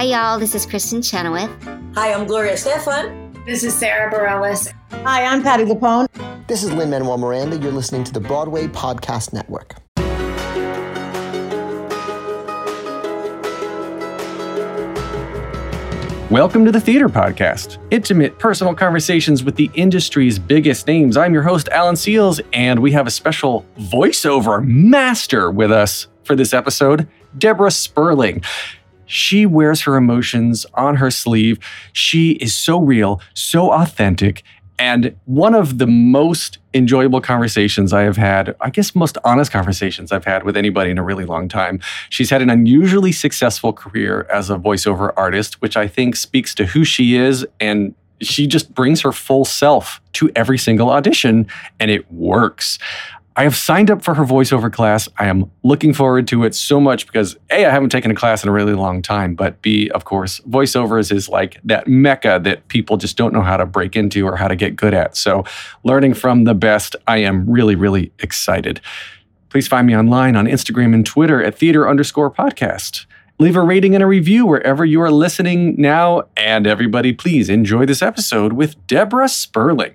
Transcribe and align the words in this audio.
Hi, 0.00 0.06
y'all. 0.06 0.38
This 0.38 0.54
is 0.54 0.64
Kristin 0.64 1.04
Chenoweth. 1.04 1.50
Hi, 1.94 2.14
I'm 2.14 2.26
Gloria 2.26 2.54
Estefan. 2.54 3.44
This 3.44 3.62
is 3.62 3.74
Sara 3.74 4.10
Bareilles. 4.10 4.72
Hi, 5.04 5.26
I'm 5.26 5.42
Patti 5.42 5.64
LuPone. 5.64 6.06
This 6.46 6.62
is 6.62 6.72
Lin 6.72 6.88
Manuel 6.88 7.18
Miranda. 7.18 7.58
You're 7.58 7.70
listening 7.70 8.04
to 8.04 8.12
the 8.14 8.18
Broadway 8.18 8.66
Podcast 8.66 9.34
Network. 9.34 9.74
Welcome 16.30 16.64
to 16.64 16.72
the 16.72 16.80
Theater 16.80 17.10
Podcast, 17.10 17.76
intimate 17.90 18.38
personal 18.38 18.74
conversations 18.74 19.44
with 19.44 19.56
the 19.56 19.70
industry's 19.74 20.38
biggest 20.38 20.86
names. 20.86 21.18
I'm 21.18 21.34
your 21.34 21.42
host, 21.42 21.68
Alan 21.68 21.96
Seales, 21.96 22.40
and 22.54 22.80
we 22.80 22.92
have 22.92 23.06
a 23.06 23.10
special 23.10 23.66
voiceover 23.78 24.66
master 24.66 25.50
with 25.50 25.70
us 25.70 26.06
for 26.24 26.34
this 26.34 26.54
episode, 26.54 27.06
Debra 27.36 27.70
Sperling. 27.70 28.42
She 29.10 29.44
wears 29.44 29.82
her 29.82 29.96
emotions 29.96 30.64
on 30.74 30.96
her 30.96 31.10
sleeve. 31.10 31.58
She 31.92 32.32
is 32.32 32.54
so 32.54 32.80
real, 32.80 33.20
so 33.34 33.72
authentic, 33.72 34.44
and 34.80 35.14
one 35.26 35.54
of 35.54 35.76
the 35.76 35.86
most 35.86 36.56
enjoyable 36.72 37.20
conversations 37.20 37.92
I 37.92 38.00
have 38.04 38.16
had, 38.16 38.56
I 38.62 38.70
guess 38.70 38.94
most 38.94 39.18
honest 39.24 39.52
conversations 39.52 40.10
I've 40.10 40.24
had 40.24 40.42
with 40.42 40.56
anybody 40.56 40.90
in 40.90 40.96
a 40.96 41.02
really 41.02 41.26
long 41.26 41.50
time. 41.50 41.80
She's 42.08 42.30
had 42.30 42.40
an 42.40 42.48
unusually 42.48 43.12
successful 43.12 43.74
career 43.74 44.26
as 44.32 44.48
a 44.48 44.56
voiceover 44.56 45.12
artist, 45.18 45.60
which 45.60 45.76
I 45.76 45.86
think 45.86 46.16
speaks 46.16 46.54
to 46.54 46.64
who 46.64 46.84
she 46.84 47.14
is 47.16 47.46
and 47.60 47.94
she 48.22 48.46
just 48.46 48.74
brings 48.74 49.02
her 49.02 49.12
full 49.12 49.44
self 49.44 50.00
to 50.14 50.30
every 50.34 50.56
single 50.56 50.88
audition 50.88 51.46
and 51.78 51.90
it 51.90 52.10
works. 52.10 52.78
I 53.40 53.44
have 53.44 53.56
signed 53.56 53.90
up 53.90 54.02
for 54.02 54.12
her 54.16 54.24
voiceover 54.26 54.70
class. 54.70 55.08
I 55.18 55.28
am 55.28 55.50
looking 55.62 55.94
forward 55.94 56.28
to 56.28 56.44
it 56.44 56.54
so 56.54 56.78
much 56.78 57.06
because 57.06 57.38
A, 57.48 57.64
I 57.64 57.70
haven't 57.70 57.88
taken 57.88 58.10
a 58.10 58.14
class 58.14 58.42
in 58.42 58.50
a 58.50 58.52
really 58.52 58.74
long 58.74 59.00
time, 59.00 59.34
but 59.34 59.62
B, 59.62 59.88
of 59.94 60.04
course, 60.04 60.40
voiceovers 60.40 61.10
is 61.10 61.26
like 61.26 61.58
that 61.64 61.88
mecca 61.88 62.38
that 62.44 62.68
people 62.68 62.98
just 62.98 63.16
don't 63.16 63.32
know 63.32 63.40
how 63.40 63.56
to 63.56 63.64
break 63.64 63.96
into 63.96 64.26
or 64.26 64.36
how 64.36 64.46
to 64.46 64.54
get 64.54 64.76
good 64.76 64.92
at. 64.92 65.16
So, 65.16 65.46
learning 65.84 66.12
from 66.12 66.44
the 66.44 66.52
best, 66.52 66.96
I 67.06 67.20
am 67.20 67.48
really, 67.48 67.76
really 67.76 68.12
excited. 68.18 68.82
Please 69.48 69.66
find 69.66 69.86
me 69.86 69.96
online 69.96 70.36
on 70.36 70.44
Instagram 70.44 70.92
and 70.92 71.06
Twitter 71.06 71.42
at 71.42 71.56
theater 71.56 71.88
underscore 71.88 72.30
podcast. 72.30 73.06
Leave 73.38 73.56
a 73.56 73.62
rating 73.62 73.94
and 73.94 74.04
a 74.04 74.06
review 74.06 74.44
wherever 74.44 74.84
you 74.84 75.00
are 75.00 75.10
listening 75.10 75.76
now. 75.80 76.24
And 76.36 76.66
everybody, 76.66 77.14
please 77.14 77.48
enjoy 77.48 77.86
this 77.86 78.02
episode 78.02 78.52
with 78.52 78.86
Debra 78.86 79.30
Sperling. 79.30 79.94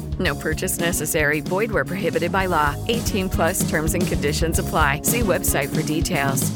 No 0.21 0.35
purchase 0.35 0.79
necessary. 0.79 1.41
Void 1.41 1.71
where 1.71 1.85
prohibited 1.85 2.31
by 2.31 2.45
law. 2.45 2.75
18 2.87 3.29
plus 3.29 3.67
terms 3.69 3.95
and 3.95 4.05
conditions 4.05 4.59
apply. 4.59 5.01
See 5.03 5.21
website 5.21 5.73
for 5.73 5.81
details. 5.81 6.51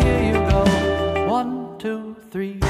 Here 0.00 0.22
you 0.22 0.32
go. 0.32 1.26
One, 1.28 1.78
two, 1.78 2.16
three. 2.30 2.60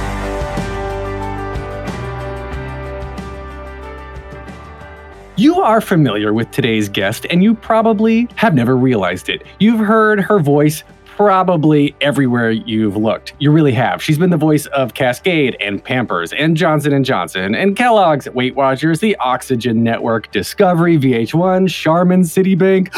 You 5.38 5.60
are 5.60 5.82
familiar 5.82 6.32
with 6.32 6.50
today's 6.50 6.88
guest, 6.88 7.26
and 7.28 7.42
you 7.42 7.54
probably 7.54 8.26
have 8.36 8.54
never 8.54 8.74
realized 8.74 9.28
it. 9.28 9.42
You've 9.60 9.80
heard 9.80 10.18
her 10.20 10.38
voice 10.38 10.82
probably 11.16 11.96
everywhere 12.02 12.50
you've 12.50 12.96
looked. 12.96 13.32
You 13.38 13.50
really 13.50 13.72
have. 13.72 14.02
She's 14.02 14.18
been 14.18 14.28
the 14.28 14.36
voice 14.36 14.66
of 14.66 14.92
Cascade 14.92 15.56
and 15.60 15.82
Pampers 15.82 16.34
and 16.34 16.56
Johnson 16.56 16.92
and 16.92 17.06
Johnson 17.06 17.54
and 17.54 17.74
Kellogg's, 17.74 18.28
Weight 18.30 18.54
Watchers, 18.54 19.00
the 19.00 19.16
Oxygen 19.16 19.82
Network, 19.82 20.30
Discovery, 20.30 20.98
VH1, 20.98 21.70
Charmin, 21.70 22.20
Citibank, 22.20 22.90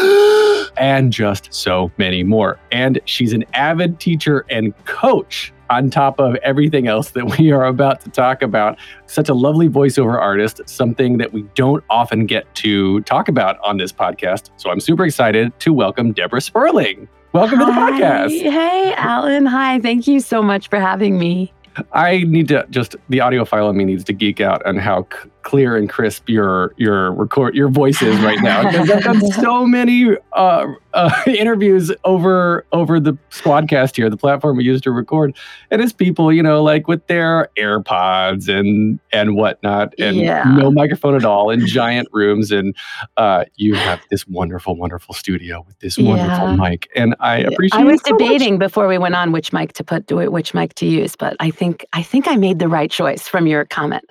and 0.77 1.13
just 1.13 1.55
so 1.55 1.93
many 1.97 2.25
more. 2.25 2.59
And 2.73 3.01
she's 3.05 3.33
an 3.33 3.45
avid 3.55 4.01
teacher 4.01 4.45
and 4.51 4.75
coach 4.85 5.53
on 5.71 5.89
top 5.89 6.19
of 6.19 6.35
everything 6.37 6.89
else 6.89 7.11
that 7.11 7.39
we 7.39 7.53
are 7.53 7.67
about 7.67 8.01
to 8.01 8.11
talk 8.11 8.43
about. 8.43 8.79
Such 9.07 9.29
a 9.29 9.35
lovely 9.35 9.69
voiceover 9.69 10.21
artist, 10.21 10.61
something 10.67 11.19
that 11.19 11.33
we 11.33 11.43
don't 11.55 11.85
often 11.89 12.27
get 12.27 12.53
to 12.57 13.01
talk 13.03 13.29
about 13.29 13.61
on 13.61 13.77
this 13.77 13.93
podcast. 13.93 14.51
So 14.57 14.71
I'm 14.71 14.81
super 14.81 15.05
excited 15.05 15.57
to 15.61 15.73
welcome 15.73 16.13
Debra 16.13 16.41
Sperling. 16.41 17.09
Welcome 17.33 17.59
Hi. 17.61 17.67
to 17.67 17.73
the 17.73 18.03
podcast. 18.03 18.51
Hey, 18.51 18.95
Alan. 18.95 19.47
Hi. 19.47 19.81
Thank 19.81 20.07
you 20.07 20.21
so 20.21 20.43
much 20.43 20.69
for 20.69 20.81
having 20.81 21.19
me. 21.19 21.53
I 21.93 22.25
need 22.25 22.49
to 22.49 22.67
just 22.71 22.97
the 23.09 23.19
audiophile 23.19 23.71
in 23.71 23.77
me 23.77 23.85
needs 23.85 24.05
to 24.05 24.13
geek 24.13 24.41
out 24.41 24.65
on 24.67 24.77
how 24.79 25.07
clear 25.49 25.77
and 25.79 25.89
crisp 25.89 26.29
your 26.29 26.75
your 26.77 27.11
record 27.13 27.55
your 27.55 27.69
voice 27.71 28.03
is 28.03 28.21
right 28.21 28.39
now 28.43 28.63
because 28.71 28.91
I've 28.91 29.03
done 29.03 29.33
so 29.33 29.65
many 29.67 30.15
uh, 30.35 30.67
uh, 30.93 31.11
interviews 31.27 31.91
over 32.05 32.67
over 32.73 33.01
the 33.01 33.15
Squadcast 33.31 33.97
here, 33.97 34.11
the 34.11 34.17
platform 34.19 34.59
we 34.59 34.65
use 34.65 34.83
to 34.83 34.91
record, 34.91 35.35
and 35.71 35.81
it's 35.81 35.93
people 35.95 36.31
you 36.31 36.43
know 36.43 36.63
like 36.63 36.87
with 36.87 37.07
their 37.07 37.49
AirPods 37.59 38.47
and 38.47 39.01
and 39.11 39.37
whatnot, 39.37 39.95
and 39.99 40.17
Yeah. 40.19 40.43
no 40.45 40.71
microphone 40.71 41.15
at 41.15 41.25
all 41.25 41.49
in 41.49 41.67
giant 41.67 42.09
rooms, 42.13 42.51
and 42.51 42.77
uh, 43.17 43.45
you 43.57 43.75
have 43.75 44.01
this 44.11 44.29
wonderful, 44.29 44.77
wonderful 44.77 45.15
studio 45.15 45.65
with 45.67 45.79
this 45.79 45.97
wonderful 45.97 46.51
Yeah. 46.51 46.57
mic, 46.57 46.91
and 46.95 47.17
I 47.21 47.39
appreciate. 47.39 47.81
I 47.81 47.85
was 47.85 48.03
so 48.05 48.11
much. 48.11 48.19
debating 48.21 48.59
before 48.59 48.87
we 48.87 48.99
went 48.99 49.15
on 49.15 49.33
which 49.33 49.51
mic 49.55 49.73
to 49.75 49.85
put, 49.85 50.11
which 50.13 50.53
mic 50.53 50.75
to 50.75 50.85
use, 50.87 51.17
but 51.17 51.37
I 51.41 51.51
think 51.51 51.87
I 51.95 52.03
think 52.03 52.29
I 52.29 52.37
made 52.37 52.59
the 52.59 52.69
right 52.69 52.91
choice 52.91 53.27
from 53.27 53.47
your 53.47 53.65
comment. 53.65 54.05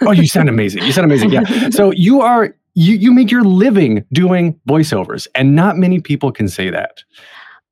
oh, 0.00 0.12
you 0.12 0.26
sound 0.36 0.48
amazing. 0.48 0.61
You 0.64 0.92
sound 0.92 1.04
amazing. 1.04 1.30
Yeah. 1.30 1.42
So 1.70 1.90
you 1.92 2.20
are 2.20 2.54
you 2.74 2.94
you 2.94 3.12
make 3.12 3.30
your 3.30 3.44
living 3.44 4.04
doing 4.12 4.58
voiceovers, 4.68 5.26
and 5.34 5.54
not 5.54 5.76
many 5.76 6.00
people 6.00 6.32
can 6.32 6.48
say 6.48 6.70
that. 6.70 7.02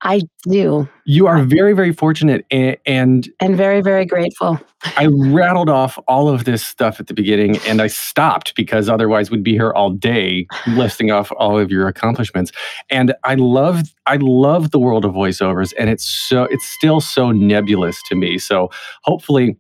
I 0.03 0.23
do, 0.45 0.89
You 1.05 1.27
are 1.27 1.43
very 1.43 1.75
very 1.75 1.93
fortunate, 1.93 2.47
and, 2.51 2.77
and 2.87 3.29
and 3.39 3.57
very 3.57 3.83
very 3.83 4.07
grateful. 4.07 4.59
I 4.97 5.07
rattled 5.07 5.69
off 5.69 5.99
all 6.09 6.31
of 6.31 6.45
this 6.45 6.65
stuff 6.65 7.01
at 7.01 7.07
the 7.07 7.13
beginning, 7.13 7.59
and 7.67 7.83
I 7.83 7.89
stopped 7.89 8.55
because 8.55 8.89
otherwise 8.89 9.31
we'd 9.31 9.45
be 9.45 9.53
here 9.53 9.73
all 9.73 9.91
day 9.91 10.47
listing 10.69 11.11
off 11.11 11.31
all 11.37 11.59
of 11.59 11.71
your 11.71 11.87
accomplishments. 11.87 12.51
And 12.89 13.15
I 13.25 13.35
love 13.35 13.83
I 14.07 14.17
love 14.17 14.71
the 14.71 14.79
world 14.79 15.05
of 15.05 15.13
voiceovers, 15.13 15.75
and 15.79 15.91
it's 15.91 16.07
so 16.07 16.45
it's 16.45 16.65
still 16.65 17.03
so 17.03 17.31
nebulous 17.31 18.03
to 18.05 18.15
me. 18.15 18.39
So 18.39 18.71
hopefully 19.03 19.59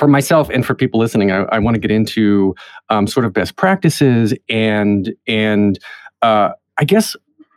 for 0.00 0.08
myself 0.08 0.48
and 0.48 0.64
for 0.64 0.74
people 0.74 0.98
listening, 0.98 1.30
I, 1.30 1.42
I 1.52 1.58
want 1.58 1.74
to 1.74 1.78
get 1.78 1.90
into 1.90 2.54
um, 2.88 3.06
sort 3.06 3.26
of 3.26 3.34
best 3.34 3.56
practices 3.56 4.32
and 4.48 5.14
and 5.26 5.78
uh, 6.22 6.52
I 6.78 6.84
guess 6.84 7.14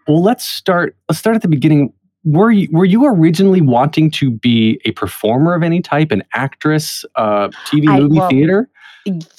well 0.09 0.21
let's 0.21 0.45
start 0.45 0.97
let's 1.07 1.19
start 1.19 1.37
at 1.37 1.41
the 1.41 1.47
beginning. 1.47 1.93
Were 2.25 2.51
you 2.51 2.67
were 2.69 2.83
you 2.83 3.05
originally 3.05 3.61
wanting 3.61 4.11
to 4.11 4.29
be 4.29 4.81
a 4.83 4.91
performer 4.91 5.55
of 5.55 5.63
any 5.63 5.81
type, 5.81 6.11
an 6.11 6.21
actress, 6.33 7.05
uh, 7.15 7.47
TV, 7.65 7.87
I- 7.87 8.01
movie, 8.01 8.19
well, 8.19 8.29
theater? 8.29 8.69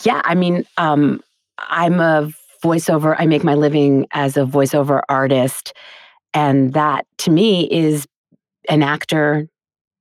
Yeah, 0.03 0.23
I 0.25 0.35
mean, 0.35 0.65
um, 0.79 1.21
I'm 1.59 2.01
a 2.01 2.31
voiceover. 2.63 3.17
I 3.19 3.27
make 3.27 3.45
my 3.45 3.55
living 3.55 4.07
as 4.13 4.39
a 4.39 4.47
voiceover 4.47 5.03
artist, 5.11 5.75
and 6.33 6.73
that 6.73 7.07
to 7.19 7.31
me 7.31 7.71
is 7.71 8.07
an 8.71 8.83
actor. 8.83 9.47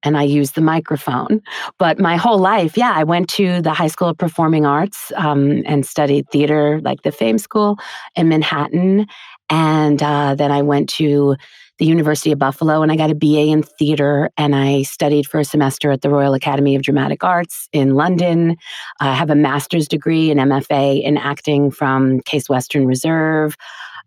And 0.04 0.18
I 0.18 0.24
use 0.24 0.52
the 0.52 0.62
microphone. 0.62 1.42
But 1.78 2.00
my 2.00 2.16
whole 2.18 2.40
life, 2.40 2.78
yeah, 2.78 2.94
I 2.96 3.04
went 3.04 3.30
to 3.32 3.62
the 3.62 3.74
High 3.74 3.88
School 3.88 4.10
of 4.10 4.18
Performing 4.18 4.66
Arts 4.66 5.12
um, 5.16 5.64
and 5.66 5.86
studied 5.86 6.30
theater, 6.30 6.82
like 6.84 7.04
the 7.04 7.12
Fame 7.12 7.38
School 7.38 7.78
in 8.16 8.30
Manhattan. 8.30 9.08
And 9.50 10.02
uh, 10.02 10.36
then 10.36 10.52
I 10.52 10.62
went 10.62 10.90
to 10.92 11.36
the 11.80 11.86
University 11.86 12.32
of 12.32 12.40
Buffalo 12.40 12.82
and 12.82 12.92
I 12.92 12.96
got 12.96 13.10
a 13.10 13.16
BA 13.16 13.48
in 13.48 13.64
theater 13.64 14.30
and 14.38 14.56
I 14.56 14.84
studied 14.84 15.26
for 15.26 15.40
a 15.40 15.46
semester 15.46 15.92
at 15.92 16.02
the 16.02 16.10
Royal 16.10 16.34
Academy 16.34 16.76
of 16.76 16.84
Dramatic 16.84 17.24
Arts 17.24 17.68
in 17.74 17.96
London. 17.96 18.58
I 19.00 19.14
have 19.14 19.30
a 19.30 19.36
master's 19.36 19.88
degree 19.88 20.30
and 20.30 20.40
MFA 20.40 21.04
in 21.04 21.18
acting 21.18 21.72
from 21.72 22.20
Case 22.22 22.48
Western 22.48 22.86
Reserve. 22.86 23.56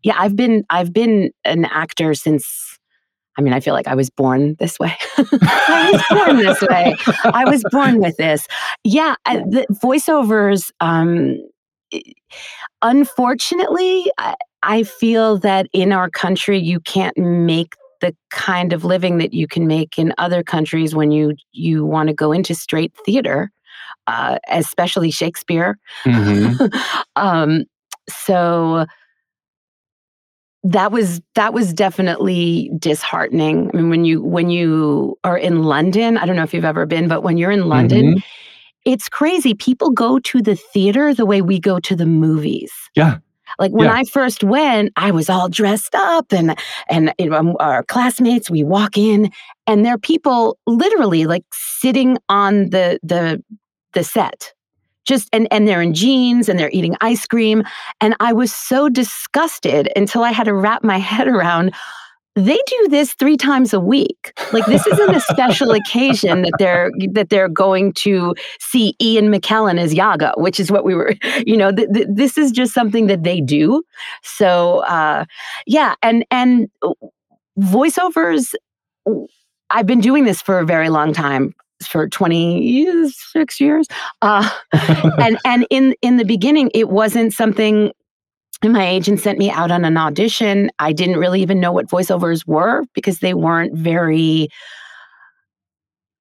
Yeah, 0.03 0.15
I've 0.19 0.37
been 0.37 0.65
I've 0.71 0.93
been 0.93 1.33
an 1.45 1.65
actor 1.65 2.15
since 2.15 2.66
I 3.39 3.43
mean, 3.43 3.53
I 3.53 3.61
feel 3.61 3.75
like 3.75 3.87
I 3.87 3.95
was 3.95 4.11
born 4.11 4.57
this 4.59 4.79
way. 4.79 4.95
I 5.19 5.91
was 5.93 6.03
born 6.11 6.37
this 6.39 6.63
way. 6.63 6.97
I 7.25 7.45
was 7.45 7.63
born 7.71 8.01
with 8.01 8.17
this. 8.17 8.47
Yeah, 8.85 9.15
I, 9.25 9.39
the 9.39 9.67
voiceovers 9.83 10.71
um 10.81 11.37
unfortunately, 12.83 14.07
I, 14.19 14.35
I 14.63 14.83
feel 14.83 15.39
that 15.39 15.69
in 15.73 15.93
our 15.93 16.11
country 16.11 16.59
you 16.59 16.81
can't 16.81 17.17
make 17.17 17.75
the 18.01 18.15
kind 18.31 18.73
of 18.73 18.85
living 18.85 19.19
that 19.19 19.33
you 19.33 19.47
can 19.47 19.67
make 19.67 19.99
in 19.99 20.13
other 20.19 20.43
countries 20.43 20.95
when 20.95 21.11
you 21.11 21.35
you 21.53 21.85
want 21.85 22.09
to 22.09 22.15
go 22.15 22.33
into 22.33 22.55
straight 22.55 22.93
theater, 23.05 23.51
uh, 24.07 24.39
especially 24.49 25.11
Shakespeare. 25.11 25.79
Mhm. 26.05 26.75
um, 27.17 27.65
so 28.09 28.87
that 30.73 30.91
was 30.93 31.21
that 31.35 31.53
was 31.55 31.73
definitely 31.73 32.71
disheartening. 32.79 33.71
I 33.73 33.77
mean, 33.77 33.91
when 33.91 34.05
you 34.05 34.23
when 34.23 34.51
you 34.51 35.17
are 35.25 35.37
in 35.39 35.63
London, 35.63 36.17
I 36.19 36.27
don't 36.27 36.37
know 36.37 36.43
if 36.43 36.53
you've 36.55 36.65
ever 36.65 36.87
been, 36.87 37.09
but 37.09 37.23
when 37.23 37.37
you're 37.39 37.51
in 37.51 37.69
London, 37.69 38.15
Mhm. 38.17 38.23
it's 38.85 39.09
crazy. 39.09 39.55
People 39.55 39.91
go 39.91 40.19
to 40.19 40.43
the 40.43 40.57
theater 40.57 41.15
the 41.15 41.27
way 41.27 41.43
we 41.43 41.61
go 41.61 41.79
to 41.81 41.95
the 41.97 42.07
movies. 42.07 42.73
Yeah. 42.95 43.19
Like 43.59 43.73
when 43.73 43.87
Yeah. 43.87 43.95
I 43.95 44.05
first 44.05 44.43
went, 44.45 44.93
I 44.97 45.11
was 45.13 45.31
all 45.31 45.49
dressed 45.49 45.95
up, 45.95 46.33
and 46.33 46.57
and 46.89 47.13
you 47.19 47.31
know, 47.31 47.37
um, 47.37 47.57
our 47.61 47.83
classmates. 47.85 48.51
We 48.51 48.65
walk 48.65 48.99
in, 48.99 49.31
and 49.67 49.85
there 49.85 49.95
are 49.95 49.99
people 49.99 50.59
literally 50.67 51.27
like 51.27 51.45
sitting 51.53 52.19
on 52.29 52.71
the 52.71 52.99
the 53.03 53.43
the 53.95 54.03
set, 54.05 54.53
just 55.07 55.29
and 55.33 55.49
and 55.51 55.67
they're 55.67 55.83
in 55.83 55.95
jeans 55.95 56.49
and 56.49 56.59
they're 56.59 56.71
eating 56.73 56.97
ice 57.01 57.27
cream, 57.27 57.63
and 58.01 58.15
I 58.21 58.33
was 58.33 58.53
so 58.53 58.89
disgusted 58.89 59.91
until 59.97 60.23
I 60.23 60.33
had 60.33 60.45
to 60.45 60.55
wrap 60.55 60.85
my 60.85 60.99
head 61.13 61.29
around. 61.29 61.75
They 62.35 62.61
do 62.67 62.89
this 62.91 63.15
three 63.15 63.39
times 63.39 63.73
a 63.73 63.81
week. 63.81 64.35
Like 64.53 64.67
this 64.67 64.87
isn't 64.87 65.15
a 65.15 65.21
special 65.21 65.71
occasion 65.81 66.43
that 66.43 66.53
they're 66.59 66.91
that 67.13 67.31
they're 67.31 67.49
going 67.49 67.95
to 67.95 68.35
see 68.61 68.95
Ian 69.01 69.33
McKellen 69.33 69.79
as 69.81 69.95
Iago, 69.95 70.35
which 70.37 70.61
is 70.61 70.71
what 70.71 70.85
we 70.85 70.95
were. 70.95 71.15
You 71.47 71.57
know, 71.57 71.73
th- 71.73 71.89
th- 71.95 72.07
this 72.11 72.37
is 72.37 72.51
just 72.51 72.75
something 72.75 73.07
that 73.07 73.23
they 73.23 73.41
do. 73.41 73.83
So 74.23 74.81
uh, 74.81 75.25
yeah, 75.67 75.95
and 76.03 76.27
and 76.31 76.69
voiceovers. 77.59 78.55
I've 79.71 79.87
been 79.87 80.01
doing 80.01 80.25
this 80.25 80.43
for 80.43 80.59
a 80.59 80.67
very 80.67 80.89
long 80.91 81.13
time, 81.13 81.55
for 81.85 82.09
twenty 82.09 83.11
six 83.33 83.61
years, 83.61 83.87
uh, 84.23 84.49
and 85.19 85.39
and 85.45 85.67
in 85.71 85.95
in 86.03 86.17
the 86.17 86.25
beginning, 86.25 86.71
it 86.75 86.89
wasn't 86.89 87.33
something. 87.33 87.93
My 88.65 88.87
agent 88.87 89.21
sent 89.21 89.39
me 89.39 89.51
out 89.51 89.71
on 89.71 89.85
an 89.85 89.99
audition. 89.99 90.71
I 90.79 90.93
didn't 90.95 91.19
really 91.19 91.43
even 91.43 91.61
know 91.61 91.73
what 91.73 91.89
voiceovers 91.89 92.47
were 92.47 92.85
because 92.95 93.19
they 93.19 93.35
weren't 93.35 93.77
very 93.77 94.49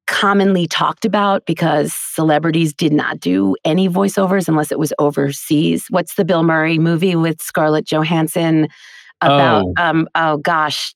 commonly 0.07 0.67
talked 0.67 1.05
about 1.05 1.45
because 1.45 1.93
celebrities 1.93 2.73
did 2.73 2.93
not 2.93 3.19
do 3.19 3.55
any 3.65 3.89
voiceovers 3.89 4.47
unless 4.47 4.71
it 4.71 4.77
was 4.77 4.93
overseas. 4.99 5.87
What's 5.89 6.15
the 6.15 6.25
Bill 6.25 6.43
Murray 6.43 6.77
movie 6.77 7.15
with 7.15 7.41
Scarlett 7.41 7.87
Johansson 7.87 8.67
about 9.21 9.65
Oh. 9.65 9.73
um 9.77 10.07
oh 10.15 10.37
gosh, 10.37 10.93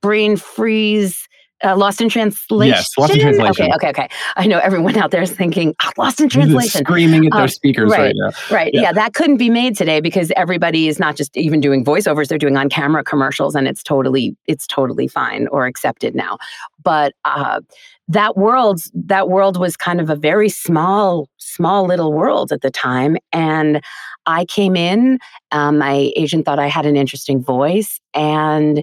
brain 0.00 0.36
freeze 0.36 1.26
uh, 1.64 1.76
Lost 1.76 2.00
in 2.00 2.08
Translation. 2.08 2.74
Yes, 2.74 2.90
Lost 2.98 3.14
in 3.14 3.20
Translation. 3.20 3.66
Okay, 3.66 3.74
okay, 3.74 3.88
okay. 3.90 4.08
I 4.36 4.46
know 4.46 4.58
everyone 4.58 4.96
out 4.96 5.10
there 5.10 5.22
is 5.22 5.30
thinking 5.30 5.74
"Ah, 5.80 5.90
Lost 5.96 6.20
in 6.20 6.28
Translation. 6.28 6.84
Screaming 6.84 7.26
at 7.26 7.32
their 7.32 7.42
Uh, 7.42 7.48
speakers 7.48 7.90
right, 7.90 8.00
right. 8.00 8.14
now. 8.16 8.30
Right. 8.54 8.70
Yeah. 8.74 8.82
Yeah. 8.82 8.92
that 8.92 9.14
couldn't 9.14 9.36
be 9.36 9.50
made 9.50 9.76
today 9.76 10.00
because 10.00 10.32
everybody 10.36 10.88
is 10.88 10.98
not 10.98 11.16
just 11.16 11.36
even 11.36 11.60
doing 11.60 11.84
voiceovers, 11.84 12.28
they're 12.28 12.38
doing 12.38 12.56
on-camera 12.56 13.04
commercials 13.04 13.54
and 13.54 13.66
it's 13.68 13.82
totally 13.82 14.36
it's 14.46 14.66
totally 14.66 15.08
fine 15.08 15.46
or 15.48 15.66
accepted 15.66 16.14
now. 16.14 16.38
But 16.82 17.12
uh 17.24 17.60
that 18.08 18.36
world 18.36 18.80
that 18.94 19.28
world 19.28 19.56
was 19.58 19.76
kind 19.76 20.00
of 20.00 20.10
a 20.10 20.16
very 20.16 20.48
small 20.48 21.28
small 21.38 21.86
little 21.86 22.12
world 22.12 22.50
at 22.52 22.60
the 22.60 22.70
time 22.70 23.16
and 23.32 23.80
I 24.26 24.44
came 24.44 24.76
in 24.76 25.18
um, 25.52 25.78
my 25.78 26.10
agent 26.16 26.44
thought 26.44 26.58
I 26.58 26.66
had 26.68 26.86
an 26.86 26.96
interesting 26.96 27.42
voice 27.42 28.00
and 28.14 28.82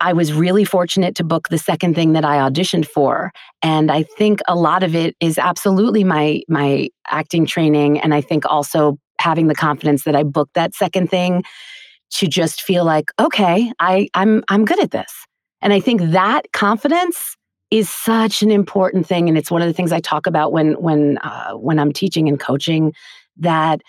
I 0.00 0.12
was 0.12 0.32
really 0.32 0.64
fortunate 0.64 1.14
to 1.16 1.24
book 1.24 1.48
the 1.48 1.58
second 1.58 1.94
thing 1.94 2.12
that 2.12 2.24
I 2.24 2.36
auditioned 2.36 2.86
for. 2.86 3.32
And 3.62 3.90
I 3.90 4.04
think 4.04 4.40
a 4.46 4.54
lot 4.54 4.82
of 4.82 4.94
it 4.94 5.16
is 5.20 5.38
absolutely 5.38 6.04
my 6.04 6.42
my 6.48 6.88
acting 7.08 7.46
training 7.46 7.98
and 8.00 8.14
I 8.14 8.20
think 8.20 8.44
also 8.46 8.98
having 9.20 9.48
the 9.48 9.54
confidence 9.54 10.04
that 10.04 10.14
I 10.14 10.22
booked 10.22 10.54
that 10.54 10.74
second 10.74 11.10
thing 11.10 11.42
to 12.10 12.26
just 12.26 12.62
feel 12.62 12.84
like, 12.84 13.10
okay, 13.18 13.72
I 13.80 14.08
I'm 14.14 14.44
I'm 14.48 14.64
good 14.64 14.80
at 14.80 14.92
this. 14.92 15.12
And 15.60 15.72
I 15.72 15.80
think 15.80 16.00
that 16.12 16.52
confidence 16.52 17.36
is 17.70 17.90
such 17.90 18.42
an 18.42 18.50
important 18.50 19.06
thing 19.06 19.28
and 19.28 19.36
it's 19.36 19.50
one 19.50 19.60
of 19.60 19.68
the 19.68 19.74
things 19.74 19.92
I 19.92 20.00
talk 20.00 20.26
about 20.26 20.52
when 20.52 20.74
when 20.74 21.18
uh, 21.18 21.52
when 21.54 21.78
I'm 21.78 21.92
teaching 21.92 22.28
and 22.28 22.38
coaching 22.38 22.94
that 23.38 23.82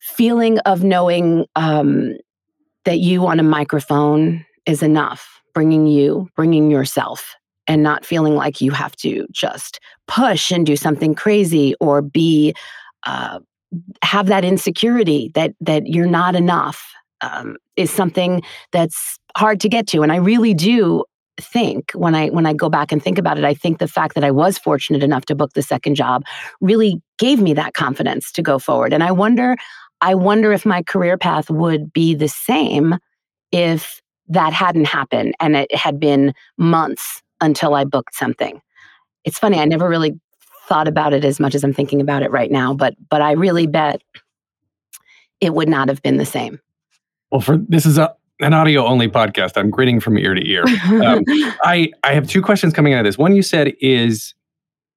feeling 0.00 0.58
of 0.60 0.82
knowing 0.82 1.44
um, 1.54 2.14
that 2.84 3.00
you 3.00 3.26
on 3.26 3.38
a 3.38 3.42
microphone 3.42 4.45
is 4.66 4.82
enough, 4.82 5.40
bringing 5.54 5.86
you, 5.86 6.28
bringing 6.36 6.70
yourself, 6.70 7.34
and 7.66 7.82
not 7.82 8.04
feeling 8.04 8.34
like 8.34 8.60
you 8.60 8.70
have 8.70 8.94
to 8.96 9.26
just 9.32 9.80
push 10.06 10.50
and 10.50 10.66
do 10.66 10.76
something 10.76 11.14
crazy 11.14 11.74
or 11.80 12.02
be 12.02 12.54
uh, 13.06 13.38
have 14.02 14.26
that 14.26 14.44
insecurity 14.44 15.30
that 15.34 15.54
that 15.60 15.86
you're 15.86 16.06
not 16.06 16.34
enough 16.34 16.92
um, 17.20 17.56
is 17.76 17.90
something 17.90 18.42
that's 18.72 19.18
hard 19.36 19.60
to 19.60 19.68
get 19.68 19.86
to. 19.88 20.02
And 20.02 20.12
I 20.12 20.16
really 20.16 20.54
do 20.54 21.04
think 21.38 21.92
when 21.92 22.14
I 22.14 22.28
when 22.28 22.46
I 22.46 22.52
go 22.52 22.68
back 22.68 22.92
and 22.92 23.02
think 23.02 23.18
about 23.18 23.38
it, 23.38 23.44
I 23.44 23.54
think 23.54 23.78
the 23.78 23.88
fact 23.88 24.14
that 24.14 24.24
I 24.24 24.30
was 24.30 24.58
fortunate 24.58 25.02
enough 25.02 25.26
to 25.26 25.34
book 25.34 25.52
the 25.54 25.62
second 25.62 25.94
job 25.94 26.24
really 26.60 27.00
gave 27.18 27.40
me 27.40 27.54
that 27.54 27.74
confidence 27.74 28.32
to 28.32 28.42
go 28.42 28.58
forward. 28.58 28.92
And 28.92 29.02
I 29.02 29.12
wonder, 29.12 29.56
I 30.00 30.14
wonder 30.14 30.52
if 30.52 30.64
my 30.64 30.82
career 30.82 31.18
path 31.18 31.50
would 31.50 31.92
be 31.92 32.14
the 32.14 32.28
same 32.28 32.96
if 33.52 34.00
that 34.28 34.52
hadn't 34.52 34.86
happened 34.86 35.34
and 35.40 35.56
it 35.56 35.74
had 35.74 36.00
been 36.00 36.34
months 36.56 37.22
until 37.40 37.74
I 37.74 37.84
booked 37.84 38.14
something. 38.14 38.60
It's 39.24 39.38
funny, 39.38 39.58
I 39.58 39.64
never 39.64 39.88
really 39.88 40.18
thought 40.68 40.88
about 40.88 41.12
it 41.12 41.24
as 41.24 41.38
much 41.38 41.54
as 41.54 41.62
I'm 41.62 41.72
thinking 41.72 42.00
about 42.00 42.22
it 42.22 42.30
right 42.30 42.50
now, 42.50 42.74
but 42.74 42.94
but 43.08 43.22
I 43.22 43.32
really 43.32 43.66
bet 43.66 44.02
it 45.40 45.54
would 45.54 45.68
not 45.68 45.88
have 45.88 46.02
been 46.02 46.16
the 46.16 46.26
same. 46.26 46.60
Well, 47.30 47.40
for 47.40 47.56
this 47.56 47.86
is 47.86 47.98
a, 47.98 48.14
an 48.40 48.52
audio 48.52 48.84
only 48.84 49.08
podcast. 49.08 49.52
I'm 49.56 49.70
grinning 49.70 50.00
from 50.00 50.18
ear 50.18 50.34
to 50.34 50.48
ear. 50.48 50.64
Um, 50.86 51.24
I 51.62 51.90
I 52.02 52.14
have 52.14 52.28
two 52.28 52.42
questions 52.42 52.72
coming 52.72 52.94
out 52.94 53.00
of 53.00 53.04
this. 53.04 53.18
One 53.18 53.34
you 53.34 53.42
said 53.42 53.74
is 53.80 54.34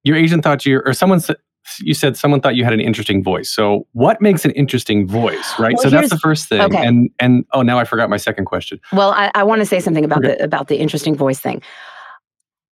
your 0.04 0.16
agent 0.16 0.44
thought 0.44 0.66
you 0.66 0.82
or 0.86 0.94
someone 0.94 1.20
said 1.20 1.38
you 1.80 1.94
said 1.94 2.18
someone 2.18 2.42
thought 2.42 2.56
you 2.56 2.64
had 2.64 2.74
an 2.74 2.80
interesting 2.80 3.24
voice. 3.24 3.50
So 3.50 3.88
what 3.94 4.22
makes 4.22 4.46
an 4.46 4.52
interesting 4.52 5.08
voice, 5.08 5.54
right? 5.60 5.76
Well, 5.76 5.84
so 5.84 5.90
that's 5.90 6.10
the 6.10 6.18
first 6.20 6.48
thing. 6.50 6.62
okay. 6.62 6.86
And 6.86 7.10
and 7.20 7.46
oh 7.54 7.62
now 7.62 7.78
I 7.80 7.84
forgot 7.86 8.10
my 8.10 8.18
second 8.18 8.46
question. 8.46 8.80
Well, 8.94 9.12
I, 9.12 9.32
I 9.36 9.44
want 9.44 9.60
to 9.62 9.66
say 9.66 9.80
something 9.80 10.06
about 10.06 10.20
Okay. 10.26 10.36
the 10.38 10.44
about 10.44 10.68
the 10.68 10.78
interesting 10.78 11.16
voice 11.16 11.40
thing. 11.40 11.62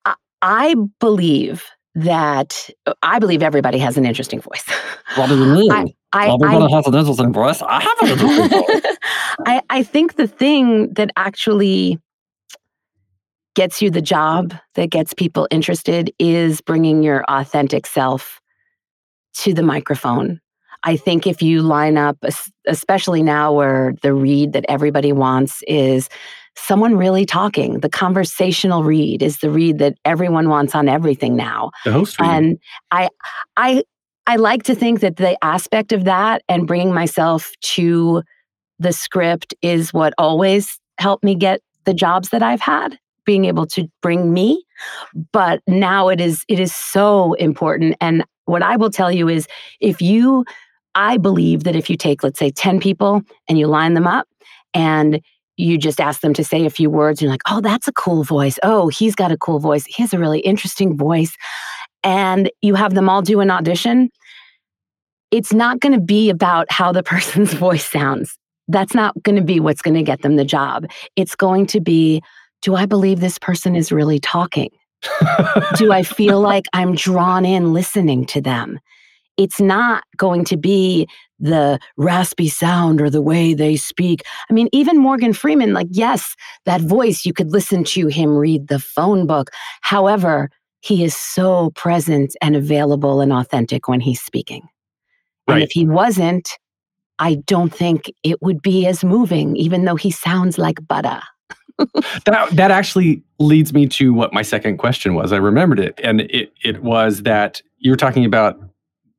I, 0.04 0.14
I 0.43 0.75
believe 1.00 1.64
that 1.94 2.69
I 3.02 3.19
believe 3.19 3.43
everybody 3.43 3.78
has 3.78 3.96
an 3.96 4.04
interesting 4.04 4.40
voice. 4.40 4.64
What 5.16 5.28
do 5.28 5.38
you 5.38 5.46
mean? 5.54 5.72
I, 5.72 5.87
I, 6.12 6.28
Everybody 6.34 6.72
has 6.72 6.87
an 6.87 6.94
interesting 6.94 7.32
voice. 7.32 7.62
I 7.62 7.81
have 7.81 7.98
an 8.02 8.08
interesting 8.08 8.48
voice. 8.82 8.96
I, 9.46 9.62
I 9.70 9.82
think 9.82 10.17
the 10.17 10.26
thing 10.26 10.93
that 10.94 11.10
actually 11.17 11.98
gets 13.55 13.81
you 13.81 13.91
the 13.91 14.03
job, 14.03 14.55
that 14.74 14.91
gets 14.91 15.15
people 15.15 15.48
interested, 15.50 16.12
is 16.19 16.60
bringing 16.60 17.03
your 17.03 17.24
authentic 17.29 17.86
self 17.86 18.41
to 19.38 19.55
the 19.55 19.62
microphone. 19.62 20.40
I 20.84 20.96
think 20.96 21.26
if 21.26 21.43
you 21.43 21.62
line 21.62 21.96
up, 21.96 22.16
especially 22.66 23.22
now 23.22 23.52
where 23.52 23.94
the 24.02 24.12
read 24.14 24.52
that 24.52 24.64
everybody 24.69 25.12
wants 25.12 25.62
is 25.66 26.08
someone 26.56 26.96
really 26.96 27.26
talking, 27.26 27.81
the 27.81 27.88
conversational 27.88 28.84
read 28.84 29.22
is 29.22 29.38
the 29.38 29.50
read 29.50 29.78
that 29.78 29.94
everyone 30.05 30.48
wants 30.48 30.74
on 30.74 30.88
everything 30.88 31.34
now 31.36 31.70
The 31.84 31.93
host 31.93 32.20
read. 32.20 32.31
and 32.31 32.58
i 32.93 33.08
i 33.56 33.82
i 34.26 34.36
like 34.36 34.62
to 34.64 34.74
think 34.74 35.00
that 35.00 35.16
the 35.16 35.36
aspect 35.44 35.93
of 35.93 36.05
that 36.05 36.43
and 36.48 36.66
bringing 36.66 36.94
myself 36.94 37.50
to 37.74 38.22
the 38.78 38.93
script 38.93 39.55
is 39.62 39.93
what 39.93 40.14
always 40.19 40.78
helped 40.98 41.24
me 41.24 41.34
get 41.34 41.60
the 41.84 41.94
jobs 41.94 42.31
that 42.31 42.43
i've 42.43 42.60
had 42.60 42.98
being 43.24 43.44
able 43.44 43.66
to 43.66 43.86
bring 44.00 44.32
me 44.32 44.64
but 45.32 45.60
now 45.66 46.08
it 46.08 46.20
is 46.20 46.44
it 46.48 46.58
is 46.60 46.74
so 46.74 47.34
important 47.34 47.96
and 48.00 48.24
what 48.46 48.62
i 48.62 48.76
will 48.76 48.91
tell 48.91 49.12
you 49.12 49.29
is 49.29 49.46
if 49.81 50.00
you 50.00 50.44
i 50.94 51.17
believe 51.17 51.65
that 51.65 51.76
if 51.76 51.88
you 51.88 51.96
take 51.96 52.22
let's 52.22 52.38
say 52.38 52.50
10 52.50 52.81
people 52.81 53.22
and 53.48 53.58
you 53.58 53.67
line 53.67 53.94
them 53.94 54.06
up 54.06 54.26
and 54.74 55.20
you 55.58 55.79
just 55.79 56.00
ask 56.00 56.20
them 56.20 56.34
to 56.34 56.44
say 56.44 56.67
a 56.67 56.70
few 56.70 56.91
words 56.91 57.20
and 57.20 57.26
you're 57.26 57.32
like 57.32 57.43
oh 57.48 57.60
that's 57.60 57.88
a 57.88 57.93
cool 57.93 58.24
voice 58.24 58.58
oh 58.62 58.88
he's 58.88 59.15
got 59.15 59.31
a 59.31 59.36
cool 59.36 59.58
voice 59.58 59.84
he 59.86 60.03
has 60.03 60.12
a 60.12 60.19
really 60.19 60.41
interesting 60.41 60.96
voice 60.96 61.36
and 62.06 62.53
you 62.62 62.76
have 62.76 62.94
them 62.94 63.08
all 63.08 63.20
do 63.20 63.41
an 63.41 63.50
audition, 63.50 64.10
it's 65.32 65.53
not 65.53 65.81
going 65.81 65.93
to 65.93 66.00
be 66.00 66.31
about 66.31 66.70
how 66.70 66.93
the 66.93 67.03
person's 67.12 67.53
voice 67.53 67.84
sounds. 67.84 68.38
That's 68.69 68.94
not 68.94 69.20
going 69.22 69.36
to 69.36 69.43
be 69.43 69.60
what's 69.60 69.82
going 69.82 69.94
to 69.94 70.03
get 70.03 70.22
them 70.22 70.36
the 70.36 70.44
job. 70.44 70.86
It's 71.17 71.34
going 71.34 71.67
to 71.67 71.81
be 71.81 72.22
do 72.62 72.74
I 72.74 72.86
believe 72.86 73.20
this 73.20 73.38
person 73.38 73.76
is 73.76 73.93
really 73.93 74.19
talking? 74.19 74.70
do 75.77 75.93
I 75.93 76.03
feel 76.03 76.41
like 76.41 76.65
I'm 76.72 76.94
drawn 76.94 77.44
in 77.44 77.72
listening 77.72 78.27
to 78.27 78.41
them? 78.41 78.79
It's 79.36 79.60
not 79.60 80.05
going 80.17 80.44
to 80.46 80.56
be 80.56 81.06
the 81.39 81.79
raspy 81.96 82.48
sound 82.48 83.01
or 83.01 83.10
the 83.10 83.20
way 83.20 83.53
they 83.53 83.77
speak. 83.77 84.22
I 84.48 84.53
mean, 84.55 84.69
even 84.72 84.98
Morgan 84.98 85.32
Freeman, 85.32 85.75
like, 85.75 85.89
yes, 85.91 86.34
that 86.65 86.81
voice, 86.81 87.27
you 87.27 87.34
could 87.34 87.53
listen 87.53 87.84
to 87.84 88.06
him 88.06 88.36
read 88.36 88.69
the 88.69 88.79
phone 88.79 89.27
book. 89.27 89.51
However, 89.82 90.51
he 90.81 91.05
is 91.05 91.17
so 91.17 91.70
present 91.75 92.34
and 92.41 92.56
available 92.56 93.20
and 93.20 93.32
authentic 93.32 93.89
when 93.89 94.01
he's 94.01 94.20
speaking. 94.20 94.69
And 95.48 95.63
if 95.63 95.70
he 95.70 95.86
wasn't, 95.86 96.48
I 97.19 97.36
don't 97.46 97.72
think 97.72 98.10
it 98.22 98.43
would 98.43 98.63
be 98.63 98.86
as 98.86 99.05
moving, 99.05 99.56
even 99.56 99.84
though 99.84 99.96
he 99.96 100.10
sounds 100.10 100.58
like 100.58 100.86
butter. 100.86 101.20
That 102.24 102.48
that 102.52 102.70
actually 102.70 103.22
leads 103.38 103.72
me 103.72 103.86
to 103.86 104.12
what 104.12 104.32
my 104.32 104.42
second 104.42 104.78
question 104.78 105.14
was. 105.14 105.32
I 105.32 105.36
remembered 105.36 105.78
it, 105.78 105.98
and 106.02 106.22
it 106.22 106.52
it 106.64 106.82
was 106.82 107.22
that 107.22 107.62
you're 107.78 107.96
talking 107.96 108.24
about 108.24 108.58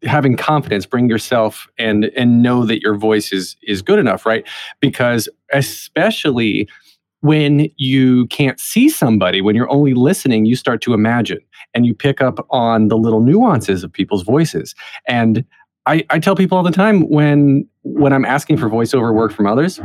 having 0.03 0.37
confidence, 0.37 0.85
bring 0.85 1.09
yourself 1.09 1.67
and 1.77 2.05
and 2.15 2.41
know 2.41 2.65
that 2.65 2.81
your 2.81 2.95
voice 2.95 3.31
is 3.31 3.55
is 3.63 3.81
good 3.81 3.99
enough, 3.99 4.25
right? 4.25 4.47
Because 4.79 5.29
especially 5.53 6.67
when 7.21 7.69
you 7.77 8.27
can't 8.27 8.59
see 8.59 8.89
somebody, 8.89 9.41
when 9.41 9.55
you're 9.55 9.71
only 9.71 9.93
listening, 9.93 10.45
you 10.45 10.55
start 10.55 10.81
to 10.81 10.93
imagine 10.93 11.39
and 11.73 11.85
you 11.85 11.93
pick 11.93 12.21
up 12.21 12.45
on 12.51 12.89
the 12.89 12.97
little 12.97 13.21
nuances 13.21 13.83
of 13.83 13.91
people's 13.91 14.23
voices. 14.23 14.75
And 15.07 15.43
I, 15.87 16.05
I 16.09 16.19
tell 16.19 16.35
people 16.35 16.57
all 16.57 16.63
the 16.63 16.71
time 16.71 17.09
when 17.09 17.67
when 17.83 18.13
I'm 18.13 18.25
asking 18.25 18.57
for 18.57 18.69
voiceover 18.69 19.13
work 19.13 19.31
from 19.31 19.47
others, 19.47 19.79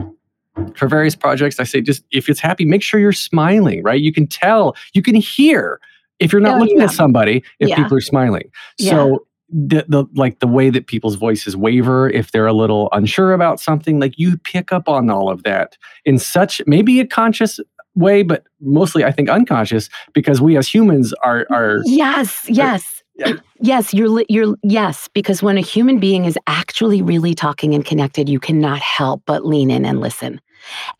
for 0.77 0.89
various 0.89 1.15
projects, 1.17 1.59
I 1.59 1.65
say 1.65 1.81
just 1.81 2.05
if 2.11 2.29
it's 2.29 2.41
happy, 2.41 2.65
make 2.65 2.83
sure 2.83 3.01
you're 3.01 3.13
smiling, 3.13 3.83
right? 3.83 4.01
You 4.01 4.13
can 4.13 4.27
tell, 4.27 4.77
you 4.93 5.03
can 5.03 5.15
hear 5.15 5.81
if 6.19 6.33
you're 6.33 6.41
not 6.43 6.57
Oh, 6.57 6.61
looking 6.61 6.79
yeah. 6.79 6.85
at 6.85 6.91
somebody 6.91 7.43
if 7.59 7.69
Yeah. 7.71 7.77
people 7.77 7.97
are 7.97 8.01
smiling. 8.03 8.51
Yeah. 8.79 8.91
So 8.91 9.27
the, 9.55 9.85
the 9.89 10.05
like 10.15 10.39
the 10.41 10.47
way 10.47 10.71
that 10.71 10.87
people's 10.87 11.17
voices 11.17 11.57
waver 11.57 12.09
if 12.09 12.33
they're 12.33 12.47
a 12.47 12.53
little 12.55 12.89
unsure 12.93 13.33
about 13.33 13.61
something, 13.61 14.01
like 14.01 14.15
you 14.19 14.39
pick 14.39 14.73
up 14.73 14.89
on 14.89 15.11
all 15.11 15.31
of 15.31 15.43
that 15.43 15.77
in 16.05 16.19
such 16.19 16.63
maybe 16.67 17.01
a 17.01 17.07
conscious 17.07 17.61
way, 17.95 18.23
but 18.23 18.45
mostly 18.61 19.05
I 19.05 19.13
think 19.13 19.29
unconscious 19.29 19.91
because 20.15 20.41
we 20.41 20.57
as 20.57 20.69
humans 20.69 21.13
are 21.23 21.47
are 21.51 21.81
Yes, 21.85 22.47
yes. 22.49 23.02
Yeah. 23.15 23.35
Yes, 23.61 23.93
you're 23.95 24.25
you're 24.29 24.57
yes, 24.63 25.09
because 25.13 25.43
when 25.43 25.59
a 25.59 25.63
human 25.63 26.01
being 26.01 26.25
is 26.25 26.39
actually 26.47 27.03
really 27.03 27.35
talking 27.35 27.75
and 27.75 27.85
connected, 27.85 28.29
you 28.29 28.41
cannot 28.41 28.81
help 28.81 29.23
but 29.27 29.47
lean 29.47 29.71
in 29.71 29.85
and 29.85 30.01
listen. 30.01 30.41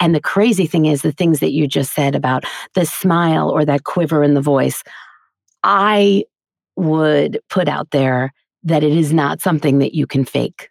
And 0.01 0.15
the 0.15 0.21
crazy 0.21 0.67
thing 0.67 0.87
is 0.87 1.03
the 1.03 1.13
things 1.13 1.41
that 1.41 1.53
you 1.53 1.67
just 1.67 1.95
said 1.95 2.15
about 2.15 2.45
the 2.75 2.85
smile 2.85 3.49
or 3.51 3.65
that 3.65 3.85
quiver 3.85 4.23
in 4.23 4.35
the 4.35 4.41
voice, 4.41 4.83
I 5.63 6.25
would 6.77 7.41
put 7.49 7.69
out 7.69 7.91
there 7.91 8.33
that 8.65 8.83
it 8.83 8.97
is 8.97 9.13
not 9.13 9.41
something 9.41 9.79
that 9.79 9.95
you 9.95 10.07
can 10.07 10.25
fake. 10.25 10.71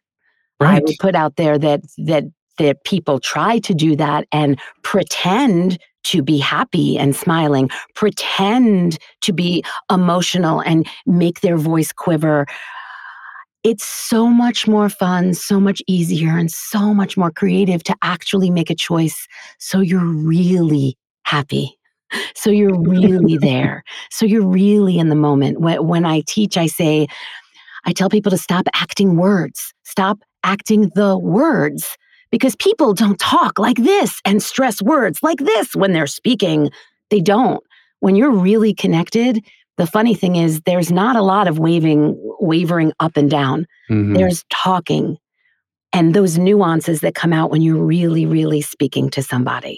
Right. 0.60 0.78
I 0.78 0.80
would 0.80 0.96
put 1.00 1.16
out 1.16 1.36
there 1.38 1.58
that 1.58 1.82
that 1.98 2.26
that 2.58 2.84
people 2.84 3.20
try 3.20 3.60
to 3.60 3.74
do 3.74 3.96
that 3.96 4.28
and 4.32 4.60
pretend 4.84 5.80
to 6.04 6.22
be 6.22 6.38
happy 6.38 6.98
and 6.98 7.16
smiling, 7.16 7.70
pretend 7.96 8.98
to 9.22 9.34
be 9.34 9.64
emotional 9.92 10.60
and 10.62 10.88
make 11.06 11.42
their 11.42 11.58
voice 11.58 11.92
quiver. 11.92 12.46
It's 13.64 13.84
so 13.84 14.28
much 14.28 14.68
more 14.68 14.90
fun, 14.90 15.34
so 15.34 15.60
much 15.60 15.84
easier, 15.88 16.38
and 16.38 16.52
so 16.52 16.94
much 16.94 17.16
more 17.16 17.32
creative 17.32 17.84
to 17.84 17.96
actually 18.02 18.50
make 18.50 18.70
a 18.70 18.76
choice 18.76 19.28
so 19.60 19.80
you're 19.80 20.04
really 20.04 20.98
happy. 21.24 21.78
So 22.36 22.50
you're 22.50 22.80
really 22.80 23.38
there. 23.42 23.84
So 24.10 24.26
you're 24.26 24.48
really 24.48 24.98
in 24.98 25.10
the 25.10 25.16
moment. 25.16 25.62
When, 25.62 25.86
when 25.86 26.06
I 26.06 26.24
teach, 26.28 26.58
I 26.58 26.68
say, 26.68 27.08
I 27.86 27.94
tell 27.94 28.10
people 28.10 28.32
to 28.32 28.38
stop 28.38 28.68
acting 28.74 29.16
words, 29.16 29.74
stop 29.84 30.20
acting 30.44 30.92
the 30.96 31.18
words, 31.18 31.98
because 32.32 32.56
people 32.56 32.94
don't 32.94 33.20
talk 33.20 33.60
like 33.60 33.78
this 33.78 34.20
and 34.26 34.42
stress 34.42 34.82
words 34.82 35.20
like 35.22 35.40
this 35.40 35.76
when 35.76 35.92
they're 35.94 36.08
speaking. 36.08 36.70
They 37.10 37.20
don't. 37.20 37.64
When 38.00 38.16
you're 38.16 38.32
really 38.32 38.74
connected, 38.74 39.44
the 39.78 39.86
funny 39.88 40.16
thing 40.16 40.36
is 40.36 40.62
there's 40.62 40.92
not 40.92 41.16
a 41.16 41.22
lot 41.22 41.48
of 41.48 41.60
waving, 41.60 42.16
wavering 42.40 42.94
up 43.00 43.18
and 43.18 43.30
down. 43.30 43.68
Mhm. 43.90 44.16
There's 44.18 44.44
talking 44.50 45.18
and 45.94 46.14
those 46.14 46.38
nuances 46.38 47.02
that 47.02 47.16
come 47.16 47.34
out 47.34 47.52
when 47.52 47.62
you're 47.62 47.84
really, 47.84 48.26
really 48.26 48.62
speaking 48.62 49.10
to 49.10 49.22
somebody. 49.22 49.78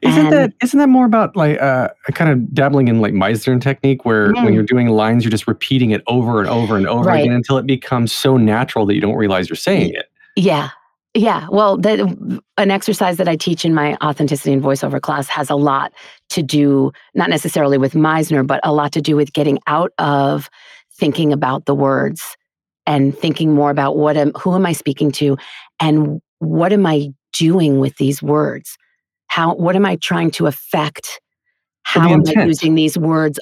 Isn't 0.00 0.26
And- 0.26 0.32
that 0.32 0.52
isn't 0.62 0.78
that 0.78 0.88
more 0.88 1.04
about 1.06 1.34
like 1.34 1.60
uh, 1.60 1.88
kind 2.12 2.30
of 2.30 2.54
dabbling 2.54 2.86
in 2.86 3.00
like 3.00 3.12
Meisner 3.12 3.60
technique, 3.60 4.04
where 4.04 4.26
when 4.32 4.46
Mm. 4.46 4.54
you're 4.54 4.62
doing 4.62 4.88
lines, 4.90 5.24
you're 5.24 5.32
just 5.32 5.48
repeating 5.48 5.90
it 5.90 6.02
over 6.06 6.38
and 6.38 6.48
over 6.48 6.76
and 6.76 6.86
over 6.86 7.08
Right. 7.08 7.24
again 7.24 7.34
until 7.34 7.58
it 7.58 7.66
becomes 7.66 8.12
so 8.12 8.36
natural 8.36 8.86
that 8.86 8.94
you 8.94 9.00
don't 9.00 9.16
realize 9.16 9.48
you're 9.48 9.56
saying 9.56 9.90
it. 9.94 10.06
Yeah. 10.36 10.68
Yeah. 11.14 11.46
Well, 11.48 11.76
that, 11.78 12.00
an 12.58 12.70
exercise 12.72 13.18
that 13.18 13.28
I 13.28 13.36
teach 13.36 13.64
in 13.64 13.72
my 13.72 13.96
authenticity 14.02 14.52
and 14.52 14.62
voiceover 14.62 15.00
class 15.00 15.28
has 15.28 15.48
a 15.48 15.54
lot 15.54 15.92
to 16.30 16.42
do, 16.42 16.90
not 17.14 17.30
necessarily 17.30 17.78
with 17.78 17.92
Meisner, 17.92 18.44
but 18.44 18.60
a 18.64 18.72
lot 18.72 18.90
to 18.92 19.00
do 19.00 19.14
with 19.14 19.32
getting 19.32 19.60
out 19.68 19.92
of 19.98 20.50
thinking 20.98 21.32
about 21.32 21.66
the 21.66 21.74
words 21.74 22.36
and 22.84 23.16
thinking 23.16 23.52
more 23.52 23.70
about 23.70 23.96
what 23.96 24.16
am, 24.16 24.32
who 24.32 24.56
am 24.56 24.66
I 24.66 24.72
speaking 24.72 25.12
to 25.12 25.38
and 25.80 26.20
what 26.40 26.72
am 26.72 26.84
I 26.84 27.10
doing 27.32 27.78
with 27.78 27.96
these 27.96 28.20
words? 28.20 28.76
How, 29.28 29.54
what 29.54 29.76
am 29.76 29.86
I 29.86 29.96
trying 29.96 30.32
to 30.32 30.46
affect? 30.46 31.20
How 31.84 32.08
am 32.08 32.22
I 32.26 32.44
using 32.44 32.74
these 32.74 32.98
words 32.98 33.38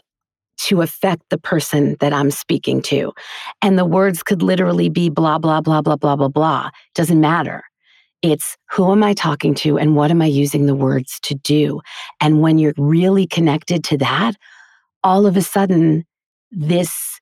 to 0.62 0.82
affect 0.82 1.22
the 1.30 1.38
person 1.38 1.96
that 2.00 2.12
I'm 2.12 2.30
speaking 2.30 2.82
to? 2.82 3.12
And 3.60 3.78
the 3.78 3.84
words 3.84 4.22
could 4.22 4.42
literally 4.42 4.88
be 4.88 5.08
blah, 5.10 5.38
blah, 5.38 5.60
blah, 5.60 5.82
blah, 5.82 5.96
blah, 5.96 6.16
blah, 6.16 6.28
blah. 6.28 6.70
Doesn't 6.94 7.20
matter. 7.20 7.62
It's 8.22 8.56
who 8.70 8.92
am 8.92 9.02
I 9.02 9.14
talking 9.14 9.54
to 9.56 9.78
and 9.78 9.96
what 9.96 10.10
am 10.10 10.22
I 10.22 10.26
using 10.26 10.66
the 10.66 10.74
words 10.74 11.18
to 11.22 11.34
do? 11.34 11.80
And 12.20 12.40
when 12.40 12.58
you're 12.58 12.74
really 12.76 13.26
connected 13.26 13.82
to 13.84 13.98
that, 13.98 14.36
all 15.02 15.26
of 15.26 15.36
a 15.36 15.42
sudden, 15.42 16.04
this 16.50 17.20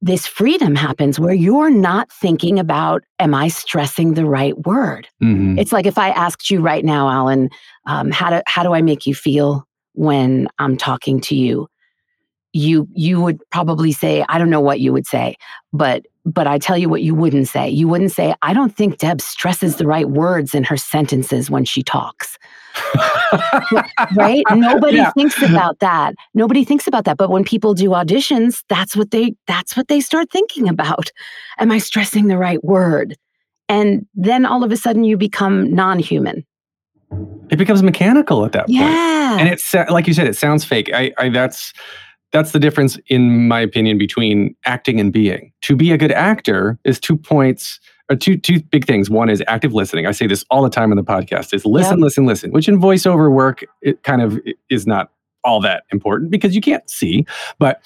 this 0.00 0.26
freedom 0.26 0.74
happens 0.74 1.18
where 1.18 1.32
you're 1.32 1.70
not 1.70 2.12
thinking 2.12 2.58
about 2.58 3.02
am 3.18 3.34
i 3.34 3.48
stressing 3.48 4.14
the 4.14 4.26
right 4.26 4.66
word 4.66 5.08
Mhm. 5.22 5.58
it's 5.58 5.72
like 5.72 5.86
if 5.86 5.96
i 5.96 6.10
asked 6.10 6.50
you 6.50 6.60
right 6.60 6.84
now 6.84 7.08
alan 7.08 7.48
um, 7.86 8.10
how 8.10 8.28
do 8.30 8.42
how 8.46 8.62
do 8.62 8.74
i 8.74 8.82
make 8.82 9.06
you 9.06 9.14
feel 9.14 9.66
when 9.94 10.46
i'm 10.58 10.76
talking 10.76 11.20
to 11.22 11.34
you 11.34 11.68
you 12.54 12.88
you 12.94 13.20
would 13.20 13.38
probably 13.50 13.90
say 13.92 14.24
i 14.28 14.38
don't 14.38 14.48
know 14.48 14.60
what 14.60 14.78
you 14.80 14.92
would 14.92 15.06
say 15.06 15.36
but 15.72 16.06
but 16.24 16.46
i 16.46 16.56
tell 16.56 16.78
you 16.78 16.88
what 16.88 17.02
you 17.02 17.12
wouldn't 17.14 17.48
say. 17.48 17.68
You 17.68 17.88
wouldn't 17.88 18.12
say 18.12 18.32
i 18.42 18.54
don't 18.54 18.74
think 18.74 18.98
deb 18.98 19.20
stresses 19.20 19.76
the 19.76 19.86
right 19.86 20.08
words 20.08 20.54
in 20.54 20.62
her 20.64 20.76
sentences 20.76 21.50
when 21.50 21.64
she 21.66 21.82
talks. 21.82 22.38
Right? 24.14 24.44
Nobody 24.50 24.98
Yeah. 24.98 25.10
thinks 25.12 25.40
about 25.42 25.78
that. 25.80 26.14
Nobody 26.34 26.64
thinks 26.64 26.86
about 26.86 27.04
that. 27.04 27.16
But 27.16 27.30
when 27.30 27.42
people 27.44 27.74
do 27.74 27.88
auditions 27.90 28.62
that's 28.68 28.94
what 28.96 29.10
they 29.10 29.34
that's 29.46 29.76
what 29.76 29.88
they 29.88 30.00
start 30.00 30.30
thinking 30.30 30.68
about. 30.68 31.10
Am 31.58 31.70
i 31.72 31.78
stressing 31.78 32.28
the 32.28 32.38
right 32.38 32.62
word? 32.64 33.16
And 33.68 34.06
then 34.14 34.46
all 34.46 34.62
of 34.62 34.70
a 34.70 34.76
sudden 34.76 35.02
you 35.04 35.16
become 35.16 35.72
non-human. 35.74 36.44
It 37.50 37.56
becomes 37.56 37.82
mechanical 37.82 38.44
at 38.44 38.52
that 38.52 38.66
point. 38.66 38.78
yeah 38.78 39.38
and 39.38 39.48
it's 39.48 39.74
like 39.90 40.06
you 40.06 40.14
said, 40.14 40.26
it 40.28 40.36
sounds 40.36 40.64
fake. 40.64 40.90
I, 40.94 41.12
I 41.18 41.28
that's 41.28 41.72
that's 42.34 42.50
the 42.50 42.58
difference, 42.58 42.98
in 43.06 43.46
my 43.46 43.60
opinion, 43.60 43.96
between 43.96 44.56
acting 44.66 44.98
and 44.98 45.12
being. 45.12 45.52
To 45.62 45.76
be 45.76 45.92
a 45.92 45.96
good 45.96 46.10
actor 46.10 46.76
is 46.84 46.98
two 46.98 47.16
points 47.16 47.78
or 48.10 48.16
two 48.16 48.36
two 48.36 48.60
big 48.60 48.84
things. 48.84 49.08
One 49.08 49.30
is 49.30 49.40
active 49.46 49.72
listening. 49.72 50.06
I 50.06 50.10
say 50.10 50.26
this 50.26 50.44
all 50.50 50.60
the 50.62 50.68
time 50.68 50.90
in 50.90 50.96
the 50.96 51.04
podcast: 51.04 51.54
is 51.54 51.64
listen, 51.64 51.98
Yep. 51.98 52.02
listen, 52.04 52.26
listen. 52.26 52.50
Which 52.50 52.68
in 52.68 52.80
voiceover 52.80 53.30
work, 53.32 53.64
it 53.82 54.02
kind 54.02 54.20
of 54.20 54.38
is 54.68 54.84
not 54.84 55.12
all 55.44 55.60
that 55.60 55.84
important 55.92 56.32
because 56.32 56.56
you 56.56 56.60
can't 56.60 56.88
see. 56.90 57.24
But 57.60 57.80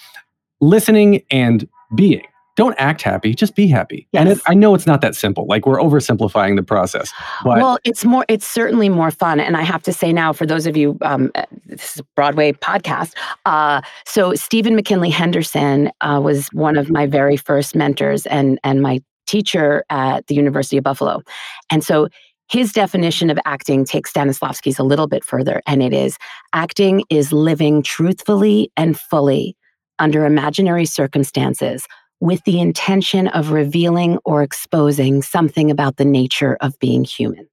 listening 0.63 1.23
and 1.31 1.69
being. 1.95 2.23
Don't 2.59 2.75
act 2.77 3.03
happy, 3.03 3.35
just 3.35 3.55
be 3.55 3.69
happy. 3.69 4.09
And 4.13 4.31
it, 4.31 4.41
I 4.49 4.55
know 4.55 4.75
it's 4.75 4.85
not 4.85 5.01
that 5.03 5.15
simple. 5.15 5.47
Like 5.47 5.65
we're 5.65 5.79
oversimplifying 5.79 6.57
the 6.57 6.65
process. 6.65 7.13
But 7.45 7.59
well, 7.59 7.79
it's 7.85 8.05
more. 8.05 8.25
It's 8.27 8.45
certainly 8.45 8.89
more 8.89 9.13
fun, 9.13 9.39
and 9.39 9.57
I 9.57 9.63
have 9.63 9.81
to 9.85 9.93
say 9.93 10.13
now, 10.13 10.33
for 10.33 10.45
those 10.45 10.67
of 10.67 10.77
you, 10.77 10.99
um, 11.03 11.31
uh, 11.37 11.45
this 11.67 11.95
is 11.95 12.01
a 12.01 12.05
Broadway 12.17 12.51
podcast. 12.51 13.13
Uh, 13.47 13.81
so 14.07 14.35
Stephen 14.35 14.75
McKinley 14.75 15.09
Henderson 15.09 15.93
uh, 16.01 16.21
was 16.21 16.49
one 16.49 16.77
of 16.77 16.91
my 16.91 17.07
very 17.07 17.37
first 17.37 17.77
mentors, 17.77 18.27
and 18.27 18.59
and 18.65 18.83
my 18.83 19.01
teacher 19.29 19.85
at 19.89 20.27
the 20.27 20.35
University 20.35 20.79
of 20.79 20.83
Buffalo, 20.83 21.23
and 21.71 21.85
so. 21.85 22.09
His 22.51 22.73
definition 22.73 23.29
of 23.29 23.39
acting 23.45 23.85
takes 23.85 24.11
Stanislavski's 24.11 24.79
a 24.79 24.83
little 24.83 25.07
bit 25.07 25.23
further, 25.23 25.61
and 25.67 25.83
it 25.83 25.93
is 25.93 26.17
acting 26.55 27.05
is 27.11 27.31
living 27.31 27.83
truthfully 27.83 28.73
and 28.75 28.99
fully 28.99 29.55
under 29.99 30.25
imaginary 30.25 30.87
circumstances 30.87 31.87
with 32.21 32.43
the 32.45 32.61
intention 32.61 33.29
of 33.29 33.51
revealing 33.51 34.19
or 34.25 34.43
exposing 34.43 35.23
something 35.23 35.71
about 35.71 35.97
the 35.97 36.05
nature 36.05 36.57
of 36.61 36.79
being 36.79 37.05
human. 37.05 37.49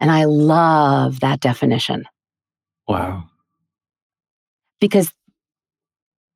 And 0.00 0.10
I 0.10 0.24
love 0.24 1.20
that 1.20 1.40
definition 1.40 2.06
wow. 2.88 3.24
because 4.80 5.10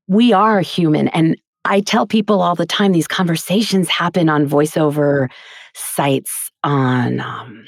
we 0.08 0.32
are 0.32 0.60
human. 0.60 1.08
And 1.08 1.36
I 1.64 1.80
tell 1.80 2.06
people 2.06 2.42
all 2.42 2.54
the 2.54 2.66
time 2.66 2.92
these 2.92 3.06
conversations 3.06 3.88
happen 3.88 4.28
on 4.28 4.48
voiceover 4.48 5.28
sites 5.74 6.50
on 6.64 7.20
um, 7.20 7.66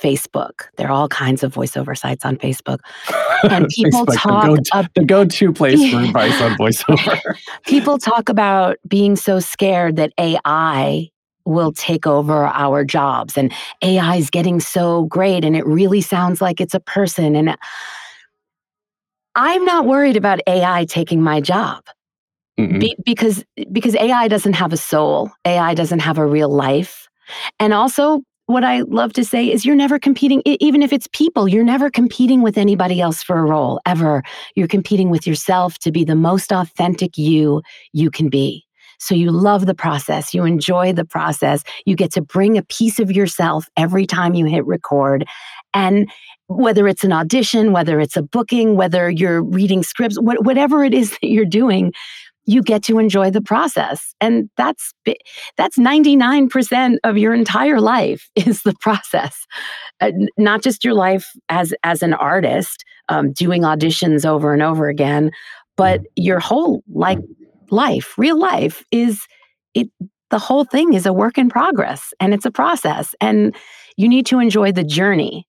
Facebook. 0.00 0.68
There 0.76 0.88
are 0.88 0.92
all 0.92 1.08
kinds 1.08 1.42
of 1.42 1.54
voiceover 1.54 1.96
sites 1.96 2.24
on 2.24 2.36
Facebook. 2.36 2.80
And 3.44 3.68
people 3.68 4.04
Facebook, 4.04 4.16
talk 4.16 4.42
the 4.42 4.48
go-to, 4.48 4.76
ab- 4.76 4.90
the 4.96 5.04
go-to 5.04 5.52
place 5.52 5.90
for 5.90 6.00
advice 6.02 6.40
on 6.40 6.58
voiceover. 6.58 7.20
people 7.66 7.96
talk 7.96 8.28
about 8.28 8.78
being 8.88 9.14
so 9.14 9.38
scared 9.38 9.94
that 9.94 10.12
AI 10.18 11.08
will 11.44 11.72
take 11.72 12.04
over 12.04 12.46
our 12.46 12.84
jobs 12.84 13.38
and 13.38 13.52
AI 13.80 14.16
is 14.16 14.28
getting 14.28 14.58
so 14.58 15.04
great 15.04 15.44
and 15.44 15.56
it 15.56 15.64
really 15.66 16.00
sounds 16.00 16.40
like 16.40 16.60
it's 16.60 16.74
a 16.74 16.80
person. 16.80 17.36
And 17.36 17.56
I'm 19.36 19.64
not 19.64 19.86
worried 19.86 20.16
about 20.16 20.40
AI 20.48 20.84
taking 20.86 21.22
my 21.22 21.40
job. 21.40 21.84
Mm-mm. 22.58 22.80
Be, 22.80 22.96
because 23.04 23.44
because 23.70 23.94
AI 23.94 24.26
doesn't 24.26 24.54
have 24.54 24.72
a 24.72 24.76
soul. 24.76 25.30
AI 25.44 25.74
doesn't 25.74 26.00
have 26.00 26.18
a 26.18 26.26
real 26.26 26.48
life. 26.48 27.08
And 27.60 27.72
also 27.72 28.22
what 28.48 28.64
I 28.64 28.80
love 28.80 29.12
to 29.12 29.24
say 29.26 29.52
is 29.52 29.66
you're 29.66 29.76
never 29.76 29.98
competing 29.98 30.40
even 30.46 30.82
if 30.82 30.90
it's 30.90 31.06
people, 31.12 31.48
you're 31.48 31.62
never 31.62 31.90
competing 31.90 32.40
with 32.40 32.56
anybody 32.56 32.98
else 32.98 33.22
for 33.22 33.38
a 33.38 33.42
role 33.42 33.78
ever. 33.84 34.22
You're 34.54 34.66
competing 34.66 35.10
with 35.10 35.26
yourself 35.26 35.78
to 35.80 35.92
be 35.92 36.02
the 36.02 36.14
most 36.14 36.50
authentic 36.50 37.18
you 37.18 37.62
you 37.92 38.10
can 38.10 38.30
be. 38.30 38.64
So 38.98 39.14
you 39.14 39.30
love 39.30 39.66
the 39.66 39.74
process, 39.74 40.32
you 40.32 40.46
enjoy 40.46 40.94
the 40.94 41.04
process, 41.04 41.62
you 41.84 41.94
get 41.94 42.10
to 42.12 42.22
bring 42.22 42.56
a 42.56 42.62
piece 42.62 42.98
of 42.98 43.12
yourself 43.12 43.68
every 43.76 44.06
time 44.06 44.32
you 44.32 44.46
hit 44.46 44.64
record. 44.64 45.26
And 45.74 46.10
whether 46.46 46.88
it's 46.88 47.04
an 47.04 47.12
audition, 47.12 47.72
whether 47.72 48.00
it's 48.00 48.16
a 48.16 48.22
booking, 48.22 48.76
whether 48.76 49.10
you're 49.10 49.42
reading 49.42 49.82
scripts, 49.82 50.16
wh- 50.16 50.40
whatever 50.40 50.82
it 50.84 50.94
is 50.94 51.10
that 51.20 51.28
you're 51.28 51.44
doing, 51.44 51.92
you 52.48 52.62
get 52.62 52.82
to 52.82 52.98
enjoy 52.98 53.30
the 53.30 53.42
process. 53.42 54.14
And 54.22 54.48
that's 54.56 54.94
that's 55.58 55.76
99% 55.76 56.96
of 57.04 57.18
your 57.18 57.34
entire 57.34 57.78
life 57.78 58.30
is 58.34 58.62
the 58.62 58.74
process. 58.80 59.46
Uh, 60.00 60.12
not 60.38 60.62
just 60.62 60.82
your 60.82 60.94
life 60.94 61.30
as 61.50 61.74
as 61.84 62.02
an 62.02 62.14
artist 62.14 62.84
um, 63.10 63.32
doing 63.32 63.62
auditions 63.62 64.24
over 64.24 64.54
and 64.54 64.62
over 64.62 64.88
again, 64.88 65.30
but 65.76 66.00
your 66.16 66.40
whole 66.40 66.82
like 66.92 67.18
life, 67.70 68.16
real 68.16 68.38
life 68.38 68.82
is 68.90 69.26
it 69.74 69.88
the 70.30 70.38
whole 70.38 70.64
thing 70.64 70.94
is 70.94 71.04
a 71.04 71.12
work 71.12 71.36
in 71.36 71.50
progress 71.50 72.14
and 72.18 72.32
it's 72.32 72.46
a 72.46 72.50
process 72.50 73.14
and 73.20 73.54
you 73.98 74.08
need 74.08 74.24
to 74.26 74.38
enjoy 74.38 74.72
the 74.72 74.84
journey. 74.84 75.46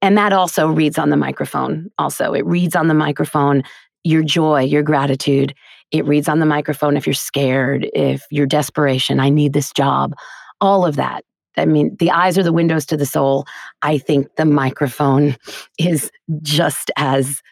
And 0.00 0.18
that 0.18 0.32
also 0.32 0.68
reads 0.68 0.98
on 0.98 1.10
the 1.10 1.16
microphone. 1.16 1.88
Also, 1.98 2.32
it 2.32 2.44
reads 2.44 2.74
on 2.74 2.88
the 2.88 2.94
microphone 2.94 3.62
your 4.04 4.22
joy, 4.22 4.62
your 4.62 4.82
gratitude. 4.82 5.54
It 5.90 6.04
reads 6.06 6.28
on 6.28 6.38
the 6.38 6.46
microphone 6.46 6.96
if 6.96 7.06
you're 7.06 7.14
scared, 7.14 7.88
if 7.94 8.24
you're 8.30 8.46
desperation, 8.46 9.20
I 9.20 9.28
need 9.28 9.52
this 9.52 9.72
job, 9.72 10.14
all 10.60 10.84
of 10.84 10.96
that. 10.96 11.24
I 11.56 11.66
mean, 11.66 11.96
the 11.98 12.10
eyes 12.10 12.38
are 12.38 12.42
the 12.42 12.52
windows 12.52 12.86
to 12.86 12.96
the 12.96 13.04
soul. 13.06 13.46
I 13.82 13.98
think 13.98 14.36
the 14.36 14.46
microphone 14.46 15.36
is 15.78 16.10
just 16.40 16.90
as 16.96 17.42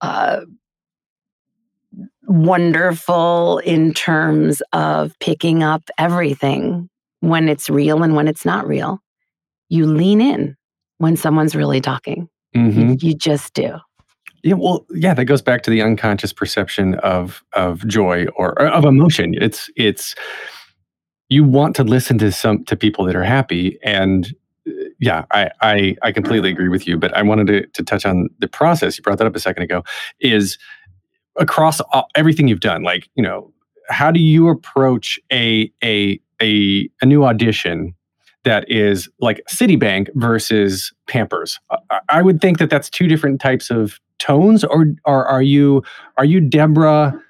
uh, 0.00 0.40
wonderful 2.26 3.58
in 3.58 3.92
terms 3.94 4.62
of 4.72 5.12
picking 5.20 5.62
up 5.62 5.82
everything 5.98 6.88
when 7.20 7.48
it's 7.48 7.70
real 7.70 8.02
and 8.02 8.14
when 8.14 8.28
it's 8.28 8.44
not 8.44 8.66
real. 8.66 8.98
You 9.68 9.86
lean 9.86 10.20
in 10.20 10.56
when 10.98 11.16
someone's 11.16 11.54
really 11.56 11.80
talking. 11.80 12.28
Mhm. 12.56 13.00
You, 13.02 13.08
you 13.08 13.14
just 13.14 13.54
do. 13.54 13.76
Yeah, 14.44 14.54
well, 14.54 14.86
yeah, 14.90 15.14
that 15.14 15.24
goes 15.24 15.40
back 15.40 15.62
to 15.62 15.70
the 15.70 15.80
unconscious 15.80 16.30
perception 16.30 16.96
of 16.96 17.42
of 17.54 17.86
joy 17.88 18.26
or, 18.36 18.50
or 18.60 18.66
of 18.66 18.84
emotion. 18.84 19.34
It's 19.40 19.70
it's 19.74 20.14
you 21.30 21.44
want 21.44 21.74
to 21.76 21.82
listen 21.82 22.18
to 22.18 22.30
some 22.30 22.62
to 22.66 22.76
people 22.76 23.06
that 23.06 23.16
are 23.16 23.24
happy, 23.24 23.78
and 23.82 24.26
uh, 24.68 24.72
yeah, 25.00 25.24
I 25.30 25.50
I, 25.62 25.96
I 26.02 26.12
completely 26.12 26.50
agree 26.50 26.68
with 26.68 26.86
you. 26.86 26.98
But 26.98 27.16
I 27.16 27.22
wanted 27.22 27.46
to 27.46 27.66
to 27.68 27.82
touch 27.82 28.04
on 28.04 28.28
the 28.38 28.46
process. 28.46 28.98
You 28.98 29.02
brought 29.02 29.16
that 29.16 29.26
up 29.26 29.34
a 29.34 29.40
second 29.40 29.62
ago. 29.62 29.82
Is 30.20 30.58
across 31.36 31.80
all, 31.80 32.08
everything 32.14 32.46
you've 32.46 32.60
done, 32.60 32.82
like 32.82 33.08
you 33.14 33.22
know, 33.22 33.50
how 33.88 34.10
do 34.10 34.20
you 34.20 34.50
approach 34.50 35.18
a 35.32 35.72
a 35.82 36.20
a 36.42 36.86
a 37.00 37.06
new 37.06 37.24
audition? 37.24 37.94
That 38.44 38.70
is 38.70 39.08
like 39.20 39.40
Citibank 39.48 40.08
versus 40.16 40.92
Pampers. 41.08 41.58
I, 41.90 42.00
I 42.10 42.20
would 42.20 42.42
think 42.42 42.58
that 42.58 42.68
that's 42.68 42.90
two 42.90 43.08
different 43.08 43.40
types 43.40 43.70
of 43.70 43.98
tones 44.18 44.64
or, 44.64 44.86
or 45.04 45.26
are 45.26 45.42
you 45.42 45.82
are 46.16 46.24
you 46.24 46.40
debra 46.40 47.20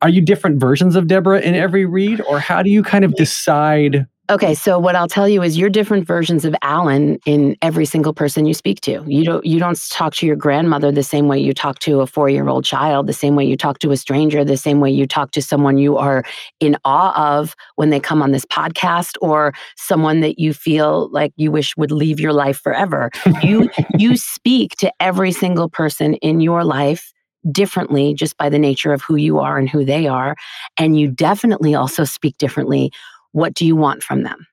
are 0.00 0.08
you 0.08 0.20
different 0.20 0.60
versions 0.60 0.94
of 0.94 1.08
debra 1.08 1.40
in 1.40 1.54
every 1.54 1.84
read? 1.84 2.20
Or 2.20 2.38
how 2.38 2.62
do 2.62 2.70
you 2.70 2.82
kind 2.82 3.04
of 3.04 3.14
decide 3.14 4.06
Okay, 4.30 4.54
so 4.54 4.78
what 4.78 4.94
I'll 4.94 5.08
tell 5.08 5.26
you 5.26 5.42
is 5.42 5.56
you're 5.56 5.70
different 5.70 6.06
versions 6.06 6.44
of 6.44 6.54
Alan 6.60 7.18
in 7.24 7.56
every 7.62 7.86
single 7.86 8.12
person 8.12 8.44
you 8.44 8.52
speak 8.52 8.82
to. 8.82 9.02
You 9.06 9.24
don't 9.24 9.46
you 9.46 9.58
don't 9.58 9.80
talk 9.88 10.14
to 10.16 10.26
your 10.26 10.36
grandmother 10.36 10.92
the 10.92 11.02
same 11.02 11.28
way 11.28 11.38
you 11.38 11.54
talk 11.54 11.78
to 11.80 12.02
a 12.02 12.06
4-year-old 12.06 12.62
child, 12.62 13.06
the 13.06 13.14
same 13.14 13.36
way 13.36 13.46
you 13.46 13.56
talk 13.56 13.78
to 13.78 13.90
a 13.90 13.96
stranger, 13.96 14.44
the 14.44 14.58
same 14.58 14.80
way 14.80 14.90
you 14.90 15.06
talk 15.06 15.30
to 15.30 15.40
someone 15.40 15.78
you 15.78 15.96
are 15.96 16.24
in 16.60 16.76
awe 16.84 17.38
of 17.38 17.56
when 17.76 17.88
they 17.88 17.98
come 17.98 18.20
on 18.20 18.32
this 18.32 18.44
podcast 18.44 19.16
or 19.22 19.54
someone 19.76 20.20
that 20.20 20.38
you 20.38 20.52
feel 20.52 21.08
like 21.10 21.32
you 21.36 21.50
wish 21.50 21.74
would 21.78 21.90
leave 21.90 22.20
your 22.20 22.34
life 22.34 22.58
forever. 22.58 23.10
You 23.42 23.70
you 23.98 24.18
speak 24.18 24.76
to 24.76 24.92
every 25.00 25.32
single 25.32 25.70
person 25.70 26.14
in 26.16 26.40
your 26.40 26.64
life 26.64 27.14
differently 27.50 28.12
just 28.12 28.36
by 28.36 28.50
the 28.50 28.58
nature 28.58 28.92
of 28.92 29.00
who 29.00 29.16
you 29.16 29.38
are 29.38 29.56
and 29.56 29.70
who 29.70 29.84
they 29.84 30.06
are 30.06 30.36
and 30.76 30.98
you 30.98 31.08
definitely 31.08 31.74
also 31.74 32.04
speak 32.04 32.36
differently 32.36 32.90
what 33.32 33.54
do 33.54 33.66
you 33.66 33.76
want 33.76 34.02
from 34.02 34.22
them? 34.22 34.46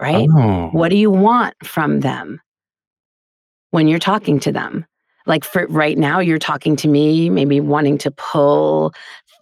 Right? 0.00 0.28
oh 0.36 0.68
What 0.72 0.88
do 0.90 0.96
you 0.96 1.10
want 1.10 1.54
from 1.64 2.00
them 2.00 2.40
when 3.70 3.88
you're 3.88 3.98
talking 3.98 4.40
to 4.40 4.52
them? 4.52 4.86
Like 5.26 5.44
for 5.44 5.66
right 5.68 5.98
now, 5.98 6.18
you're 6.18 6.38
talking 6.38 6.76
to 6.76 6.88
me, 6.88 7.28
maybe 7.28 7.60
wanting 7.60 7.98
to 7.98 8.10
pull 8.10 8.94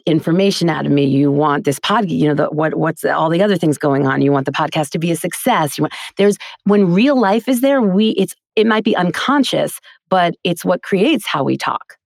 information 0.07 0.69
out 0.69 0.87
of 0.87 0.93
me. 0.93 1.05
You 1.05 1.31
want 1.31 1.65
this 1.65 1.79
pod, 1.79 2.11
you 2.11 2.29
know, 2.29 2.35
the, 2.35 2.47
what 2.47 2.75
what's 2.75 3.03
the, 3.03 3.15
all 3.15 3.29
the 3.29 3.43
other 3.43 3.57
things 3.57 3.79
going 3.79 4.07
on. 4.07 4.23
You 4.23 4.33
want 4.33 4.47
the 4.47 4.53
podcast 4.53 4.91
to 4.91 4.99
be 4.99 5.11
a 5.11 5.17
success. 5.17 5.79
You 5.79 5.83
want 5.83 5.95
there's 6.17 6.37
when 6.65 6.93
real 6.93 7.19
life 7.19 7.49
is 7.49 7.61
there, 7.61 7.81
we 7.81 8.11
it's 8.11 8.35
it 8.57 8.67
might 8.67 8.85
be 8.85 8.97
unconscious, 8.97 9.79
but 10.09 10.35
it's 10.43 10.65
what 10.65 10.83
creates 10.83 11.27
how 11.27 11.45
we 11.45 11.57
talk. 11.57 11.97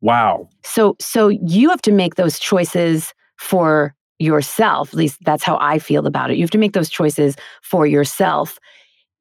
wow 0.00 0.48
So 0.64 0.96
so 1.00 1.28
you 1.28 1.70
have 1.70 1.82
to 1.82 1.92
make 1.92 2.14
those 2.14 2.38
choices 2.38 3.12
for 3.36 3.94
yourself. 4.18 4.88
At 4.88 4.94
least 4.94 5.18
that's 5.24 5.42
how 5.42 5.58
I 5.60 5.78
feel 5.78 6.06
about 6.06 6.30
it. 6.30 6.36
You 6.36 6.42
have 6.44 6.50
to 6.50 6.58
make 6.58 6.72
those 6.72 6.90
choices 6.90 7.36
for 7.62 7.86
yourself 7.86 8.58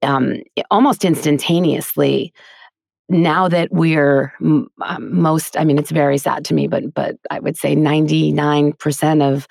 um, 0.02 0.42
almost 0.70 1.06
instantaneously. 1.06 2.34
Now 3.10 3.48
that 3.50 3.72
we're 3.72 4.34
um, 4.42 4.70
most, 5.00 5.58
I 5.58 5.66
mean, 5.66 5.78
it's 5.78 5.92
very 5.92 6.18
sad 6.18 6.46
to 6.46 6.54
me, 6.54 6.68
but 6.68 6.94
but 6.94 7.18
I 7.30 7.40
would 7.40 7.58
say 7.58 7.76
ninety 7.76 8.32
nine 8.32 8.74
percent 8.74 9.22
of 9.22 9.48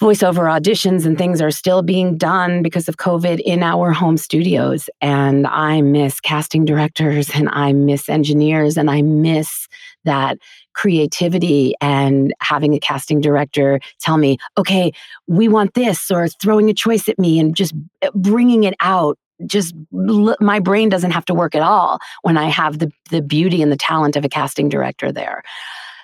voiceover 0.00 0.48
auditions 0.48 1.04
and 1.04 1.18
things 1.18 1.40
are 1.40 1.50
still 1.50 1.82
being 1.82 2.16
done 2.16 2.62
because 2.62 2.88
of 2.88 2.98
COVID 2.98 3.40
in 3.40 3.62
our 3.62 3.92
home 3.92 4.16
studios. 4.16 4.88
And 5.00 5.46
I 5.46 5.80
miss 5.80 6.20
casting 6.20 6.64
directors 6.64 7.30
and 7.34 7.48
I 7.50 7.72
miss 7.72 8.08
engineers 8.08 8.76
and 8.76 8.90
I 8.90 9.02
miss 9.02 9.66
that 10.04 10.38
creativity 10.78 11.74
and 11.80 12.32
having 12.40 12.72
a 12.72 12.78
casting 12.78 13.20
director 13.20 13.80
tell 14.00 14.16
me, 14.16 14.38
okay, 14.56 14.92
we 15.26 15.48
want 15.48 15.74
this, 15.74 16.08
or 16.08 16.28
throwing 16.28 16.70
a 16.70 16.72
choice 16.72 17.08
at 17.08 17.18
me 17.18 17.40
and 17.40 17.56
just 17.56 17.74
uh, 18.02 18.10
bringing 18.14 18.62
it 18.62 18.74
out. 18.78 19.18
Just 19.44 19.74
my 19.90 20.60
brain 20.60 20.88
doesn't 20.88 21.10
have 21.10 21.24
to 21.24 21.34
work 21.34 21.56
at 21.56 21.62
all 21.62 21.98
when 22.22 22.36
I 22.36 22.48
have 22.48 22.78
the 22.78 22.90
the 23.10 23.22
beauty 23.22 23.60
and 23.60 23.70
the 23.70 23.76
talent 23.76 24.16
of 24.16 24.24
a 24.24 24.28
casting 24.28 24.68
director 24.68 25.10
there. 25.12 25.42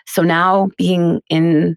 So 0.07 0.23
now 0.23 0.71
being 0.77 1.21
in 1.31 1.77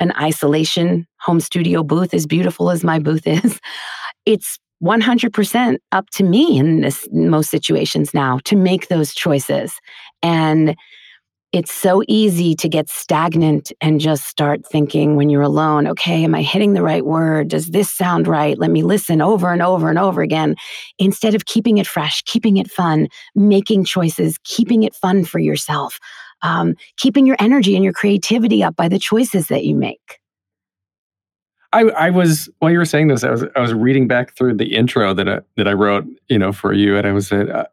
an 0.00 0.12
isolation 0.20 1.06
home 1.18 1.40
studio 1.40 1.82
booth, 1.82 2.12
as 2.12 2.26
beautiful 2.26 2.70
as 2.70 2.84
my 2.84 2.98
booth 2.98 3.26
is, 3.26 3.60
it's 4.26 4.58
100% 4.82 5.76
up 5.92 6.10
to 6.10 6.22
me 6.22 6.58
in 6.58 6.80
this 6.82 7.06
in 7.06 7.30
most 7.30 7.50
situations 7.50 8.12
now 8.12 8.38
to 8.44 8.56
make 8.56 8.88
those 8.88 9.14
choices. 9.14 9.80
And 10.22 10.76
it's 11.56 11.72
so 11.72 12.02
easy 12.06 12.54
to 12.54 12.68
get 12.68 12.90
stagnant 12.90 13.72
and 13.80 13.98
just 13.98 14.26
start 14.26 14.66
thinking 14.66 15.16
when 15.16 15.30
you're 15.30 15.42
alone, 15.42 15.86
okay, 15.86 16.22
am 16.22 16.34
I 16.34 16.42
hitting 16.42 16.74
the 16.74 16.82
right 16.82 17.04
word? 17.04 17.48
Does 17.48 17.68
this 17.68 17.90
sound 17.90 18.28
right? 18.28 18.58
Let 18.58 18.70
me 18.70 18.82
listen 18.82 19.22
over 19.22 19.50
and 19.52 19.62
over 19.62 19.88
and 19.88 19.98
over 19.98 20.20
again. 20.20 20.56
Instead 20.98 21.34
of 21.34 21.46
keeping 21.46 21.78
it 21.78 21.86
fresh, 21.86 22.22
keeping 22.22 22.58
it 22.58 22.70
fun, 22.70 23.08
making 23.34 23.84
choices, 23.84 24.38
keeping 24.44 24.82
it 24.82 24.94
fun 24.94 25.24
for 25.24 25.38
yourself, 25.38 25.98
um, 26.42 26.74
keeping 26.98 27.26
your 27.26 27.36
energy 27.38 27.74
and 27.74 27.82
your 27.82 27.94
creativity 27.94 28.62
up 28.62 28.76
by 28.76 28.88
the 28.88 28.98
choices 28.98 29.46
that 29.46 29.64
you 29.64 29.74
make. 29.74 30.18
I, 31.72 31.84
I 31.84 32.10
was 32.10 32.48
while 32.58 32.70
you 32.70 32.78
were 32.78 32.84
saying 32.84 33.08
this, 33.08 33.24
I 33.24 33.30
was 33.30 33.44
I 33.56 33.60
was 33.60 33.74
reading 33.74 34.06
back 34.06 34.36
through 34.36 34.54
the 34.54 34.74
intro 34.74 35.12
that 35.14 35.28
I, 35.28 35.40
that 35.56 35.66
I 35.66 35.72
wrote, 35.72 36.06
you 36.28 36.38
know, 36.38 36.52
for 36.52 36.72
you, 36.72 36.96
and 36.96 37.06
I 37.06 37.12
was 37.12 37.32
uh, 37.32 37.64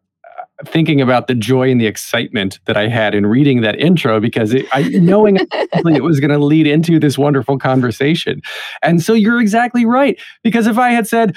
thinking 0.66 1.02
about 1.02 1.28
the 1.28 1.36
joy 1.36 1.70
and 1.70 1.82
the 1.82 1.88
excitement 1.88 2.60
that 2.66 2.78
I 2.78 2.88
had 2.88 3.16
in 3.16 3.26
reading 3.26 3.62
that 3.62 3.80
intro 3.80 4.20
because 4.20 4.54
it, 4.54 4.66
I 4.72 4.84
knowing 4.84 5.40
it 5.52 6.04
was 6.04 6.20
going 6.20 6.32
to 6.32 6.38
lead 6.38 6.68
into 6.68 7.00
this 7.00 7.18
wonderful 7.18 7.58
conversation, 7.58 8.42
and 8.82 9.02
so 9.02 9.14
you're 9.14 9.42
exactly 9.42 9.86
right 9.86 10.20
because 10.44 10.68
if 10.68 10.78
I 10.78 10.92
had 10.92 11.08
said. 11.08 11.36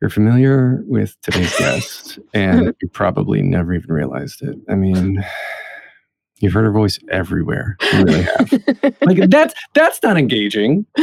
You're 0.00 0.10
familiar 0.10 0.82
with 0.86 1.18
today's 1.22 1.54
guest, 1.58 2.18
and 2.34 2.74
you 2.82 2.88
probably 2.88 3.40
never 3.40 3.72
even 3.72 3.90
realized 3.90 4.42
it. 4.42 4.54
I 4.68 4.74
mean, 4.74 5.24
you've 6.40 6.52
heard 6.52 6.64
her 6.64 6.72
voice 6.72 6.98
everywhere. 7.10 7.78
You 7.90 8.04
really 8.04 8.22
have. 8.22 8.52
like 9.00 9.30
that's 9.30 9.54
that's 9.72 10.02
not 10.02 10.18
engaging. 10.18 10.84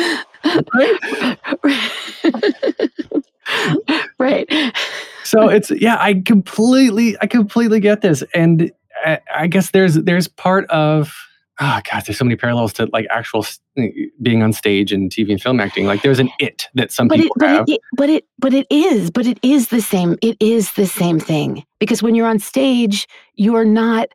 right. 4.20 4.76
So 5.24 5.50
it's 5.50 5.72
yeah 5.72 5.98
i 6.00 6.14
completely 6.14 7.18
i 7.22 7.28
completely 7.28 7.80
get 7.80 8.02
this. 8.02 8.24
And 8.34 8.72
I, 9.06 9.20
I 9.36 9.48
guess 9.48 9.72
there's 9.72 9.96
there's 9.96 10.28
part 10.28 10.70
of 10.70 11.14
oh 11.60 11.80
god 11.92 12.04
there's 12.06 12.18
so 12.18 12.26
many 12.26 12.36
parallels 12.36 12.74
to 12.74 12.90
like 12.94 13.08
actual 13.10 13.46
eh, 13.78 13.90
being 14.22 14.44
on 14.44 14.54
stage 14.54 14.92
and 14.92 15.12
tv 15.12 15.32
and 15.32 15.42
film 15.42 15.60
acting. 15.60 15.86
Like 15.86 16.02
there's 16.02 16.20
an 16.20 16.30
it 16.40 16.68
that 16.76 16.92
some 16.92 17.08
but 17.08 17.20
it, 17.20 17.24
people 17.24 17.36
but 17.40 17.50
have. 17.50 17.66
it, 17.68 17.74
it, 17.74 17.82
but 17.98 18.10
it, 18.10 18.26
but 18.40 18.54
it 18.54 18.68
is, 18.70 19.12
but 19.12 19.26
it 19.26 19.40
is 19.42 19.70
the 19.70 19.82
same. 19.82 20.18
It 20.22 20.38
is 20.40 20.74
the 20.74 20.88
same 20.88 21.20
thing. 21.20 21.64
Because 21.80 22.04
when 22.04 22.16
you're 22.16 22.28
on 22.28 22.40
stage, 22.40 23.08
you're 23.36 23.66
not, 23.66 24.10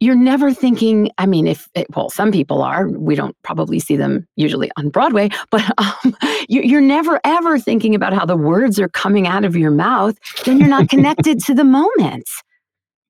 you're 0.00 0.16
never 0.16 0.52
thinking. 0.52 1.10
I 1.18 1.26
mean, 1.26 1.46
if 1.46 1.68
it, 1.74 1.86
well, 1.94 2.10
some 2.10 2.32
people 2.32 2.62
are. 2.62 2.88
We 2.88 3.14
don't 3.14 3.36
probably 3.42 3.78
see 3.78 3.96
them 3.96 4.26
usually 4.36 4.70
on 4.76 4.88
Broadway, 4.88 5.28
but 5.50 5.62
um, 5.78 6.16
you, 6.48 6.62
you're 6.62 6.80
never 6.80 7.20
ever 7.24 7.58
thinking 7.58 7.94
about 7.94 8.12
how 8.12 8.24
the 8.24 8.36
words 8.36 8.80
are 8.80 8.88
coming 8.88 9.26
out 9.26 9.44
of 9.44 9.56
your 9.56 9.70
mouth. 9.70 10.16
Then 10.44 10.58
you're 10.58 10.68
not 10.68 10.88
connected 10.88 11.42
to 11.44 11.54
the 11.54 11.64
moment. 11.64 12.28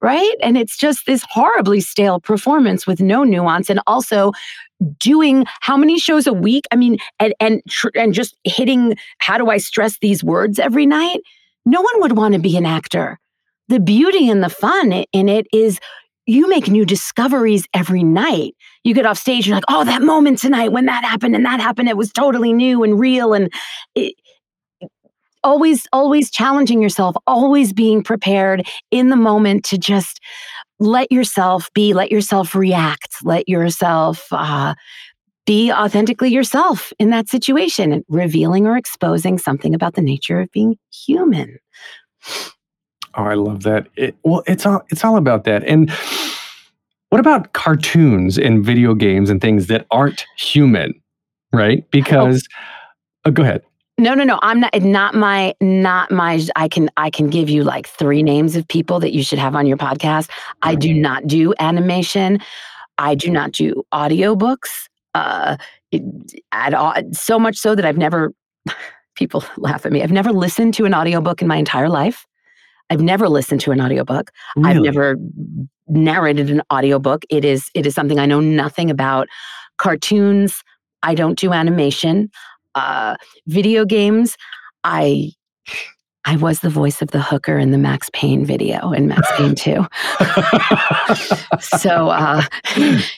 Right. 0.02 0.34
And 0.42 0.56
it's 0.56 0.78
just 0.78 1.04
this 1.04 1.24
horribly 1.28 1.80
stale 1.80 2.20
performance 2.20 2.86
with 2.86 3.00
no 3.00 3.22
nuance. 3.22 3.68
And 3.68 3.80
also 3.86 4.32
doing 4.98 5.44
how 5.60 5.76
many 5.76 5.98
shows 5.98 6.26
a 6.26 6.32
week? 6.32 6.64
I 6.72 6.76
mean, 6.76 6.96
and 7.18 7.34
and 7.38 7.62
tr- 7.68 7.90
and 7.94 8.14
just 8.14 8.34
hitting 8.44 8.96
how 9.18 9.36
do 9.36 9.50
I 9.50 9.58
stress 9.58 9.98
these 9.98 10.24
words 10.24 10.58
every 10.58 10.86
night? 10.86 11.20
No 11.66 11.82
one 11.82 12.00
would 12.00 12.16
want 12.16 12.32
to 12.32 12.40
be 12.40 12.56
an 12.56 12.64
actor. 12.64 13.18
The 13.68 13.78
beauty 13.78 14.28
and 14.28 14.42
the 14.42 14.48
fun 14.48 15.04
in 15.12 15.28
it 15.28 15.46
is 15.52 15.78
you 16.30 16.48
make 16.48 16.68
new 16.68 16.84
discoveries 16.84 17.66
every 17.74 18.04
night. 18.04 18.54
You 18.84 18.94
get 18.94 19.04
off 19.04 19.18
stage, 19.18 19.48
you're 19.48 19.56
like, 19.56 19.64
oh, 19.68 19.84
that 19.84 20.00
moment 20.00 20.38
tonight 20.38 20.70
when 20.70 20.86
that 20.86 21.02
happened 21.02 21.34
and 21.34 21.44
that 21.44 21.60
happened, 21.60 21.88
it 21.88 21.96
was 21.96 22.12
totally 22.12 22.52
new 22.52 22.84
and 22.84 23.00
real. 23.00 23.34
And 23.34 23.52
it, 23.96 24.14
always, 25.42 25.88
always 25.92 26.30
challenging 26.30 26.80
yourself, 26.80 27.16
always 27.26 27.72
being 27.72 28.04
prepared 28.04 28.64
in 28.92 29.08
the 29.08 29.16
moment 29.16 29.64
to 29.64 29.78
just 29.78 30.20
let 30.78 31.10
yourself 31.10 31.68
be, 31.74 31.92
let 31.94 32.12
yourself 32.12 32.54
react, 32.54 33.16
let 33.24 33.48
yourself 33.48 34.28
uh, 34.30 34.74
be 35.46 35.72
authentically 35.72 36.30
yourself 36.30 36.92
in 37.00 37.10
that 37.10 37.28
situation, 37.28 38.04
revealing 38.08 38.68
or 38.68 38.76
exposing 38.76 39.36
something 39.36 39.74
about 39.74 39.94
the 39.94 40.02
nature 40.02 40.40
of 40.40 40.50
being 40.52 40.78
human. 40.92 41.58
Oh, 43.14 43.24
I 43.24 43.34
love 43.34 43.64
that. 43.64 43.88
It, 43.96 44.14
well, 44.22 44.44
it's 44.46 44.64
all 44.64 44.82
it's 44.90 45.04
all 45.04 45.16
about 45.16 45.44
that. 45.44 45.64
And 45.64 45.90
what 47.10 47.20
about 47.20 47.52
cartoons 47.52 48.38
and 48.38 48.64
video 48.64 48.94
games 48.94 49.30
and 49.30 49.40
things 49.40 49.66
that 49.66 49.86
aren't 49.90 50.24
human, 50.36 50.94
right? 51.52 51.88
Because 51.90 52.48
oh, 53.24 53.30
go 53.30 53.42
ahead. 53.42 53.62
No, 53.98 54.14
no, 54.14 54.24
no. 54.24 54.38
I'm 54.42 54.60
not 54.60 54.80
not 54.80 55.14
my 55.14 55.54
not 55.60 56.10
my 56.10 56.40
I 56.56 56.68
can 56.68 56.88
I 56.96 57.10
can 57.10 57.28
give 57.28 57.50
you 57.50 57.64
like 57.64 57.86
three 57.86 58.22
names 58.22 58.56
of 58.56 58.66
people 58.66 58.98
that 59.00 59.12
you 59.12 59.22
should 59.22 59.38
have 59.38 59.54
on 59.54 59.66
your 59.66 59.76
podcast. 59.76 60.30
I 60.62 60.74
do 60.74 60.94
not 60.94 61.26
do 61.26 61.52
animation. 61.58 62.38
I 62.96 63.14
do 63.14 63.30
not 63.30 63.52
do 63.52 63.82
audiobooks. 63.92 64.88
Uh 65.14 65.58
at 66.52 66.72
all 66.72 66.94
so 67.12 67.38
much 67.38 67.56
so 67.56 67.74
that 67.74 67.84
I've 67.84 67.98
never 67.98 68.32
people 69.16 69.44
laugh 69.58 69.84
at 69.84 69.92
me. 69.92 70.02
I've 70.02 70.12
never 70.12 70.32
listened 70.32 70.72
to 70.74 70.86
an 70.86 70.94
audiobook 70.94 71.42
in 71.42 71.48
my 71.48 71.56
entire 71.56 71.88
life. 71.88 72.26
I've 72.90 73.00
never 73.00 73.28
listened 73.28 73.60
to 73.62 73.70
an 73.70 73.80
audiobook. 73.80 74.30
I've 74.64 74.82
never 74.82 75.16
narrated 75.88 76.50
an 76.50 76.62
audiobook. 76.72 77.24
It 77.30 77.44
is 77.44 77.70
it 77.74 77.86
is 77.86 77.94
something 77.94 78.18
I 78.18 78.26
know 78.26 78.40
nothing 78.40 78.90
about. 78.90 79.28
Cartoons, 79.78 80.62
I 81.02 81.14
don't 81.14 81.38
do 81.38 81.52
animation. 81.52 82.30
Uh 82.74 83.16
video 83.46 83.84
games, 83.84 84.36
I 84.84 85.30
I 86.30 86.36
was 86.36 86.60
the 86.60 86.70
voice 86.70 87.02
of 87.02 87.10
the 87.10 87.20
hooker 87.20 87.58
in 87.58 87.72
the 87.72 87.76
Max 87.76 88.08
Payne 88.12 88.44
video 88.44 88.92
in 88.92 89.08
Max 89.08 89.28
Payne 89.36 89.56
2. 89.56 89.84
so 91.60 92.10
uh 92.10 92.42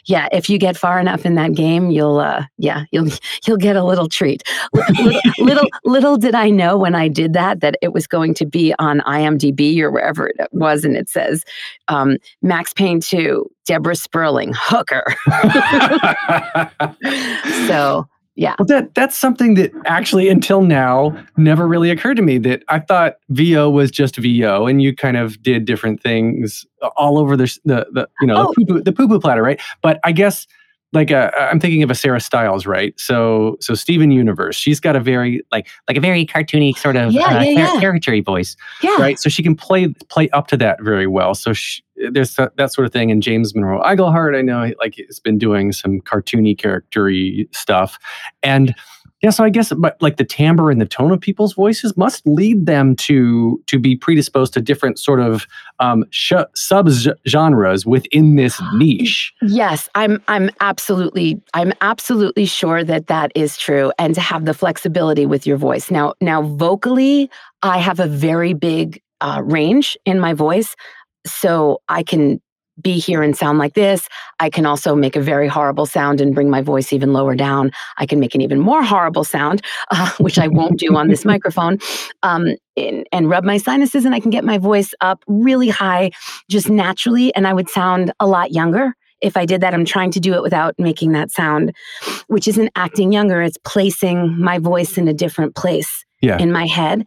yeah, 0.06 0.30
if 0.32 0.48
you 0.48 0.56
get 0.56 0.78
far 0.78 0.98
enough 0.98 1.26
in 1.26 1.34
that 1.34 1.52
game, 1.52 1.90
you'll 1.90 2.20
uh 2.20 2.44
yeah, 2.56 2.84
you'll 2.90 3.10
you'll 3.46 3.58
get 3.58 3.76
a 3.76 3.84
little 3.84 4.08
treat. 4.08 4.42
Little 4.72 5.20
little, 5.38 5.68
little 5.84 6.16
did 6.16 6.34
I 6.34 6.48
know 6.48 6.78
when 6.78 6.94
I 6.94 7.08
did 7.08 7.34
that 7.34 7.60
that 7.60 7.76
it 7.82 7.92
was 7.92 8.06
going 8.06 8.32
to 8.32 8.46
be 8.46 8.74
on 8.78 9.00
IMDb 9.00 9.78
or 9.80 9.90
wherever 9.90 10.28
it 10.28 10.48
was 10.52 10.82
and 10.82 10.96
it 10.96 11.10
says 11.10 11.44
um 11.88 12.16
Max 12.40 12.72
Payne 12.72 13.02
2, 13.02 13.46
Debra 13.66 13.94
Sperling, 13.94 14.54
hooker. 14.56 15.04
so 17.66 18.08
yeah. 18.34 18.54
Well, 18.58 18.66
that 18.66 18.94
that's 18.94 19.16
something 19.16 19.54
that 19.54 19.70
actually 19.86 20.28
until 20.28 20.62
now 20.62 21.16
never 21.36 21.66
really 21.68 21.90
occurred 21.90 22.16
to 22.16 22.22
me. 22.22 22.38
That 22.38 22.62
I 22.68 22.78
thought 22.78 23.14
VO 23.30 23.68
was 23.70 23.90
just 23.90 24.16
VO, 24.16 24.66
and 24.66 24.80
you 24.82 24.94
kind 24.94 25.16
of 25.16 25.42
did 25.42 25.64
different 25.64 26.02
things 26.02 26.64
all 26.96 27.18
over 27.18 27.36
the 27.36 27.44
the, 27.64 27.86
the 27.92 28.08
you 28.20 28.26
know 28.26 28.48
Oh. 28.48 28.54
the 28.56 28.64
poo 28.66 28.80
the 28.82 28.92
poo 28.92 29.20
platter, 29.20 29.42
right? 29.42 29.60
But 29.82 30.00
I 30.04 30.12
guess 30.12 30.46
like 30.94 31.10
uh, 31.10 31.30
I'm 31.38 31.58
thinking 31.58 31.82
of 31.82 31.90
a 31.90 31.94
Sarah 31.94 32.20
Stiles, 32.20 32.66
right? 32.66 32.98
So 33.00 33.56
so 33.60 33.74
Steven 33.74 34.10
Universe, 34.10 34.56
she's 34.56 34.78
got 34.80 34.94
a 34.96 35.00
very 35.00 35.40
like 35.50 35.66
like 35.88 35.96
a 35.96 36.00
very 36.00 36.26
cartoony 36.26 36.76
sort 36.76 36.96
of 36.96 37.12
Yeah, 37.12 37.22
uh, 37.38 37.42
yeah, 37.42 37.80
char- 37.80 37.96
yeah. 38.14 38.20
voice, 38.22 38.56
Yeah. 38.82 38.96
right? 38.98 39.18
So 39.18 39.28
she 39.30 39.42
can 39.42 39.54
play 39.54 39.88
play 40.10 40.28
up 40.30 40.48
to 40.48 40.56
that 40.58 40.82
very 40.82 41.06
well. 41.06 41.34
So 41.34 41.52
she, 41.54 41.82
there's 42.10 42.34
that, 42.36 42.56
that 42.56 42.72
sort 42.72 42.86
of 42.86 42.92
thing. 42.92 43.10
And 43.10 43.22
James 43.22 43.54
Monroe 43.54 43.82
Iglehart, 43.82 44.36
I 44.36 44.42
know, 44.42 44.72
like 44.78 44.96
has 45.06 45.20
been 45.20 45.38
doing 45.38 45.72
some 45.72 46.00
cartoony, 46.00 46.56
charactery 46.58 47.48
stuff, 47.54 47.98
and 48.42 48.74
yeah. 49.22 49.30
So 49.30 49.44
I 49.44 49.50
guess, 49.50 49.72
but 49.72 49.96
like 50.00 50.16
the 50.16 50.24
timbre 50.24 50.70
and 50.70 50.80
the 50.80 50.86
tone 50.86 51.12
of 51.12 51.20
people's 51.20 51.54
voices 51.54 51.96
must 51.96 52.26
lead 52.26 52.66
them 52.66 52.96
to 52.96 53.62
to 53.68 53.78
be 53.78 53.96
predisposed 53.96 54.52
to 54.54 54.60
different 54.60 54.98
sort 54.98 55.20
of 55.20 55.46
um, 55.78 56.04
sh- 56.10 56.32
sub 56.54 56.90
genres 57.28 57.86
within 57.86 58.34
this 58.34 58.60
niche. 58.74 59.32
Yes, 59.42 59.88
I'm 59.94 60.20
I'm 60.26 60.50
absolutely 60.60 61.40
I'm 61.54 61.72
absolutely 61.80 62.46
sure 62.46 62.82
that 62.82 63.06
that 63.06 63.30
is 63.36 63.56
true 63.56 63.92
and 63.98 64.14
to 64.16 64.20
have 64.20 64.44
the 64.44 64.54
flexibility 64.54 65.24
with 65.24 65.46
your 65.46 65.56
voice. 65.56 65.90
Now 65.90 66.14
now 66.20 66.42
vocally, 66.42 67.30
I 67.62 67.78
have 67.78 68.00
a 68.00 68.08
very 68.08 68.54
big 68.54 69.00
uh, 69.20 69.40
range 69.44 69.96
in 70.04 70.18
my 70.18 70.34
voice, 70.34 70.74
so 71.26 71.80
I 71.88 72.02
can 72.02 72.40
be 72.80 72.98
here 72.98 73.22
and 73.22 73.36
sound 73.36 73.58
like 73.58 73.74
this. 73.74 74.08
I 74.40 74.48
can 74.48 74.64
also 74.64 74.94
make 74.96 75.14
a 75.14 75.20
very 75.20 75.46
horrible 75.46 75.84
sound 75.84 76.20
and 76.22 76.34
bring 76.34 76.48
my 76.48 76.62
voice 76.62 76.92
even 76.92 77.12
lower 77.12 77.34
down. 77.34 77.70
I 77.98 78.06
can 78.06 78.18
make 78.18 78.34
an 78.34 78.40
even 78.40 78.58
more 78.58 78.82
horrible 78.82 79.24
sound, 79.24 79.62
uh, 79.90 80.10
which 80.18 80.38
I 80.38 80.48
won't 80.48 80.78
do 80.78 80.96
on 80.96 81.08
this 81.08 81.24
microphone, 81.32 81.78
um, 82.22 82.56
and, 82.76 83.06
and 83.12 83.28
rub 83.28 83.44
my 83.44 83.58
sinuses, 83.58 84.04
and 84.04 84.14
I 84.14 84.20
can 84.20 84.30
get 84.30 84.44
my 84.44 84.56
voice 84.58 84.94
up 85.02 85.22
really 85.26 85.68
high 85.68 86.10
just 86.48 86.70
naturally, 86.70 87.34
and 87.34 87.46
I 87.46 87.52
would 87.52 87.68
sound 87.68 88.12
a 88.20 88.26
lot 88.26 88.52
younger 88.52 88.94
if 89.20 89.36
I 89.36 89.44
did 89.44 89.60
that. 89.60 89.74
I'm 89.74 89.84
trying 89.84 90.10
to 90.12 90.20
do 90.20 90.32
it 90.34 90.42
without 90.42 90.74
making 90.78 91.12
that 91.12 91.30
sound, 91.30 91.72
which 92.28 92.48
isn't 92.48 92.70
acting 92.74 93.12
younger, 93.12 93.42
it's 93.42 93.58
placing 93.64 94.40
my 94.40 94.58
voice 94.58 94.96
in 94.96 95.06
a 95.08 95.14
different 95.14 95.54
place 95.54 96.04
Yeah. 96.22 96.38
in 96.38 96.50
my 96.50 96.66
head. 96.66 97.04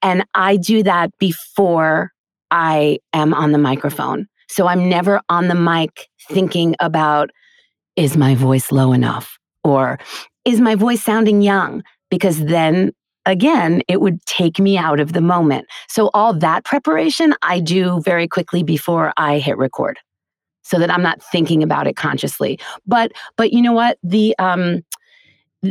And 0.00 0.24
I 0.34 0.56
do 0.56 0.84
that 0.84 1.10
before 1.18 2.12
I 2.50 2.98
am 3.12 3.34
on 3.34 3.52
the 3.52 3.58
microphone. 3.58 4.26
So 4.48 4.66
I'm 4.66 4.88
never 4.88 5.20
on 5.28 5.48
the 5.48 5.54
mic 5.54 6.08
thinking 6.30 6.74
about 6.80 7.30
is 7.96 8.16
my 8.16 8.34
voice 8.34 8.72
low 8.72 8.92
enough 8.92 9.38
or 9.64 9.98
is 10.44 10.60
my 10.60 10.74
voice 10.74 11.02
sounding 11.02 11.42
young? 11.42 11.82
Because 12.10 12.44
then 12.44 12.92
again, 13.26 13.82
it 13.88 14.00
would 14.00 14.24
take 14.24 14.58
me 14.58 14.78
out 14.78 15.00
of 15.00 15.12
the 15.12 15.20
moment. 15.20 15.66
So 15.88 16.10
all 16.14 16.32
that 16.32 16.64
preparation 16.64 17.34
I 17.42 17.60
do 17.60 18.00
very 18.00 18.26
quickly 18.26 18.62
before 18.62 19.12
I 19.16 19.38
hit 19.38 19.58
record 19.58 19.98
so 20.62 20.78
that 20.78 20.90
I'm 20.90 21.02
not 21.02 21.22
thinking 21.22 21.62
about 21.62 21.86
it 21.86 21.96
consciously. 21.96 22.58
But 22.86 23.12
but 23.36 23.52
you 23.52 23.62
know 23.62 23.72
what? 23.72 23.98
The 24.02 24.34
um 24.38 24.82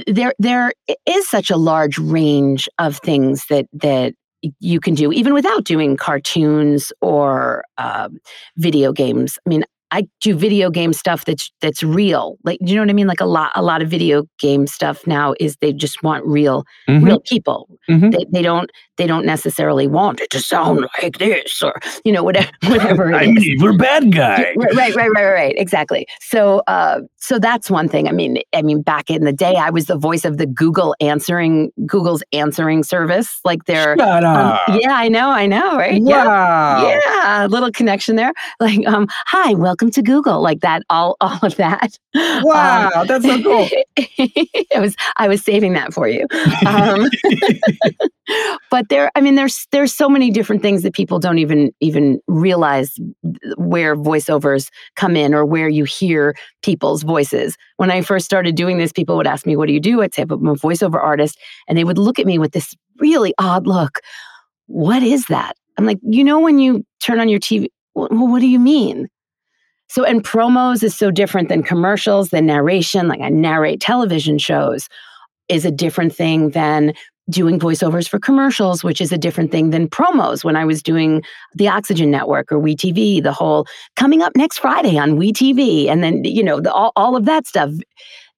there 0.06 0.34
there 0.38 0.74
is 1.06 1.30
such 1.30 1.50
a 1.50 1.58
large 1.58 1.98
range 1.98 2.68
of 2.78 2.98
things 2.98 3.46
that 3.50 3.68
that 3.74 4.13
you 4.60 4.80
can 4.80 4.93
do 4.95 5.12
even 5.12 5.34
without 5.34 5.63
doing 5.63 5.97
cartoons 5.97 6.91
or 7.02 7.63
um, 7.78 8.17
video 8.58 8.91
games. 8.93 9.38
I 9.45 9.50
mean, 9.50 9.63
I 9.91 10.06
do 10.19 10.36
video 10.36 10.69
game 10.69 10.91
stuff 10.91 11.23
that's 11.26 11.50
that's 11.62 11.82
real. 11.82 12.38
Like, 12.43 12.60
you 12.62 12.76
know 12.76 12.82
what 12.82 12.89
I 12.89 12.93
mean? 12.93 13.08
Like 13.08 13.21
a 13.21 13.26
lot 13.26 13.52
a 13.56 13.62
lot 13.63 13.82
of 13.82 13.89
video 13.89 14.23
game 14.38 14.67
stuff 14.67 15.08
now 15.08 15.34
is 15.39 15.56
they 15.62 15.71
just 15.71 16.04
want 16.04 16.26
real 16.26 16.65
Mhm. 16.89 17.06
real 17.06 17.19
people. 17.21 17.69
Mhm. 17.89 18.12
They, 18.12 18.26
they 18.32 18.41
don't 18.41 18.69
they 18.97 19.07
don't 19.07 19.25
necessarily 19.25 19.88
want 19.88 20.19
it 20.19 20.29
to 20.31 20.39
sound 20.39 20.88
like 21.01 21.17
this 21.17 21.62
or 21.62 21.73
you 22.03 22.12
know 22.12 22.23
whatever 22.23 22.49
whatever 22.67 23.12
it 23.12 23.15
I'm 23.15 23.38
is. 23.38 23.43
an 23.43 23.49
evil 23.51 23.77
bad 23.77 24.12
guy. 24.12 24.53
Right, 24.55 24.75
right, 24.75 24.95
right, 24.95 25.10
right, 25.13 25.31
right. 25.31 25.55
Exactly. 25.57 26.07
So, 26.19 26.63
uh, 26.67 27.01
so 27.17 27.39
that's 27.39 27.69
one 27.69 27.88
thing. 27.88 28.07
I 28.07 28.12
mean, 28.12 28.39
I 28.53 28.62
mean, 28.62 28.81
back 28.81 29.10
in 29.10 29.23
the 29.23 29.33
day, 29.33 29.55
I 29.55 29.69
was 29.69 29.86
the 29.86 29.97
voice 29.97 30.25
of 30.25 30.38
the 30.38 30.45
Google 30.45 30.95
answering 30.99 31.71
Google's 31.86 32.23
answering 32.33 32.83
service. 32.83 33.39
Like 33.45 33.65
their, 33.65 33.97
Shut 33.97 34.23
um, 34.23 34.57
yeah, 34.69 34.93
I 34.93 35.07
know, 35.07 35.29
I 35.29 35.45
know, 35.45 35.77
right? 35.77 36.01
Wow. 36.01 36.88
Yeah, 36.88 37.45
a 37.45 37.47
little 37.47 37.71
connection 37.71 38.15
there. 38.15 38.33
Like, 38.60 38.86
um, 38.88 39.07
hi, 39.10 39.53
welcome 39.53 39.91
to 39.91 40.01
Google. 40.01 40.41
Like 40.41 40.62
that, 40.62 40.83
all, 40.89 41.17
all 41.21 41.39
of 41.41 41.55
that. 41.57 41.97
Wow, 42.15 43.05
that's 43.07 43.25
so 43.25 43.41
cool. 43.41 43.67
I 44.75 44.79
was, 44.79 44.95
I 45.17 45.27
was 45.27 45.43
saving 45.43 45.73
that 45.73 45.93
for 45.93 46.07
you. 46.07 46.25
Um, 46.65 47.10
but 48.72 48.90
there, 48.90 49.12
I 49.16 49.22
mean, 49.22 49.36
there's, 49.36 49.68
there's 49.72 49.94
so 49.94 50.10
many 50.10 50.30
different 50.32 50.62
things 50.62 50.84
that 50.84 50.94
people 50.94 51.20
don't 51.20 51.40
even, 51.40 51.72
even 51.80 52.20
realize 52.28 52.98
where 53.58 53.96
voiceovers 53.96 54.70
come 54.96 55.16
in 55.16 55.34
or 55.34 55.46
where 55.46 55.70
you 55.70 55.84
hear 55.84 56.36
people's 56.62 57.04
voices. 57.04 57.58
When 57.78 57.92
I 57.92 58.02
first 58.02 58.26
started 58.26 58.56
doing 58.56 58.78
this, 58.78 58.92
people 58.92 59.18
would 59.18 59.28
ask 59.28 59.46
me, 59.46 59.56
"What 59.56 59.68
do 59.68 59.74
you 59.74 59.80
do?" 59.80 60.02
I'd 60.02 60.13
say, 60.13 60.24
"I'm 60.24 60.48
a 60.48 60.56
voiceover 60.56 61.02
artist," 61.02 61.40
and 61.68 61.78
they 61.78 61.84
would 61.84 61.98
look 61.98 62.20
at 62.20 62.26
me 62.26 62.38
with 62.38 62.52
this 62.52 62.76
really 63.00 63.34
odd 63.38 63.68
look. 63.68 64.00
What 64.68 65.04
is 65.04 65.26
that? 65.28 65.56
I'm 65.78 65.86
like, 65.86 66.00
you 66.04 66.24
know, 66.24 66.40
when 66.40 66.60
you 66.60 66.84
turn 67.02 67.20
on 67.20 67.30
your 67.30 67.40
TV, 67.40 67.68
well, 67.96 68.10
what 68.10 68.40
do 68.40 68.48
you 68.48 68.60
mean? 68.60 69.08
So, 69.90 70.04
and 70.04 70.24
promos 70.24 70.84
is 70.84 70.96
so 70.96 71.12
different 71.12 71.50
than 71.50 71.63
commercials, 71.63 72.30
than 72.30 72.46
narration. 72.46 73.08
Like 73.08 73.22
I 73.22 73.30
narrate 73.30 73.80
television 73.80 74.38
shows 74.38 74.90
is 75.50 75.66
a 75.66 75.72
different 75.72 76.13
thing 76.13 76.50
than 76.50 76.94
doing 77.30 77.60
voiceovers 77.60 78.08
for 78.08 78.20
commercials, 78.20 78.84
which 78.84 79.02
is 79.02 79.12
a 79.12 79.18
different 79.18 79.52
thing 79.52 79.72
than 79.72 79.88
promos. 79.88 80.44
When 80.44 80.56
I 80.56 80.66
was 80.66 80.82
doing 80.82 81.24
the 81.56 81.68
Oxygen 81.68 82.10
Network 82.10 82.52
or 82.52 82.60
WeTV, 82.60 83.24
the 83.24 83.34
whole 83.34 83.68
coming 83.96 84.22
up 84.22 84.36
next 84.36 84.60
Friday 84.60 84.98
on 84.98 85.18
WeTV, 85.18 85.88
and 85.88 86.04
then 86.04 86.24
you 86.24 86.44
know 86.44 86.60
the, 86.60 86.72
all 86.72 86.92
all 86.96 87.16
of 87.16 87.26
that 87.26 87.48
stuff. 87.48 87.72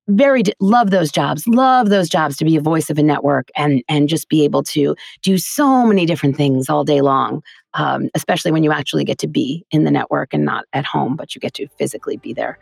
Very 0.08 0.42
love 0.60 0.90
those 0.90 1.12
jobs. 1.12 1.48
Love 1.48 1.90
those 1.90 2.10
jobs 2.10 2.36
to 2.38 2.46
be 2.46 2.56
a 2.56 2.62
voice 2.62 2.90
of 2.90 2.98
a 2.98 3.04
network 3.04 3.50
and 3.56 3.84
and 3.88 4.10
just 4.10 4.28
be 4.28 4.44
able 4.44 4.64
to 4.64 4.96
do 5.22 5.38
so 5.38 5.86
many 5.86 6.08
different 6.08 6.36
things 6.36 6.68
all 6.68 6.84
day 6.84 7.02
long. 7.02 7.44
Um, 7.76 8.10
especially 8.16 8.52
when 8.52 8.64
you 8.64 8.72
actually 8.72 9.04
get 9.04 9.20
to 9.20 9.28
be 9.28 9.64
in 9.70 9.84
the 9.84 9.92
network 9.92 10.34
and 10.34 10.44
not 10.44 10.66
at 10.74 10.86
home, 10.86 11.16
but 11.16 11.36
you 11.36 11.40
get 11.40 11.54
to 11.54 11.68
physically 11.78 12.18
be 12.18 12.34
there. 12.34 12.58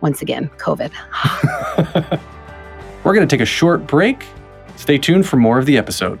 Once 0.00 0.20
again, 0.20 0.50
COVID. 0.58 0.90
We're 3.04 3.14
going 3.14 3.26
to 3.26 3.32
take 3.32 3.40
a 3.40 3.46
short 3.46 3.86
break. 3.86 4.24
Stay 4.78 4.96
tuned 4.96 5.26
for 5.26 5.36
more 5.36 5.58
of 5.58 5.66
the 5.66 5.76
episode. 5.76 6.20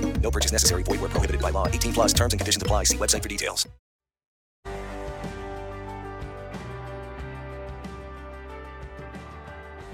No 0.21 0.31
purchase 0.31 0.51
necessary. 0.53 0.83
Void 0.83 1.01
were 1.01 1.09
prohibited 1.09 1.41
by 1.41 1.49
law. 1.49 1.67
18 1.67 1.93
plus 1.93 2.13
terms 2.13 2.33
and 2.33 2.39
conditions 2.39 2.63
apply. 2.63 2.85
See 2.85 2.97
website 2.97 3.21
for 3.21 3.29
details. 3.29 3.67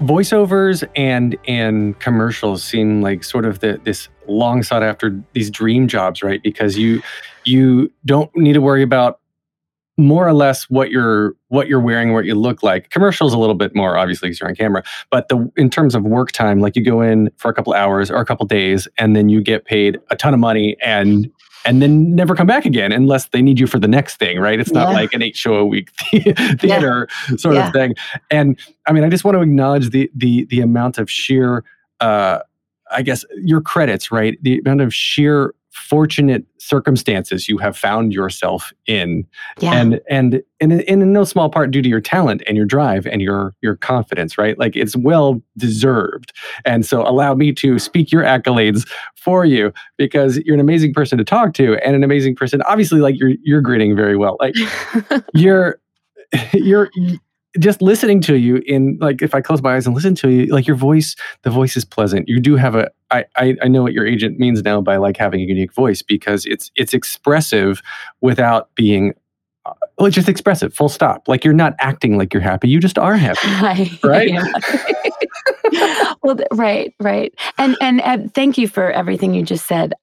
voiceovers 0.02 0.88
and 0.94 1.36
and 1.48 1.98
commercials 1.98 2.62
seem 2.62 3.02
like 3.02 3.24
sort 3.24 3.44
of 3.44 3.58
the 3.58 3.80
this 3.82 4.08
long 4.28 4.62
sought 4.62 4.82
after 4.82 5.20
these 5.32 5.50
dream 5.50 5.88
jobs 5.88 6.22
right 6.22 6.42
because 6.42 6.78
you 6.78 7.02
you 7.44 7.90
don't 8.04 8.34
need 8.36 8.52
to 8.52 8.60
worry 8.60 8.82
about 8.82 9.18
more 9.98 10.26
or 10.26 10.32
less 10.32 10.64
what 10.70 10.90
you're 10.90 11.34
what 11.48 11.66
you're 11.68 11.80
wearing 11.80 12.12
what 12.12 12.24
you 12.24 12.34
look 12.34 12.62
like 12.62 12.88
commercials 12.90 13.34
a 13.34 13.38
little 13.38 13.54
bit 13.56 13.74
more 13.74 13.98
obviously 13.98 14.28
because 14.28 14.38
you're 14.40 14.48
on 14.48 14.54
camera 14.54 14.82
but 15.10 15.28
the 15.28 15.50
in 15.56 15.68
terms 15.68 15.94
of 15.94 16.04
work 16.04 16.30
time 16.32 16.60
like 16.60 16.76
you 16.76 16.84
go 16.84 17.00
in 17.02 17.28
for 17.36 17.50
a 17.50 17.54
couple 17.54 17.74
hours 17.74 18.10
or 18.10 18.16
a 18.18 18.24
couple 18.24 18.46
days 18.46 18.86
and 18.96 19.16
then 19.16 19.28
you 19.28 19.42
get 19.42 19.64
paid 19.64 19.98
a 20.10 20.16
ton 20.16 20.32
of 20.32 20.40
money 20.40 20.76
and 20.82 21.30
and 21.64 21.82
then 21.82 22.14
never 22.14 22.36
come 22.36 22.46
back 22.46 22.64
again 22.64 22.92
unless 22.92 23.28
they 23.30 23.42
need 23.42 23.58
you 23.58 23.66
for 23.66 23.80
the 23.80 23.88
next 23.88 24.16
thing, 24.18 24.38
right? 24.38 24.60
It's 24.60 24.70
not 24.70 24.88
Yeah. 24.90 24.94
like 24.94 25.12
an 25.12 25.22
eight 25.22 25.36
show 25.36 25.54
a 25.56 25.66
week 25.66 25.90
theater 26.60 27.08
sort 27.36 27.56
Yeah. 27.56 27.66
of 27.66 27.72
thing. 27.72 27.94
And 28.30 28.58
I 28.86 28.92
mean, 28.92 29.02
I 29.04 29.08
just 29.08 29.24
want 29.24 29.34
to 29.36 29.42
acknowledge 29.42 29.90
the 29.90 30.08
the 30.14 30.46
the 30.46 30.60
amount 30.60 30.98
of 30.98 31.10
sheer, 31.10 31.64
uh, 32.00 32.38
I 32.92 33.02
guess, 33.02 33.24
your 33.42 33.60
credits, 33.60 34.12
right? 34.12 34.38
The 34.40 34.60
amount 34.60 34.80
of 34.82 34.94
sheer 34.94 35.52
fortunate 35.78 36.44
circumstances 36.58 37.48
you 37.48 37.56
have 37.58 37.76
found 37.76 38.12
yourself 38.12 38.72
in. 38.86 39.26
Yeah. 39.60 39.74
and 39.74 40.00
and 40.08 40.42
and 40.60 40.72
in, 40.72 41.02
in 41.02 41.12
no 41.12 41.24
small 41.24 41.48
part 41.48 41.70
due 41.70 41.82
to 41.82 41.88
your 41.88 42.00
talent 42.00 42.42
and 42.46 42.56
your 42.56 42.66
drive 42.66 43.06
and 43.06 43.22
your 43.22 43.54
your 43.60 43.76
confidence 43.76 44.36
right? 44.36 44.58
Like 44.58 44.76
it's 44.76 44.96
well 44.96 45.42
deserved. 45.56 46.32
And 46.64 46.84
so 46.84 47.02
allow 47.02 47.34
me 47.34 47.52
to 47.54 47.78
speak 47.78 48.12
your 48.12 48.22
accolades 48.22 48.88
for 49.16 49.44
you 49.44 49.72
because 49.96 50.38
you're 50.38 50.54
an 50.54 50.60
amazing 50.60 50.92
person 50.92 51.18
to 51.18 51.24
talk 51.24 51.54
to 51.54 51.76
and 51.84 51.94
an 51.94 52.04
amazing 52.04 52.34
person 52.36 52.62
obviously 52.62 53.00
like 53.00 53.18
you're 53.18 53.32
you're 53.42 53.60
greeting 53.60 53.96
very 53.96 54.16
well. 54.16 54.36
Like 54.40 54.54
you're 55.34 55.80
you're 56.52 56.90
just 57.58 57.82
listening 57.82 58.20
to 58.22 58.36
you 58.36 58.62
in 58.66 58.98
like 59.00 59.22
if 59.22 59.34
I 59.34 59.40
close 59.40 59.62
my 59.62 59.76
eyes 59.76 59.86
and 59.86 59.94
listen 59.94 60.14
to 60.16 60.28
you, 60.30 60.46
like 60.46 60.66
your 60.66 60.76
voice, 60.76 61.16
the 61.42 61.50
voice 61.50 61.76
is 61.76 61.84
pleasant. 61.84 62.28
You 62.28 62.40
do 62.40 62.56
have 62.56 62.74
a 62.74 62.90
I 63.10 63.24
I, 63.36 63.56
I 63.62 63.68
know 63.68 63.82
what 63.82 63.92
your 63.92 64.06
agent 64.06 64.38
means 64.38 64.62
now 64.62 64.80
by 64.80 64.96
like 64.96 65.16
having 65.16 65.40
a 65.40 65.44
unique 65.44 65.72
voice 65.74 66.02
because 66.02 66.46
it's 66.46 66.70
it's 66.76 66.94
expressive 66.94 67.82
without 68.20 68.74
being 68.74 69.14
uh, 69.66 69.72
well, 69.98 70.10
just 70.10 70.28
expressive, 70.28 70.72
full 70.72 70.88
stop. 70.88 71.28
Like 71.28 71.44
you're 71.44 71.54
not 71.54 71.74
acting 71.80 72.16
like 72.16 72.32
you're 72.32 72.42
happy. 72.42 72.68
You 72.68 72.80
just 72.80 72.98
are 72.98 73.16
happy. 73.16 73.98
Right? 74.04 74.32
Well, 76.22 76.38
right, 76.52 76.94
right. 77.00 77.32
And, 77.58 77.76
and 77.80 78.00
and 78.00 78.34
thank 78.34 78.58
you 78.58 78.68
for 78.68 78.90
everything 78.90 79.34
you 79.34 79.42
just 79.42 79.66
said. 79.66 79.94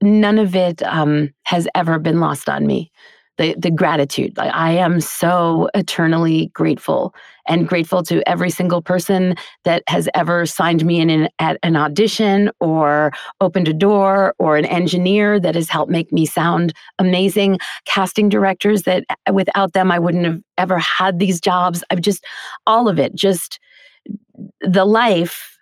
None 0.00 0.38
of 0.38 0.54
it 0.54 0.82
um, 0.82 1.30
has 1.44 1.66
ever 1.74 1.98
been 1.98 2.20
lost 2.20 2.48
on 2.48 2.66
me. 2.66 2.92
The 3.38 3.54
the 3.56 3.70
gratitude. 3.70 4.36
Like 4.36 4.52
I 4.54 4.72
am 4.72 5.00
so 5.00 5.68
eternally 5.74 6.50
grateful 6.54 7.14
and 7.46 7.66
grateful 7.66 8.02
to 8.02 8.28
every 8.28 8.50
single 8.50 8.82
person 8.82 9.34
that 9.64 9.82
has 9.88 10.08
ever 10.14 10.44
signed 10.44 10.84
me 10.84 11.00
in 11.00 11.08
an, 11.08 11.28
at 11.38 11.58
an 11.62 11.76
audition 11.76 12.50
or 12.60 13.12
opened 13.40 13.68
a 13.68 13.72
door 13.72 14.34
or 14.38 14.56
an 14.56 14.66
engineer 14.66 15.40
that 15.40 15.54
has 15.54 15.68
helped 15.68 15.90
make 15.90 16.12
me 16.12 16.26
sound 16.26 16.74
amazing 16.98 17.58
casting 17.86 18.28
directors 18.28 18.82
that 18.82 19.04
without 19.32 19.72
them 19.72 19.90
I 19.90 19.98
wouldn't 19.98 20.26
have 20.26 20.40
ever 20.58 20.78
had 20.78 21.18
these 21.18 21.40
jobs. 21.40 21.82
I've 21.90 22.02
just 22.02 22.24
all 22.66 22.88
of 22.88 22.98
it, 22.98 23.14
just 23.14 23.58
the 24.60 24.84
life 24.84 25.57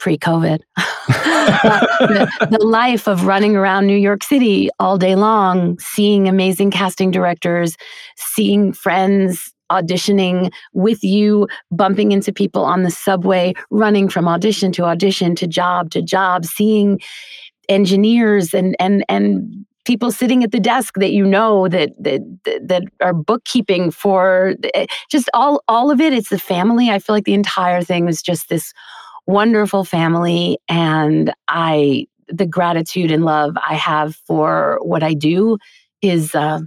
pre-COVID. 0.00 0.60
the, 0.76 2.48
the 2.58 2.64
life 2.64 3.06
of 3.06 3.26
running 3.26 3.54
around 3.54 3.86
New 3.86 3.96
York 3.96 4.24
City 4.24 4.68
all 4.80 4.98
day 4.98 5.14
long, 5.14 5.78
seeing 5.78 6.28
amazing 6.28 6.70
casting 6.70 7.10
directors, 7.10 7.76
seeing 8.16 8.72
friends 8.72 9.52
auditioning 9.70 10.50
with 10.72 11.04
you, 11.04 11.46
bumping 11.70 12.10
into 12.10 12.32
people 12.32 12.64
on 12.64 12.82
the 12.82 12.90
subway, 12.90 13.54
running 13.70 14.08
from 14.08 14.26
audition 14.26 14.72
to 14.72 14.84
audition 14.84 15.36
to 15.36 15.46
job 15.46 15.90
to 15.90 16.02
job, 16.02 16.44
seeing 16.44 16.98
engineers 17.68 18.52
and 18.52 18.74
and 18.80 19.04
and 19.08 19.64
people 19.84 20.10
sitting 20.10 20.42
at 20.42 20.50
the 20.50 20.60
desk 20.60 20.94
that 20.96 21.12
you 21.12 21.24
know 21.24 21.68
that 21.68 21.90
that 21.98 22.20
that 22.62 22.82
are 23.00 23.14
bookkeeping 23.14 23.90
for 23.92 24.54
eh, 24.74 24.86
just 25.08 25.30
all 25.34 25.62
all 25.68 25.90
of 25.90 26.00
it 26.00 26.12
it's 26.12 26.30
the 26.30 26.38
family 26.38 26.90
i 26.90 26.98
feel 26.98 27.14
like 27.14 27.24
the 27.24 27.32
entire 27.32 27.80
thing 27.80 28.04
was 28.04 28.20
just 28.20 28.48
this 28.48 28.72
wonderful 29.26 29.84
family 29.84 30.58
and 30.68 31.32
i 31.48 32.06
the 32.28 32.46
gratitude 32.46 33.10
and 33.10 33.24
love 33.24 33.56
i 33.68 33.74
have 33.74 34.16
for 34.26 34.78
what 34.82 35.02
i 35.02 35.14
do 35.14 35.58
is 36.02 36.34
uh, 36.34 36.60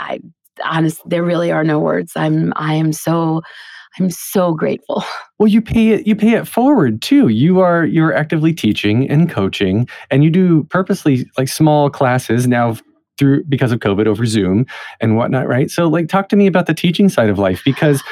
i 0.00 0.18
honest 0.64 1.00
there 1.08 1.22
really 1.22 1.50
are 1.50 1.64
no 1.64 1.78
words. 1.78 2.12
I'm 2.16 2.52
i 2.56 2.74
am 2.74 2.92
so 2.92 3.42
i'm 3.98 4.10
so 4.10 4.54
grateful. 4.54 5.04
Well 5.38 5.48
you 5.48 5.60
pay 5.60 5.88
it 5.88 6.06
you 6.06 6.14
pay 6.14 6.34
it 6.34 6.46
forward 6.46 7.02
too. 7.02 7.26
You 7.26 7.58
are 7.60 7.84
you're 7.84 8.14
actively 8.14 8.52
teaching 8.52 9.10
and 9.10 9.28
coaching 9.28 9.88
and 10.08 10.22
you 10.22 10.30
do 10.30 10.62
purposely 10.64 11.28
like 11.36 11.48
small 11.48 11.90
classes. 11.90 12.46
Now 12.46 12.76
through 13.18 13.44
because 13.44 13.72
of 13.72 13.80
covid 13.80 14.06
over 14.06 14.24
zoom 14.26 14.66
and 15.00 15.16
whatnot 15.16 15.46
right? 15.46 15.70
So 15.70 15.88
like 15.88 16.08
talk 16.08 16.28
to 16.30 16.36
me 16.36 16.46
about 16.46 16.66
the 16.66 16.74
teaching 16.74 17.08
side 17.08 17.28
of 17.28 17.38
life 17.38 17.62
because 17.64 18.02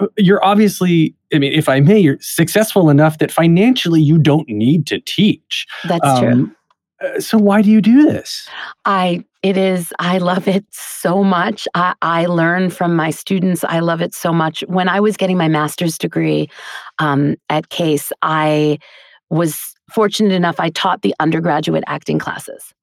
uh, 0.00 0.06
you're 0.16 0.44
obviously 0.44 1.14
i 1.32 1.38
mean 1.38 1.52
if 1.52 1.68
i 1.68 1.80
may 1.80 1.98
you're 1.98 2.18
successful 2.20 2.90
enough 2.90 3.18
that 3.18 3.30
financially 3.30 4.00
you 4.00 4.18
don't 4.18 4.48
need 4.48 4.86
to 4.88 5.00
teach. 5.00 5.66
That's 5.84 6.06
um, 6.06 6.18
true 6.20 6.56
uh, 7.00 7.20
so 7.20 7.38
why 7.38 7.62
do 7.62 7.70
you 7.70 7.80
do 7.80 8.04
this? 8.04 8.48
I 8.84 9.24
it 9.42 9.56
is 9.56 9.92
i 9.98 10.18
love 10.18 10.46
it 10.46 10.66
so 10.70 11.24
much. 11.24 11.66
I, 11.74 11.94
I 12.02 12.26
learn 12.26 12.68
from 12.70 12.94
my 12.94 13.10
students. 13.10 13.64
I 13.64 13.80
love 13.80 14.02
it 14.02 14.14
so 14.14 14.32
much. 14.32 14.62
When 14.68 14.88
i 14.88 15.00
was 15.00 15.16
getting 15.16 15.38
my 15.38 15.48
master's 15.48 15.96
degree 15.96 16.48
um, 16.98 17.36
at 17.48 17.70
case 17.70 18.12
i 18.22 18.78
was 19.30 19.74
fortunate 19.92 20.32
enough 20.32 20.60
i 20.60 20.68
taught 20.70 21.02
the 21.02 21.14
undergraduate 21.20 21.84
acting 21.86 22.18
classes 22.18 22.74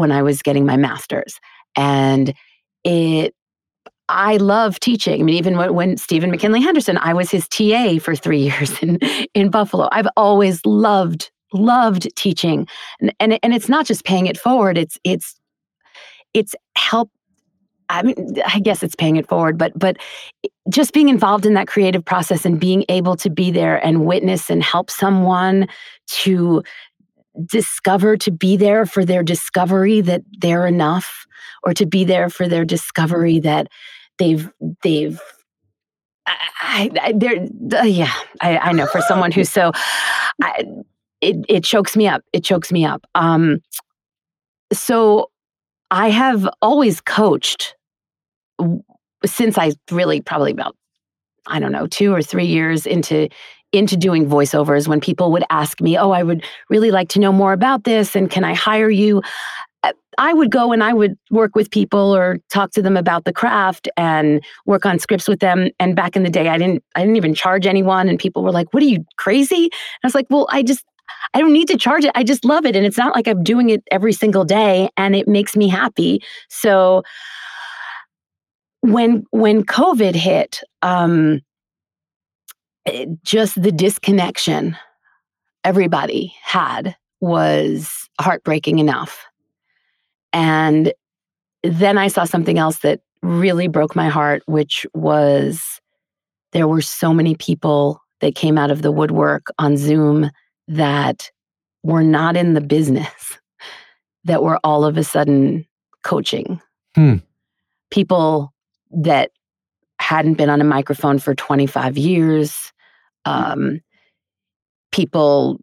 when 0.00 0.12
i 0.12 0.22
was 0.22 0.42
getting 0.42 0.66
my 0.66 0.76
master's 0.76 1.38
and 1.76 2.34
it 2.84 3.34
I 4.12 4.38
love 4.38 4.80
teaching. 4.80 5.20
I 5.20 5.22
mean, 5.22 5.36
even 5.36 5.56
when, 5.56 5.72
when 5.72 5.96
Stephen 5.96 6.32
McKinley 6.32 6.60
Henderson, 6.60 6.98
I 6.98 7.14
was 7.14 7.30
his 7.30 7.46
TA 7.46 7.98
for 8.00 8.16
three 8.16 8.40
years 8.50 8.76
in, 8.82 8.96
in 9.34 9.50
Buffalo. 9.50 9.88
I've 9.92 10.08
always 10.16 10.66
loved 10.66 11.30
loved 11.52 12.08
teaching 12.16 12.66
and, 13.00 13.12
and 13.18 13.38
and 13.42 13.52
it's 13.52 13.68
not 13.68 13.84
just 13.84 14.04
paying 14.04 14.28
it 14.28 14.38
forward 14.38 14.78
it's 14.78 14.98
it's 15.02 15.34
it's 16.32 16.54
help 16.76 17.10
I 17.88 18.04
mean, 18.04 18.36
I 18.46 18.60
guess 18.60 18.84
it's 18.84 18.94
paying 18.94 19.16
it 19.16 19.28
forward, 19.28 19.58
but 19.58 19.76
but 19.76 19.96
just 20.68 20.92
being 20.92 21.08
involved 21.08 21.44
in 21.44 21.54
that 21.54 21.66
creative 21.66 22.04
process 22.04 22.44
and 22.44 22.60
being 22.60 22.84
able 22.88 23.16
to 23.16 23.28
be 23.28 23.50
there 23.50 23.84
and 23.84 24.06
witness 24.06 24.48
and 24.48 24.62
help 24.62 24.90
someone 24.90 25.66
to 26.22 26.62
discover 27.46 28.16
to 28.18 28.30
be 28.30 28.56
there 28.56 28.86
for 28.86 29.04
their 29.04 29.22
discovery 29.22 30.00
that 30.00 30.22
they're 30.38 30.66
enough, 30.66 31.26
or 31.62 31.74
to 31.74 31.86
be 31.86 32.04
there 32.04 32.28
for 32.28 32.48
their 32.48 32.64
discovery 32.64 33.40
that 33.40 33.68
they've 34.18 34.50
they've 34.82 35.20
I, 36.26 36.90
I 37.00 37.12
they're 37.16 37.46
uh, 37.74 37.84
yeah 37.84 38.12
I, 38.40 38.58
I 38.58 38.72
know 38.72 38.86
for 38.86 39.00
someone 39.00 39.32
who's 39.32 39.50
so 39.50 39.72
I, 40.42 40.64
it 41.20 41.36
it 41.48 41.64
chokes 41.64 41.96
me 41.96 42.06
up 42.06 42.22
it 42.32 42.44
chokes 42.44 42.70
me 42.70 42.84
up. 42.84 43.04
Um 43.14 43.60
so 44.72 45.30
I 45.90 46.10
have 46.10 46.48
always 46.62 47.00
coached 47.00 47.74
since 49.26 49.58
I 49.58 49.72
really 49.90 50.20
probably 50.20 50.52
about 50.52 50.76
I 51.46 51.58
don't 51.58 51.72
know, 51.72 51.86
2 51.86 52.12
or 52.12 52.22
3 52.22 52.44
years 52.44 52.86
into 52.86 53.28
into 53.72 53.96
doing 53.96 54.26
voiceovers 54.28 54.88
when 54.88 55.00
people 55.00 55.32
would 55.32 55.44
ask 55.50 55.80
me, 55.80 55.96
"Oh, 55.96 56.10
I 56.10 56.22
would 56.22 56.44
really 56.68 56.90
like 56.90 57.08
to 57.10 57.20
know 57.20 57.32
more 57.32 57.52
about 57.52 57.84
this 57.84 58.16
and 58.16 58.30
can 58.30 58.44
I 58.44 58.54
hire 58.54 58.90
you?" 58.90 59.22
I 60.18 60.34
would 60.34 60.50
go 60.50 60.72
and 60.72 60.84
I 60.84 60.92
would 60.92 61.16
work 61.30 61.54
with 61.54 61.70
people 61.70 62.14
or 62.14 62.38
talk 62.50 62.72
to 62.72 62.82
them 62.82 62.96
about 62.96 63.24
the 63.24 63.32
craft 63.32 63.88
and 63.96 64.42
work 64.66 64.84
on 64.84 64.98
scripts 64.98 65.26
with 65.26 65.40
them. 65.40 65.70
And 65.78 65.96
back 65.96 66.14
in 66.14 66.24
the 66.24 66.30
day, 66.30 66.48
I 66.48 66.58
didn't 66.58 66.84
I 66.94 67.00
didn't 67.00 67.16
even 67.16 67.34
charge 67.34 67.66
anyone. 67.66 68.08
And 68.08 68.18
people 68.18 68.42
were 68.42 68.52
like, 68.52 68.72
"What 68.74 68.82
are 68.82 68.86
you 68.86 69.04
crazy?" 69.16 69.64
And 69.64 70.04
I 70.04 70.06
was 70.06 70.14
like, 70.14 70.26
"Well, 70.28 70.46
I 70.50 70.62
just 70.62 70.84
I 71.34 71.40
don't 71.40 71.52
need 71.52 71.68
to 71.68 71.76
charge 71.76 72.04
it. 72.04 72.12
I 72.14 72.24
just 72.24 72.44
love 72.44 72.66
it. 72.66 72.76
And 72.76 72.84
it's 72.84 72.98
not 72.98 73.14
like 73.14 73.28
I'm 73.28 73.42
doing 73.42 73.70
it 73.70 73.82
every 73.90 74.12
single 74.12 74.44
day 74.44 74.88
and 74.96 75.14
it 75.14 75.28
makes 75.28 75.56
me 75.56 75.68
happy. 75.68 76.22
So 76.48 77.02
when 78.82 79.24
when 79.30 79.64
COVID 79.64 80.14
hit, 80.14 80.60
um, 80.82 81.40
it, 82.86 83.08
just 83.22 83.60
the 83.60 83.72
disconnection 83.72 84.76
everybody 85.64 86.34
had 86.42 86.96
was 87.20 88.08
heartbreaking 88.20 88.78
enough. 88.78 89.26
And 90.32 90.92
then 91.62 91.98
I 91.98 92.08
saw 92.08 92.24
something 92.24 92.58
else 92.58 92.78
that 92.78 93.00
really 93.22 93.68
broke 93.68 93.94
my 93.94 94.08
heart, 94.08 94.42
which 94.46 94.86
was 94.94 95.80
there 96.52 96.66
were 96.66 96.80
so 96.80 97.12
many 97.12 97.34
people 97.34 98.00
that 98.20 98.34
came 98.34 98.56
out 98.58 98.70
of 98.70 98.82
the 98.82 98.92
woodwork 98.92 99.46
on 99.58 99.76
Zoom 99.76 100.30
that 100.68 101.30
were 101.82 102.02
not 102.02 102.36
in 102.36 102.54
the 102.54 102.60
business 102.60 103.38
that 104.24 104.42
were 104.42 104.58
all 104.64 104.84
of 104.84 104.96
a 104.96 105.04
sudden 105.04 105.66
coaching. 106.02 106.60
Hmm. 106.94 107.16
People 107.90 108.52
that 108.90 109.30
hadn't 110.10 110.34
been 110.34 110.50
on 110.50 110.60
a 110.60 110.64
microphone 110.64 111.20
for 111.20 111.36
25 111.36 111.96
years. 111.96 112.72
Um, 113.24 113.80
people 114.90 115.60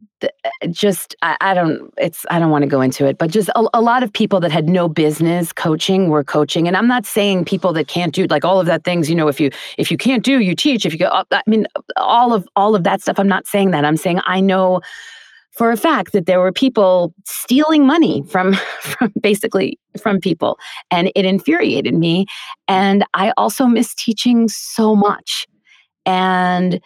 just 0.72 1.16
I, 1.22 1.38
I, 1.42 1.54
don't 1.54 1.94
it's 1.98 2.26
i 2.32 2.40
don't 2.40 2.50
want 2.50 2.64
to 2.64 2.68
go 2.68 2.82
into 2.82 3.06
it 3.06 3.20
but 3.20 3.30
just 3.30 3.50
a, 3.50 3.68
a, 3.74 3.82
lot 3.82 4.02
of 4.02 4.12
people 4.12 4.40
that 4.40 4.52
had 4.52 4.68
no 4.68 4.88
business 4.88 5.54
coaching 5.54 6.10
were 6.10 6.24
coaching 6.24 6.68
and 6.68 6.76
i'm 6.76 6.88
not 6.88 7.06
saying 7.06 7.46
people 7.46 7.72
that 7.74 7.88
can't 7.88 8.16
do 8.16 8.26
like 8.26 8.44
all 8.44 8.60
of 8.60 8.66
that 8.66 8.84
things 8.84 9.12
you 9.12 9.16
know 9.16 9.28
if 9.28 9.40
you 9.40 9.52
if 9.78 9.92
you 9.92 9.98
can't 9.98 10.24
do 10.24 10.40
you 10.40 10.56
teach 10.56 10.88
if 10.88 10.94
you 10.94 10.98
go 10.98 11.24
i 11.32 11.44
mean 11.46 11.68
all 11.98 12.34
of 12.34 12.48
all 12.56 12.74
of 12.74 12.84
that 12.84 13.00
stuff 13.00 13.20
i'm 13.20 13.28
not 13.28 13.46
saying 13.46 13.70
that 13.70 13.86
i'm 13.86 13.98
saying 13.98 14.20
i 14.26 14.40
know 14.40 14.82
for 15.58 15.72
a 15.72 15.78
fact 15.78 16.12
that 16.14 16.26
there 16.26 16.40
were 16.40 16.52
people 16.52 17.14
stealing 17.26 17.86
money 17.86 18.24
from 18.30 18.54
from 18.82 19.12
basically 19.22 19.80
from 20.02 20.20
people 20.20 20.58
and 20.92 21.12
it 21.16 21.26
infuriated 21.26 21.94
me 21.94 22.26
and 22.68 23.04
i 23.14 23.32
also 23.38 23.66
miss 23.66 23.94
teaching 23.96 24.48
so 24.48 24.96
much 24.96 25.48
and 26.06 26.80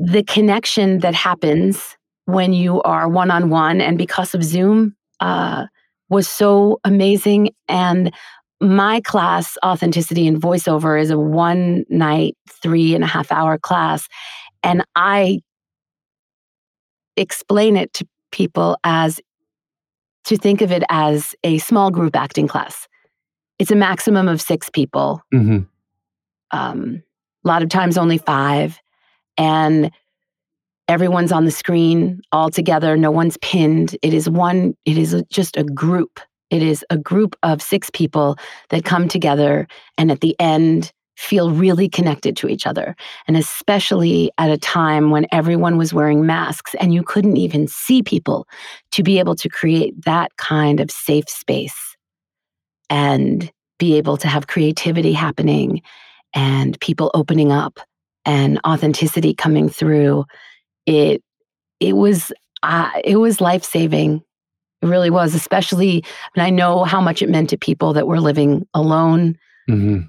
the 0.00 0.22
connection 0.22 1.00
that 1.00 1.14
happens 1.14 1.96
when 2.24 2.52
you 2.52 2.80
are 2.82 3.08
one 3.08 3.30
on 3.30 3.50
one, 3.50 3.80
and 3.80 3.98
because 3.98 4.34
of 4.34 4.42
Zoom, 4.42 4.96
uh, 5.20 5.66
was 6.08 6.26
so 6.26 6.80
amazing. 6.84 7.50
And 7.68 8.12
my 8.60 9.00
class, 9.02 9.56
Authenticity 9.64 10.26
in 10.26 10.40
Voiceover, 10.40 11.00
is 11.00 11.10
a 11.10 11.18
one 11.18 11.84
night, 11.90 12.36
three 12.48 12.94
and 12.94 13.04
a 13.04 13.06
half 13.06 13.30
hour 13.30 13.58
class. 13.58 14.08
And 14.62 14.84
I 14.96 15.40
explain 17.16 17.76
it 17.76 17.92
to 17.94 18.06
people 18.32 18.76
as 18.84 19.20
to 20.24 20.36
think 20.36 20.60
of 20.60 20.70
it 20.70 20.82
as 20.90 21.34
a 21.44 21.58
small 21.58 21.90
group 21.90 22.14
acting 22.14 22.46
class. 22.46 22.86
It's 23.58 23.70
a 23.70 23.76
maximum 23.76 24.28
of 24.28 24.40
six 24.40 24.70
people. 24.70 25.22
Mm-hmm. 25.32 25.60
Um, 26.50 27.02
a 27.44 27.48
lot 27.48 27.62
of 27.62 27.68
times 27.68 27.96
only 27.96 28.18
five. 28.18 28.78
And 29.36 29.90
everyone's 30.90 31.30
on 31.30 31.44
the 31.44 31.52
screen 31.52 32.20
all 32.32 32.50
together 32.50 32.96
no 32.96 33.12
one's 33.12 33.36
pinned 33.36 33.96
it 34.02 34.12
is 34.12 34.28
one 34.28 34.74
it 34.84 34.98
is 34.98 35.14
just 35.30 35.56
a 35.56 35.62
group 35.62 36.18
it 36.50 36.64
is 36.64 36.84
a 36.90 36.98
group 36.98 37.36
of 37.44 37.62
six 37.62 37.90
people 37.90 38.36
that 38.70 38.84
come 38.84 39.06
together 39.06 39.68
and 39.96 40.10
at 40.10 40.20
the 40.20 40.34
end 40.40 40.92
feel 41.16 41.50
really 41.50 41.88
connected 41.88 42.36
to 42.36 42.48
each 42.48 42.66
other 42.66 42.96
and 43.28 43.36
especially 43.36 44.30
at 44.38 44.50
a 44.50 44.56
time 44.56 45.10
when 45.10 45.26
everyone 45.32 45.76
was 45.76 45.92
wearing 45.92 46.24
masks 46.24 46.74
and 46.80 46.94
you 46.94 47.02
couldn't 47.02 47.36
even 47.36 47.68
see 47.68 48.02
people 48.02 48.46
to 48.90 49.02
be 49.02 49.18
able 49.18 49.34
to 49.34 49.48
create 49.48 49.94
that 50.04 50.34
kind 50.36 50.80
of 50.80 50.90
safe 50.90 51.28
space 51.28 51.96
and 52.88 53.52
be 53.78 53.96
able 53.96 54.16
to 54.16 54.28
have 54.28 54.46
creativity 54.46 55.12
happening 55.12 55.82
and 56.32 56.80
people 56.80 57.10
opening 57.12 57.52
up 57.52 57.80
and 58.24 58.58
authenticity 58.66 59.34
coming 59.34 59.68
through 59.68 60.24
it 60.86 61.22
it 61.80 61.96
was 61.96 62.32
uh, 62.62 62.90
it 63.04 63.16
was 63.16 63.40
life 63.40 63.64
saving. 63.64 64.22
It 64.82 64.86
really 64.86 65.10
was, 65.10 65.34
especially 65.34 66.04
and 66.34 66.42
I 66.42 66.50
know 66.50 66.84
how 66.84 67.00
much 67.00 67.22
it 67.22 67.28
meant 67.28 67.50
to 67.50 67.58
people 67.58 67.92
that 67.94 68.06
were 68.06 68.20
living 68.20 68.66
alone. 68.74 69.36
Mm-hmm. 69.68 70.06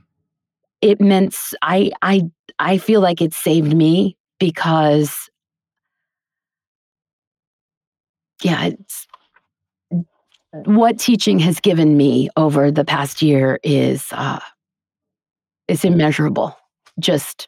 It 0.81 0.99
meant 0.99 1.37
I 1.61 1.91
I 2.01 2.23
I 2.59 2.77
feel 2.77 3.01
like 3.01 3.21
it 3.21 3.33
saved 3.33 3.75
me 3.75 4.17
because 4.39 5.29
yeah, 8.43 8.65
it's 8.65 9.07
what 10.51 10.99
teaching 10.99 11.39
has 11.39 11.59
given 11.59 11.95
me 11.95 12.29
over 12.35 12.71
the 12.71 12.83
past 12.83 13.21
year 13.21 13.59
is 13.63 14.07
uh, 14.11 14.39
is 15.67 15.85
immeasurable. 15.85 16.57
Just 16.99 17.47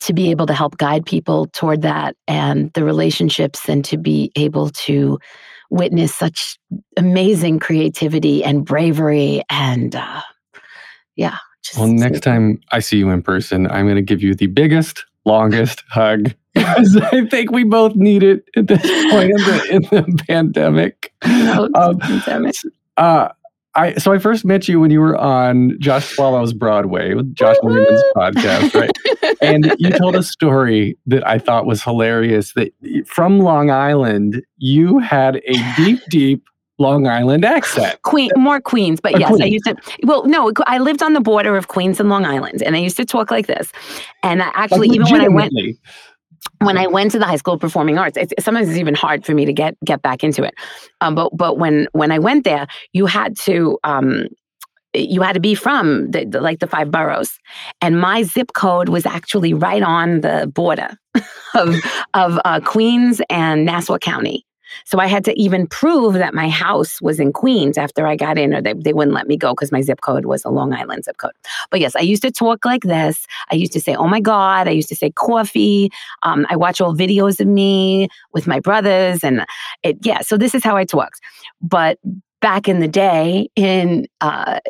to 0.00 0.12
be 0.12 0.30
able 0.30 0.46
to 0.46 0.54
help 0.54 0.76
guide 0.78 1.04
people 1.04 1.46
toward 1.48 1.82
that 1.82 2.16
and 2.28 2.72
the 2.74 2.84
relationships 2.84 3.68
and 3.68 3.84
to 3.84 3.96
be 3.96 4.30
able 4.36 4.68
to 4.70 5.18
witness 5.70 6.14
such 6.14 6.58
amazing 6.96 7.58
creativity 7.58 8.44
and 8.44 8.64
bravery 8.64 9.42
and 9.50 9.96
uh, 9.96 10.22
yeah 11.16 11.38
just 11.66 11.78
Well, 11.78 11.88
next 11.88 12.20
time 12.20 12.60
I 12.72 12.80
see 12.80 12.98
you 12.98 13.10
in 13.10 13.22
person, 13.22 13.70
I'm 13.70 13.86
going 13.86 13.96
to 13.96 14.02
give 14.02 14.22
you 14.22 14.34
the 14.34 14.46
biggest, 14.46 15.04
longest 15.24 15.82
hug 15.90 16.34
because 16.54 16.96
I 16.96 17.26
think 17.26 17.50
we 17.50 17.64
both 17.64 17.94
need 17.94 18.22
it 18.22 18.44
at 18.56 18.66
this 18.66 18.80
point 19.10 19.30
in 19.30 19.36
the, 19.36 19.68
in 19.70 19.82
the 19.82 20.24
pandemic. 20.26 21.12
Um, 21.22 21.98
pandemic. 21.98 22.54
Uh, 22.96 23.28
I 23.74 23.94
so 23.96 24.10
I 24.10 24.18
first 24.18 24.46
met 24.46 24.68
you 24.68 24.80
when 24.80 24.90
you 24.90 25.00
were 25.00 25.18
on 25.18 25.78
Josh 25.78 26.06
Swallow's 26.06 26.54
Broadway 26.54 27.12
with 27.12 27.34
Josh 27.34 27.56
Lamon's 27.62 28.02
podcast, 28.16 28.74
right? 28.74 28.90
And 29.42 29.74
you 29.78 29.90
told 29.90 30.16
a 30.16 30.22
story 30.22 30.96
that 31.06 31.26
I 31.28 31.38
thought 31.38 31.66
was 31.66 31.82
hilarious. 31.82 32.54
That 32.54 32.72
from 33.06 33.40
Long 33.40 33.70
Island, 33.70 34.42
you 34.56 34.98
had 34.98 35.36
a 35.46 35.74
deep, 35.76 36.00
deep 36.08 36.42
Long 36.78 37.06
Island 37.06 37.44
accent. 37.44 38.00
Queen, 38.02 38.30
more 38.36 38.60
Queens, 38.60 39.00
but 39.00 39.18
yes, 39.18 39.32
I 39.40 39.46
used 39.46 39.64
to. 39.64 39.76
Well, 40.02 40.24
no, 40.26 40.52
I 40.66 40.78
lived 40.78 41.02
on 41.02 41.12
the 41.14 41.20
border 41.20 41.56
of 41.56 41.68
Queens 41.68 42.00
and 42.00 42.08
Long 42.08 42.24
Island, 42.24 42.62
and 42.62 42.76
I 42.76 42.78
used 42.80 42.96
to 42.98 43.04
talk 43.04 43.30
like 43.30 43.46
this. 43.46 43.72
And 44.22 44.42
I 44.42 44.50
actually, 44.54 44.88
Like, 44.88 44.96
even 44.96 45.12
when 45.12 45.20
I 45.22 45.28
went, 45.28 45.52
when 46.62 46.78
I 46.78 46.86
went 46.86 47.12
to 47.12 47.18
the 47.18 47.24
High 47.26 47.36
School 47.36 47.54
of 47.54 47.60
Performing 47.60 47.98
Arts, 47.98 48.16
it's, 48.16 48.32
sometimes 48.42 48.68
it's 48.68 48.78
even 48.78 48.94
hard 48.94 49.24
for 49.24 49.34
me 49.34 49.44
to 49.44 49.52
get 49.52 49.76
get 49.84 50.02
back 50.02 50.22
into 50.22 50.42
it. 50.44 50.54
Um, 51.00 51.14
but 51.14 51.36
but 51.36 51.58
when 51.58 51.88
when 51.92 52.12
I 52.12 52.18
went 52.18 52.44
there, 52.44 52.66
you 52.92 53.06
had 53.06 53.36
to 53.40 53.78
um, 53.84 54.26
you 54.94 55.20
had 55.22 55.32
to 55.34 55.40
be 55.40 55.54
from 55.54 56.10
the, 56.10 56.24
the- 56.24 56.40
like 56.40 56.60
the 56.60 56.66
five 56.66 56.90
boroughs, 56.90 57.38
and 57.82 58.00
my 58.00 58.22
zip 58.22 58.52
code 58.54 58.88
was 58.88 59.04
actually 59.06 59.52
right 59.54 59.82
on 59.82 60.20
the 60.22 60.50
border 60.54 60.90
of 61.54 61.74
of 62.14 62.38
uh, 62.44 62.60
Queens 62.60 63.20
and 63.28 63.64
Nassau 63.64 63.98
County. 63.98 64.45
So 64.84 64.98
I 64.98 65.06
had 65.06 65.24
to 65.24 65.40
even 65.40 65.66
prove 65.66 66.14
that 66.14 66.34
my 66.34 66.48
house 66.48 67.00
was 67.00 67.18
in 67.18 67.32
Queens 67.32 67.78
after 67.78 68.06
I 68.06 68.16
got 68.16 68.38
in, 68.38 68.54
or 68.54 68.60
they, 68.60 68.74
they 68.74 68.92
wouldn't 68.92 69.14
let 69.14 69.26
me 69.26 69.36
go 69.36 69.52
because 69.52 69.72
my 69.72 69.80
zip 69.80 70.00
code 70.00 70.26
was 70.26 70.44
a 70.44 70.50
Long 70.50 70.72
Island 70.72 71.04
zip 71.04 71.16
code. 71.18 71.32
But 71.70 71.80
yes, 71.80 71.96
I 71.96 72.00
used 72.00 72.22
to 72.22 72.30
talk 72.30 72.64
like 72.64 72.82
this. 72.82 73.26
I 73.50 73.54
used 73.54 73.72
to 73.72 73.80
say, 73.80 73.94
oh 73.94 74.08
my 74.08 74.20
God. 74.20 74.68
I 74.68 74.72
used 74.72 74.88
to 74.88 74.96
say 74.96 75.10
coffee. 75.10 75.90
Um, 76.22 76.46
I 76.48 76.56
watch 76.56 76.80
old 76.80 76.98
videos 76.98 77.40
of 77.40 77.46
me 77.46 78.08
with 78.32 78.46
my 78.46 78.60
brothers. 78.60 79.24
And 79.24 79.46
it, 79.82 79.98
yeah, 80.02 80.20
so 80.20 80.36
this 80.36 80.54
is 80.54 80.64
how 80.64 80.76
I 80.76 80.84
talked. 80.84 81.20
But 81.60 81.98
back 82.40 82.68
in 82.68 82.80
the 82.80 82.88
day 82.88 83.48
in, 83.56 84.06
uh, 84.20 84.60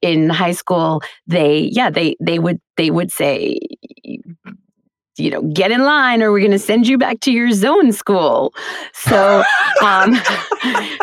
in 0.00 0.30
high 0.30 0.52
school, 0.52 1.02
they, 1.26 1.70
yeah, 1.72 1.90
they, 1.90 2.16
they 2.20 2.38
would, 2.38 2.60
they 2.76 2.90
would 2.90 3.12
say, 3.12 3.58
you 5.18 5.30
know, 5.30 5.42
get 5.42 5.70
in 5.70 5.82
line 5.82 6.22
or 6.22 6.30
we're 6.30 6.40
going 6.40 6.50
to 6.50 6.58
send 6.58 6.86
you 6.86 6.98
back 6.98 7.20
to 7.20 7.32
your 7.32 7.50
zone 7.52 7.92
school. 7.92 8.52
So, 8.92 9.42
um, 9.82 10.14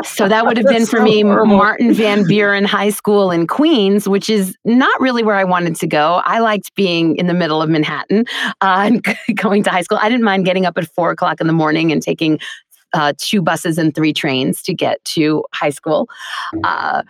so 0.03 0.27
that 0.27 0.45
would 0.45 0.57
have 0.57 0.67
been 0.67 0.85
for 0.85 0.97
so 0.97 1.03
me 1.03 1.21
horrible. 1.21 1.57
Martin 1.57 1.93
Van 1.93 2.25
Buren 2.27 2.63
High 2.63 2.91
School 2.91 3.31
in 3.31 3.47
Queens, 3.47 4.07
which 4.07 4.29
is 4.29 4.55
not 4.65 4.99
really 5.01 5.23
where 5.23 5.35
I 5.35 5.43
wanted 5.43 5.75
to 5.77 5.87
go. 5.87 6.21
I 6.25 6.39
liked 6.39 6.73
being 6.75 7.15
in 7.15 7.27
the 7.27 7.33
middle 7.33 7.61
of 7.61 7.69
Manhattan 7.69 8.25
uh, 8.61 8.89
and 8.93 9.05
going 9.35 9.63
to 9.63 9.69
high 9.69 9.81
school. 9.81 9.97
I 10.01 10.09
didn't 10.09 10.25
mind 10.25 10.45
getting 10.45 10.65
up 10.65 10.77
at 10.77 10.87
four 10.87 11.11
o'clock 11.11 11.41
in 11.41 11.47
the 11.47 11.53
morning 11.53 11.91
and 11.91 12.01
taking 12.01 12.39
uh, 12.93 13.13
two 13.17 13.41
buses 13.41 13.79
and 13.79 13.95
three 13.95 14.13
trains 14.13 14.61
to 14.61 14.73
get 14.73 15.03
to 15.03 15.43
high 15.53 15.71
school. 15.71 16.07
Uh, 16.63 17.01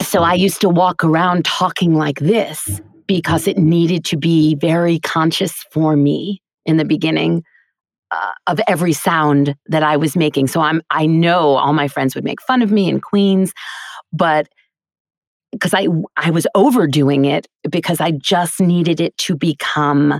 so 0.00 0.22
I 0.22 0.32
used 0.32 0.62
to 0.62 0.70
walk 0.70 1.04
around 1.04 1.44
talking 1.44 1.94
like 1.94 2.20
this 2.20 2.80
because 3.12 3.46
it 3.46 3.58
needed 3.58 4.06
to 4.06 4.16
be 4.16 4.54
very 4.54 4.98
conscious 4.98 5.66
for 5.70 5.96
me 5.96 6.40
in 6.64 6.78
the 6.78 6.84
beginning 6.84 7.44
uh, 8.10 8.32
of 8.46 8.58
every 8.66 8.94
sound 8.94 9.54
that 9.66 9.82
I 9.82 9.98
was 9.98 10.16
making. 10.16 10.46
So 10.46 10.62
I'm 10.62 10.80
I 10.88 11.04
know 11.04 11.56
all 11.56 11.74
my 11.74 11.88
friends 11.88 12.14
would 12.14 12.24
make 12.24 12.40
fun 12.40 12.62
of 12.62 12.72
me 12.72 12.88
in 12.88 13.02
Queens, 13.02 13.52
but 14.14 14.48
because 15.50 15.74
I 15.74 15.88
I 16.16 16.30
was 16.30 16.46
overdoing 16.54 17.26
it 17.26 17.46
because 17.70 18.00
I 18.00 18.12
just 18.12 18.62
needed 18.62 18.98
it 18.98 19.14
to 19.18 19.36
become 19.36 20.18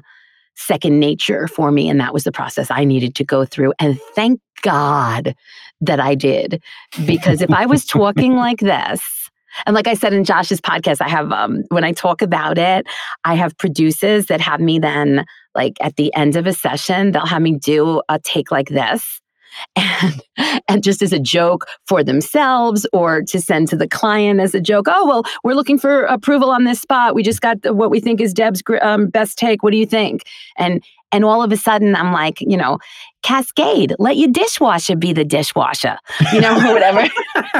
second 0.54 1.00
nature 1.00 1.48
for 1.48 1.72
me 1.72 1.88
and 1.88 1.98
that 1.98 2.12
was 2.12 2.24
the 2.24 2.32
process 2.32 2.70
I 2.70 2.84
needed 2.84 3.14
to 3.14 3.24
go 3.24 3.46
through 3.46 3.72
and 3.78 3.98
thank 4.14 4.38
God 4.60 5.34
that 5.80 5.98
I 5.98 6.14
did 6.14 6.62
because 7.06 7.40
if 7.40 7.50
I 7.50 7.64
was 7.64 7.86
talking 7.86 8.36
like 8.46 8.60
this 8.60 9.30
and 9.66 9.74
like 9.74 9.86
I 9.86 9.94
said 9.94 10.12
in 10.12 10.24
Josh's 10.24 10.60
podcast 10.60 11.00
I 11.00 11.08
have 11.08 11.32
um 11.32 11.62
when 11.68 11.84
I 11.84 11.92
talk 11.92 12.22
about 12.22 12.58
it 12.58 12.86
I 13.24 13.34
have 13.34 13.56
producers 13.58 14.26
that 14.26 14.40
have 14.40 14.60
me 14.60 14.78
then 14.78 15.24
like 15.54 15.74
at 15.80 15.96
the 15.96 16.12
end 16.14 16.36
of 16.36 16.46
a 16.46 16.52
session 16.52 17.12
they'll 17.12 17.26
have 17.26 17.42
me 17.42 17.56
do 17.56 18.02
a 18.08 18.18
take 18.18 18.50
like 18.50 18.68
this 18.68 19.20
and 19.76 20.22
and 20.68 20.82
just 20.82 21.02
as 21.02 21.12
a 21.12 21.18
joke 21.18 21.66
for 21.86 22.02
themselves 22.02 22.86
or 22.92 23.22
to 23.22 23.40
send 23.40 23.68
to 23.68 23.76
the 23.76 23.88
client 23.88 24.40
as 24.40 24.54
a 24.54 24.60
joke 24.60 24.86
oh 24.88 25.06
well 25.06 25.24
we're 25.44 25.54
looking 25.54 25.78
for 25.78 26.04
approval 26.04 26.50
on 26.50 26.64
this 26.64 26.80
spot. 26.80 27.14
We 27.14 27.22
just 27.22 27.40
got 27.40 27.58
what 27.74 27.90
we 27.90 28.00
think 28.00 28.20
is 28.20 28.34
deb's 28.34 28.62
um, 28.82 29.08
best 29.08 29.38
take. 29.38 29.62
What 29.62 29.72
do 29.72 29.78
you 29.78 29.86
think? 29.86 30.22
And 30.56 30.82
and 31.12 31.24
all 31.24 31.42
of 31.42 31.52
a 31.52 31.56
sudden 31.56 31.94
i'm 31.94 32.12
like 32.12 32.40
you 32.40 32.56
know 32.56 32.78
cascade 33.22 33.94
let 33.98 34.16
your 34.16 34.28
dishwasher 34.28 34.96
be 34.96 35.12
the 35.12 35.24
dishwasher 35.24 35.96
you 36.32 36.40
know 36.40 36.54
whatever. 36.72 37.08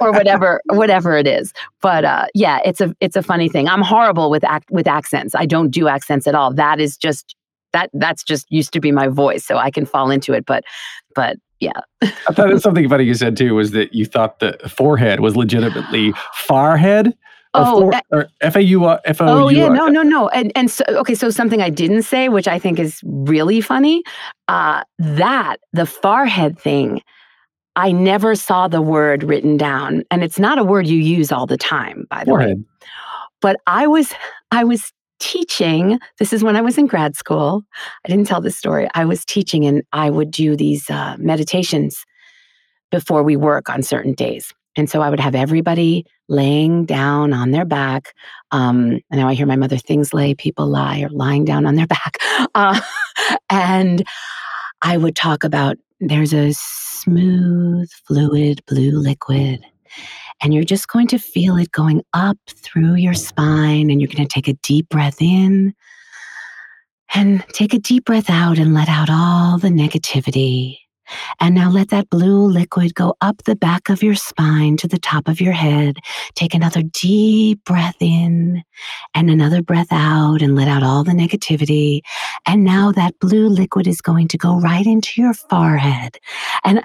Or 0.00 0.10
whatever 0.12 0.60
whatever 0.70 1.16
it 1.16 1.26
is. 1.26 1.52
But 1.80 2.04
uh 2.04 2.26
yeah 2.34 2.60
it's 2.64 2.80
a 2.80 2.94
it's 3.00 3.16
a 3.16 3.22
funny 3.22 3.48
thing. 3.48 3.68
I'm 3.68 3.82
horrible 3.82 4.30
with 4.30 4.44
act 4.44 4.70
with 4.70 4.86
accents. 4.86 5.34
I 5.34 5.46
don't 5.46 5.70
do 5.70 5.88
accents 5.88 6.26
at 6.26 6.34
all. 6.34 6.52
That 6.52 6.80
is 6.80 6.96
just 6.96 7.36
that 7.72 7.90
that's 7.94 8.22
just 8.22 8.50
used 8.50 8.72
to 8.72 8.80
be 8.80 8.92
my 8.92 9.08
voice 9.08 9.44
so 9.44 9.56
i 9.56 9.70
can 9.70 9.86
fall 9.86 10.10
into 10.10 10.32
it 10.32 10.44
but 10.46 10.62
but 11.14 11.36
yeah. 11.60 11.80
I 12.02 12.32
thought 12.32 12.60
something 12.60 12.88
funny 12.88 13.04
you 13.04 13.14
said 13.14 13.36
too 13.36 13.54
was 13.54 13.70
that 13.70 13.94
you 13.94 14.04
thought 14.04 14.40
the 14.40 14.58
forehead 14.68 15.20
was 15.20 15.36
legitimately 15.36 16.12
farhead. 16.34 17.12
Or, 17.54 17.62
Oh, 17.64 17.80
for, 17.90 17.94
uh, 17.94 18.00
or 18.10 18.28
F 18.40 18.56
A 18.56 18.62
U 18.62 18.88
F 18.88 19.20
O 19.20 19.26
U. 19.26 19.30
Oh 19.44 19.48
yeah, 19.50 19.68
no, 19.68 19.86
no, 19.86 20.02
no. 20.02 20.28
And 20.30 20.52
and 20.56 20.70
so 20.70 20.84
okay, 20.88 21.14
so 21.14 21.28
something 21.28 21.60
I 21.60 21.68
didn't 21.68 22.02
say, 22.02 22.28
which 22.30 22.48
I 22.48 22.58
think 22.58 22.78
is 22.78 23.00
really 23.04 23.60
funny, 23.60 24.02
uh, 24.48 24.84
that 24.98 25.56
the 25.74 25.82
farhead 25.82 26.58
thing, 26.58 27.02
I 27.76 27.92
never 27.92 28.34
saw 28.34 28.68
the 28.68 28.80
word 28.80 29.22
written 29.22 29.58
down, 29.58 30.02
and 30.10 30.24
it's 30.24 30.38
not 30.38 30.58
a 30.58 30.64
word 30.64 30.86
you 30.86 30.98
use 30.98 31.30
all 31.30 31.46
the 31.46 31.58
time, 31.58 32.06
by 32.08 32.24
the 32.24 32.32
way. 32.32 32.38
Forehead. 32.40 32.64
But 33.42 33.56
I 33.66 33.86
was 33.86 34.14
I 34.50 34.64
was 34.64 34.90
teaching. 35.20 35.98
This 36.18 36.32
is 36.32 36.42
when 36.42 36.56
I 36.56 36.62
was 36.62 36.78
in 36.78 36.86
grad 36.86 37.16
school. 37.16 37.62
I 38.06 38.08
didn't 38.08 38.26
tell 38.26 38.40
this 38.40 38.56
story. 38.56 38.88
I 38.94 39.04
was 39.04 39.26
teaching, 39.26 39.66
and 39.66 39.82
I 39.92 40.08
would 40.08 40.30
do 40.30 40.56
these 40.56 40.88
uh, 40.88 41.16
meditations 41.18 42.04
before 42.90 43.22
we 43.22 43.36
work 43.36 43.68
on 43.68 43.82
certain 43.82 44.14
days. 44.14 44.54
And 44.76 44.88
so 44.88 45.02
I 45.02 45.10
would 45.10 45.20
have 45.20 45.34
everybody 45.34 46.06
laying 46.28 46.84
down 46.84 47.32
on 47.32 47.50
their 47.50 47.64
back. 47.64 48.14
Um, 48.50 49.00
and 49.10 49.20
now 49.20 49.28
I 49.28 49.34
hear 49.34 49.46
my 49.46 49.56
mother, 49.56 49.76
things 49.76 50.14
lay, 50.14 50.34
people 50.34 50.66
lie, 50.66 51.02
or 51.02 51.10
lying 51.10 51.44
down 51.44 51.66
on 51.66 51.74
their 51.74 51.86
back. 51.98 52.18
Uh, 52.54 52.80
and 53.50 54.02
I 54.82 54.96
would 54.96 55.14
talk 55.14 55.44
about 55.44 55.76
there's 56.00 56.32
a 56.32 56.52
smooth, 56.52 57.90
fluid 58.06 58.60
blue 58.66 58.92
liquid. 58.92 59.60
And 60.42 60.52
you're 60.52 60.64
just 60.64 60.88
going 60.88 61.06
to 61.08 61.18
feel 61.18 61.56
it 61.56 61.70
going 61.70 62.02
up 62.14 62.38
through 62.48 62.94
your 62.94 63.14
spine. 63.14 63.90
And 63.90 64.00
you're 64.00 64.08
going 64.08 64.26
to 64.26 64.32
take 64.32 64.48
a 64.48 64.58
deep 64.62 64.88
breath 64.88 65.20
in 65.20 65.74
and 67.14 67.44
take 67.52 67.74
a 67.74 67.78
deep 67.78 68.06
breath 68.06 68.30
out 68.30 68.58
and 68.58 68.74
let 68.74 68.88
out 68.88 69.08
all 69.10 69.58
the 69.58 69.68
negativity. 69.68 70.78
And 71.40 71.54
now 71.54 71.70
let 71.70 71.88
that 71.90 72.10
blue 72.10 72.46
liquid 72.46 72.94
go 72.94 73.14
up 73.20 73.42
the 73.44 73.56
back 73.56 73.88
of 73.88 74.02
your 74.02 74.14
spine 74.14 74.76
to 74.78 74.88
the 74.88 74.98
top 74.98 75.28
of 75.28 75.40
your 75.40 75.52
head. 75.52 75.96
Take 76.34 76.54
another 76.54 76.82
deep 76.82 77.64
breath 77.64 77.96
in 78.00 78.62
and 79.14 79.30
another 79.30 79.62
breath 79.62 79.88
out 79.90 80.42
and 80.42 80.54
let 80.56 80.68
out 80.68 80.82
all 80.82 81.04
the 81.04 81.12
negativity. 81.12 82.00
And 82.46 82.64
now 82.64 82.92
that 82.92 83.18
blue 83.18 83.48
liquid 83.48 83.86
is 83.86 84.00
going 84.00 84.28
to 84.28 84.38
go 84.38 84.58
right 84.60 84.86
into 84.86 85.20
your 85.20 85.34
forehead. 85.34 86.18
And 86.64 86.82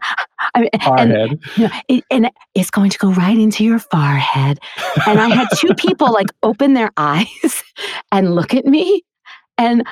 I 0.53 0.61
mean, 0.61 0.69
and, 0.73 0.81
Forehead. 0.83 1.39
you 1.55 1.63
know, 1.63 1.69
it, 1.87 2.03
and 2.11 2.31
it's 2.55 2.69
going 2.69 2.89
to 2.89 2.97
go 2.97 3.11
right 3.11 3.37
into 3.37 3.63
your 3.63 3.79
forehead. 3.79 4.59
And 5.07 5.19
I 5.19 5.29
had 5.29 5.47
two 5.55 5.73
people 5.75 6.11
like 6.11 6.27
open 6.43 6.73
their 6.73 6.91
eyes 6.97 7.63
and 8.11 8.35
look 8.35 8.53
at 8.53 8.65
me. 8.65 9.03
And 9.57 9.83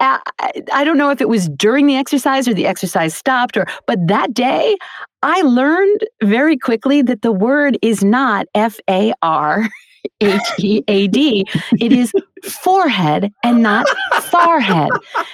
I, 0.00 0.20
I, 0.38 0.52
I 0.72 0.84
don't 0.84 0.98
know 0.98 1.10
if 1.10 1.20
it 1.20 1.28
was 1.28 1.48
during 1.48 1.86
the 1.86 1.96
exercise 1.96 2.46
or 2.46 2.54
the 2.54 2.66
exercise 2.66 3.14
stopped, 3.14 3.56
or 3.56 3.66
but 3.86 3.98
that 4.08 4.34
day 4.34 4.76
I 5.22 5.40
learned 5.42 6.00
very 6.22 6.56
quickly 6.56 7.02
that 7.02 7.22
the 7.22 7.32
word 7.32 7.78
is 7.82 8.04
not 8.04 8.46
F 8.54 8.78
A 8.88 9.12
R 9.22 9.68
H 10.20 10.40
E 10.58 10.82
A 10.88 11.06
D. 11.08 11.44
It 11.80 11.92
is 11.92 12.12
forehead 12.44 13.32
and 13.42 13.62
not 13.62 13.86
forehead. 14.22 14.90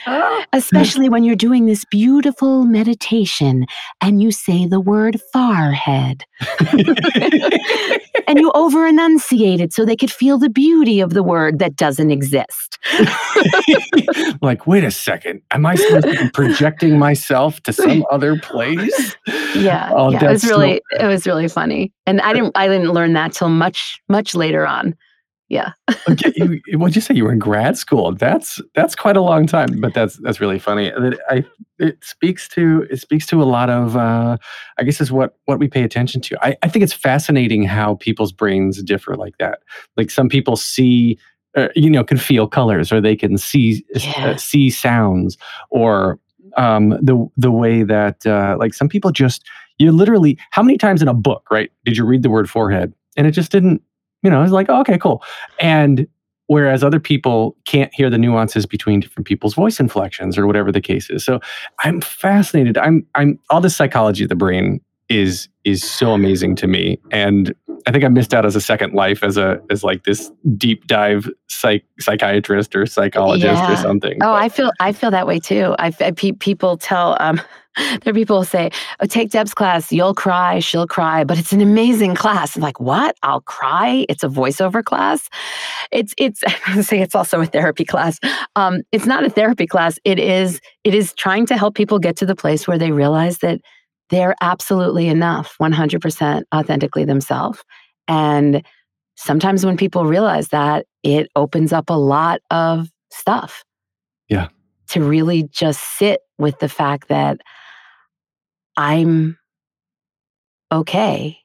Especially 0.52 1.08
when 1.08 1.24
you're 1.24 1.36
doing 1.36 1.66
this 1.66 1.84
beautiful 1.84 2.64
meditation 2.64 3.66
and 4.00 4.22
you 4.22 4.32
say 4.32 4.66
the 4.66 4.80
word 4.80 5.20
farhead. 5.34 6.22
and 8.32 8.40
you 8.40 8.50
over 8.54 8.86
enunciate 8.86 9.60
it 9.60 9.74
so 9.74 9.84
they 9.84 9.94
could 9.94 10.10
feel 10.10 10.38
the 10.38 10.48
beauty 10.48 11.00
of 11.00 11.12
the 11.12 11.22
word 11.22 11.58
that 11.58 11.76
doesn't 11.76 12.10
exist. 12.10 12.78
like, 14.42 14.66
wait 14.66 14.84
a 14.84 14.90
second. 14.90 15.42
Am 15.50 15.66
I 15.66 15.74
supposed 15.74 16.06
to 16.06 16.24
be 16.24 16.30
projecting 16.30 16.98
myself 16.98 17.60
to 17.64 17.74
some 17.74 18.06
other 18.10 18.38
place? 18.38 19.16
Yeah. 19.54 19.90
Oh, 19.94 20.10
yeah. 20.10 20.24
It 20.24 20.30
was 20.30 20.42
so- 20.42 20.48
really 20.48 20.80
it 20.98 21.06
was 21.06 21.26
really 21.26 21.46
funny. 21.46 21.92
And 22.06 22.22
I 22.22 22.32
didn't 22.32 22.52
I 22.56 22.68
didn't 22.68 22.92
learn 22.92 23.12
that 23.12 23.34
till 23.34 23.50
much, 23.50 24.00
much 24.08 24.34
later 24.34 24.66
on. 24.66 24.94
Yeah. 25.52 25.72
okay, 26.08 26.32
you, 26.34 26.78
what'd 26.78 26.96
you 26.96 27.02
say? 27.02 27.14
You 27.14 27.24
were 27.24 27.32
in 27.32 27.38
grad 27.38 27.76
school. 27.76 28.14
That's 28.14 28.58
that's 28.74 28.94
quite 28.94 29.18
a 29.18 29.20
long 29.20 29.46
time, 29.46 29.82
but 29.82 29.92
that's 29.92 30.16
that's 30.16 30.40
really 30.40 30.58
funny. 30.58 30.86
It, 30.86 31.20
I 31.28 31.44
it 31.78 32.02
speaks 32.02 32.48
to 32.50 32.86
it 32.90 33.00
speaks 33.00 33.26
to 33.26 33.42
a 33.42 33.44
lot 33.44 33.68
of 33.68 33.94
uh, 33.94 34.38
I 34.78 34.82
guess 34.82 34.98
is 34.98 35.12
what 35.12 35.36
what 35.44 35.58
we 35.58 35.68
pay 35.68 35.82
attention 35.82 36.22
to. 36.22 36.38
I, 36.42 36.56
I 36.62 36.68
think 36.68 36.82
it's 36.82 36.94
fascinating 36.94 37.64
how 37.64 37.96
people's 37.96 38.32
brains 38.32 38.82
differ 38.82 39.14
like 39.14 39.36
that. 39.38 39.58
Like 39.96 40.10
some 40.10 40.30
people 40.30 40.56
see. 40.56 41.18
Uh, 41.54 41.68
you 41.76 41.90
know, 41.90 42.02
can 42.02 42.16
feel 42.16 42.48
colors, 42.48 42.90
or 42.90 42.98
they 42.98 43.14
can 43.14 43.36
see 43.36 43.84
uh, 44.16 44.34
see 44.38 44.70
sounds, 44.70 45.36
or 45.68 46.18
um, 46.56 46.96
the 47.02 47.28
the 47.36 47.50
way 47.50 47.82
that 47.82 48.24
uh, 48.24 48.56
like 48.58 48.72
some 48.72 48.88
people 48.88 49.10
just 49.10 49.46
you 49.76 49.92
literally 49.92 50.38
how 50.52 50.62
many 50.62 50.78
times 50.78 51.02
in 51.02 51.08
a 51.08 51.14
book, 51.14 51.46
right? 51.50 51.70
Did 51.84 51.98
you 51.98 52.06
read 52.06 52.22
the 52.22 52.30
word 52.30 52.48
forehead, 52.48 52.94
and 53.18 53.26
it 53.26 53.32
just 53.32 53.52
didn't 53.52 53.82
you 54.22 54.30
know, 54.30 54.42
it's 54.42 54.52
like, 54.52 54.68
oh, 54.68 54.80
okay, 54.80 54.98
cool. 54.98 55.22
And 55.58 56.06
whereas 56.46 56.84
other 56.84 57.00
people 57.00 57.56
can't 57.64 57.92
hear 57.94 58.10
the 58.10 58.18
nuances 58.18 58.66
between 58.66 59.00
different 59.00 59.26
people's 59.26 59.54
voice 59.54 59.80
inflections 59.80 60.36
or 60.36 60.46
whatever 60.46 60.70
the 60.70 60.80
case 60.80 61.10
is. 61.10 61.24
So 61.24 61.40
I'm 61.80 62.00
fascinated. 62.00 62.78
I'm 62.78 63.06
I'm 63.14 63.38
all 63.50 63.60
the 63.60 63.70
psychology 63.70 64.24
of 64.24 64.28
the 64.28 64.36
brain 64.36 64.80
is 65.08 65.48
is 65.64 65.82
so 65.82 66.12
amazing 66.12 66.56
to 66.56 66.66
me. 66.66 66.98
And 67.10 67.54
I 67.86 67.90
think 67.90 68.04
I 68.04 68.08
missed 68.08 68.32
out 68.32 68.44
as 68.44 68.54
a 68.54 68.60
second 68.60 68.94
life 68.94 69.22
as 69.22 69.36
a 69.36 69.60
as 69.70 69.82
like 69.82 70.04
this 70.04 70.30
deep 70.56 70.86
dive 70.86 71.28
psych 71.48 71.84
psychiatrist 71.98 72.76
or 72.76 72.86
psychologist 72.86 73.62
or 73.62 73.76
something. 73.76 74.18
Oh, 74.22 74.32
I 74.32 74.48
feel 74.48 74.70
I 74.80 74.92
feel 74.92 75.10
that 75.10 75.26
way 75.26 75.38
too. 75.38 75.74
I, 75.78 75.92
I 76.00 76.10
pe- 76.12 76.32
people 76.32 76.76
tell 76.76 77.16
um, 77.20 77.40
there 78.02 78.10
are 78.10 78.14
people 78.14 78.38
who 78.40 78.44
say, 78.44 78.70
"Oh, 79.00 79.06
take 79.06 79.30
Deb's 79.30 79.54
class. 79.54 79.92
You'll 79.92 80.14
cry. 80.14 80.58
She'll 80.60 80.86
cry." 80.86 81.24
But 81.24 81.38
it's 81.38 81.52
an 81.52 81.60
amazing 81.60 82.14
class. 82.14 82.56
I'm 82.56 82.62
like, 82.62 82.80
what? 82.80 83.16
I'll 83.22 83.40
cry. 83.42 84.04
It's 84.08 84.22
a 84.22 84.28
voiceover 84.28 84.84
class. 84.84 85.28
It's 85.90 86.14
it's. 86.18 86.42
I 86.66 86.80
say 86.82 87.00
it's 87.00 87.14
also 87.14 87.40
a 87.40 87.46
therapy 87.46 87.84
class. 87.84 88.18
Um, 88.56 88.82
it's 88.92 89.06
not 89.06 89.24
a 89.24 89.30
therapy 89.30 89.66
class. 89.66 89.98
It 90.04 90.18
is 90.18 90.60
it 90.84 90.94
is 90.94 91.12
trying 91.14 91.46
to 91.46 91.56
help 91.56 91.74
people 91.74 91.98
get 91.98 92.16
to 92.16 92.26
the 92.26 92.36
place 92.36 92.66
where 92.68 92.78
they 92.78 92.92
realize 92.92 93.38
that 93.38 93.60
they're 94.10 94.34
absolutely 94.42 95.08
enough, 95.08 95.56
100% 95.58 96.42
authentically 96.54 97.04
themselves. 97.06 97.62
And 98.08 98.62
sometimes 99.16 99.64
when 99.64 99.78
people 99.78 100.04
realize 100.04 100.48
that, 100.48 100.84
it 101.02 101.30
opens 101.34 101.72
up 101.72 101.88
a 101.88 101.94
lot 101.94 102.40
of 102.50 102.88
stuff 103.10 103.64
Yeah. 104.28 104.48
to 104.90 105.02
really 105.02 105.44
just 105.44 105.80
sit 105.96 106.20
with 106.38 106.58
the 106.58 106.68
fact 106.68 107.08
that 107.08 107.40
I'm 108.76 109.38
okay 110.70 111.38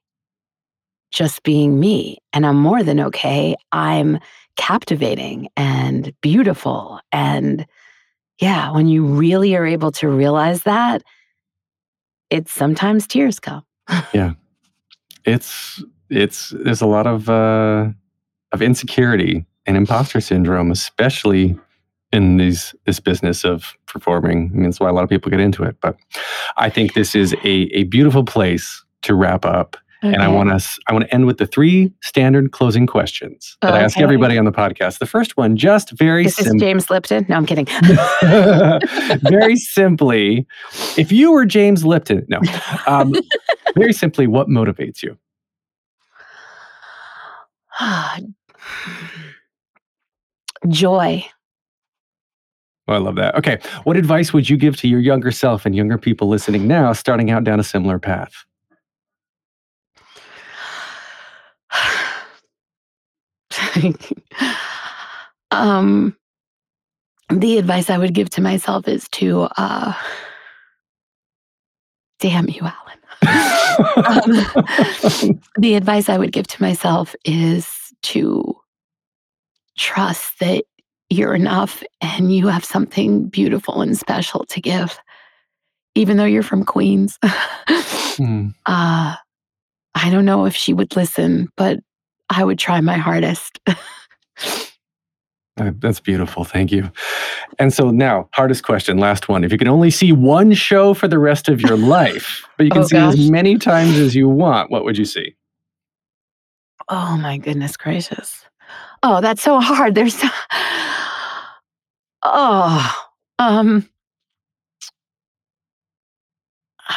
just 1.11 1.43
being 1.43 1.80
me. 1.80 2.17
And 2.34 2.45
I'm 2.45 2.57
more 2.57 2.84
than 2.84 2.99
okay. 2.99 3.55
I'm 3.71 4.19
captivating 4.57 5.47
and 5.55 6.13
beautiful. 6.21 6.99
And 7.11 7.65
yeah, 8.39 8.71
when 8.71 8.88
you 8.88 9.05
really 9.05 9.55
are 9.55 9.65
able 9.65 9.91
to 9.93 10.09
realize 10.09 10.63
that, 10.63 11.03
it's 12.30 12.51
sometimes 12.51 13.07
tears 13.07 13.39
come. 13.39 13.63
yeah 14.13 14.34
it's 15.28 15.84
it's 16.09 16.49
there's 16.63 16.82
a 16.82 16.88
lot 16.88 17.05
of 17.05 17.30
uh 17.30 17.88
of 18.53 18.61
insecurity 18.61 19.45
and 19.65 19.78
imposter 19.78 20.21
syndrome 20.21 20.71
especially 20.71 21.59
in 22.12 22.38
these 22.38 22.74
this 22.86 22.99
business 22.99 23.43
of 23.43 23.76
performing 23.86 24.49
i 24.53 24.55
mean 24.55 24.64
that's 24.64 24.80
why 24.80 24.89
a 24.89 24.93
lot 24.93 25.03
of 25.03 25.10
people 25.10 25.30
get 25.30 25.39
into 25.39 25.64
it 25.64 25.76
but 25.82 25.97
i 26.58 26.70
think 26.70 26.93
this 26.93 27.16
is 27.16 27.34
a 27.43 27.70
a 27.74 27.84
beautiful 27.86 28.24
place 28.24 28.84
to 29.01 29.14
wrap 29.14 29.45
up 29.45 29.78
and 30.03 30.22
i 30.22 30.28
want 30.28 30.49
to 30.49 30.80
i 30.88 30.93
want 30.93 31.03
to 31.03 31.14
end 31.14 31.26
with 31.26 31.38
the 31.38 31.47
three 31.47 31.91
standard 32.01 32.51
closing 32.51 32.88
questions 32.88 33.58
that 33.62 33.74
i 33.74 33.82
ask 33.82 33.99
everybody 33.99 34.38
on 34.38 34.45
the 34.45 34.51
podcast 34.51 34.99
the 34.99 35.05
first 35.05 35.36
one 35.38 35.58
just 35.58 35.91
very 35.91 36.24
This 36.24 36.39
is 36.39 36.53
James 36.60 36.89
Lipton. 36.89 37.26
No, 37.30 37.36
I'm 37.36 37.45
kidding. 37.45 37.66
very 39.30 39.55
simply, 39.55 40.45
if 40.97 41.12
you 41.12 41.32
were 41.32 41.45
James 41.45 41.86
Lipton, 41.86 42.26
no, 42.28 42.39
um, 42.86 43.14
very 43.76 43.93
simply, 43.93 44.28
what 44.28 44.47
motivates 44.47 45.03
you? 45.03 45.18
Joy. 50.68 51.26
Oh, 52.88 52.93
I 52.93 52.97
love 52.99 53.15
that. 53.15 53.35
Okay. 53.35 53.59
What 53.83 53.97
advice 53.97 54.31
would 54.31 54.49
you 54.49 54.55
give 54.55 54.77
to 54.77 54.88
your 54.88 55.01
younger 55.01 55.31
self 55.31 55.65
and 55.65 55.75
younger 55.75 55.97
people 55.97 56.29
listening 56.29 56.67
now, 56.67 56.93
starting 56.93 57.29
out 57.31 57.43
down 57.43 57.59
a 57.59 57.63
similar 57.63 57.99
path? 57.99 58.45
um, 65.51 66.15
the 67.29 67.57
advice 67.57 67.89
I 67.89 67.97
would 67.97 68.13
give 68.13 68.29
to 68.31 68.41
myself 68.41 68.88
is 68.88 69.09
to, 69.09 69.49
uh, 69.57 69.93
damn 72.19 72.47
you, 72.47 72.61
Alan. 72.61 72.73
um, 73.97 75.41
the 75.57 75.73
advice 75.75 76.07
I 76.07 76.17
would 76.17 76.31
give 76.31 76.47
to 76.47 76.61
myself 76.61 77.15
is 77.25 77.67
to 78.03 78.55
trust 79.77 80.39
that 80.39 80.63
you're 81.10 81.34
enough 81.34 81.84
and 82.01 82.36
you 82.36 82.47
have 82.47 82.66
something 82.66 83.28
beautiful 83.28 83.82
and 83.82 83.97
special 83.97 84.45
to 84.45 84.62
give, 84.62 84.99
even 85.95 86.18
though 86.18 86.26
you're 86.26 86.43
from 86.43 86.64
Queens. 86.64 87.18
Hmm. 88.18 88.47
uh, 88.66 89.16
I 89.93 90.10
don't 90.10 90.26
know 90.26 90.45
if 90.45 90.55
she 90.55 90.74
would 90.74 90.95
listen, 90.95 91.49
but 91.55 91.78
I 92.32 92.43
would 92.43 92.58
try 92.58 92.82
my 92.82 92.97
hardest. 92.97 93.60
That's 95.55 95.99
beautiful. 95.99 96.43
Thank 96.43 96.72
you. 96.72 96.91
And 97.60 97.72
so 97.72 97.91
now, 97.91 98.28
hardest 98.34 98.64
question, 98.64 98.97
last 98.97 99.30
one. 99.30 99.43
If 99.43 99.51
you 99.51 99.60
could 99.60 99.68
only 99.68 99.91
see 99.91 100.12
one 100.12 100.53
show 100.53 100.95
for 100.95 101.08
the 101.08 101.20
rest 101.20 101.47
of 101.47 101.62
your 101.62 101.78
life, 101.78 102.43
but 102.58 102.66
you 102.66 102.72
can 102.72 102.82
Oh, 102.82 102.88
see 102.88 102.97
it 102.97 103.01
as 103.03 103.30
many 103.32 103.60
times 103.60 103.99
as 103.99 104.16
you 104.16 104.28
want, 104.28 104.72
what 104.72 104.84
would 104.84 104.97
you 104.97 105.05
see? 105.05 105.36
Oh 106.89 107.18
my 107.18 107.38
goodness 107.38 107.78
gracious. 107.78 108.45
Oh, 109.03 109.22
that's 109.22 109.43
so 109.43 109.60
hard. 109.60 109.93
There's 109.93 110.16
so... 110.16 110.28
Oh, 112.30 113.05
um 113.39 113.88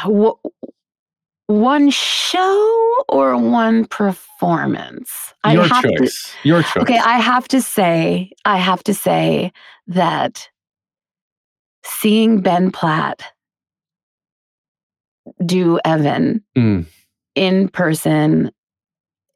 w- 0.04 0.34
one 1.46 1.90
show 1.90 3.04
or 3.08 3.36
one 3.36 3.84
performance? 3.86 5.10
Your 5.48 5.66
have 5.66 5.82
to- 5.82 5.96
choice. 5.98 6.34
Your 6.44 6.62
choice. 6.62 6.82
Okay, 6.82 6.98
I 6.98 7.18
have 7.18 7.48
to 7.48 7.60
say, 7.62 8.30
I 8.44 8.56
have 8.58 8.82
to 8.84 8.94
say 8.94 9.52
that 9.88 10.48
seeing 11.84 12.40
Ben 12.40 12.70
Platt 12.70 13.22
do 15.44 15.78
Evan 15.84 16.42
Mm. 16.56 16.86
in 17.34 17.68
person, 17.68 18.50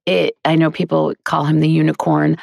it 0.06 0.36
I 0.44 0.54
know 0.56 0.70
people 0.70 1.14
call 1.24 1.44
him 1.44 1.60
the 1.60 1.68
unicorn. 1.68 2.36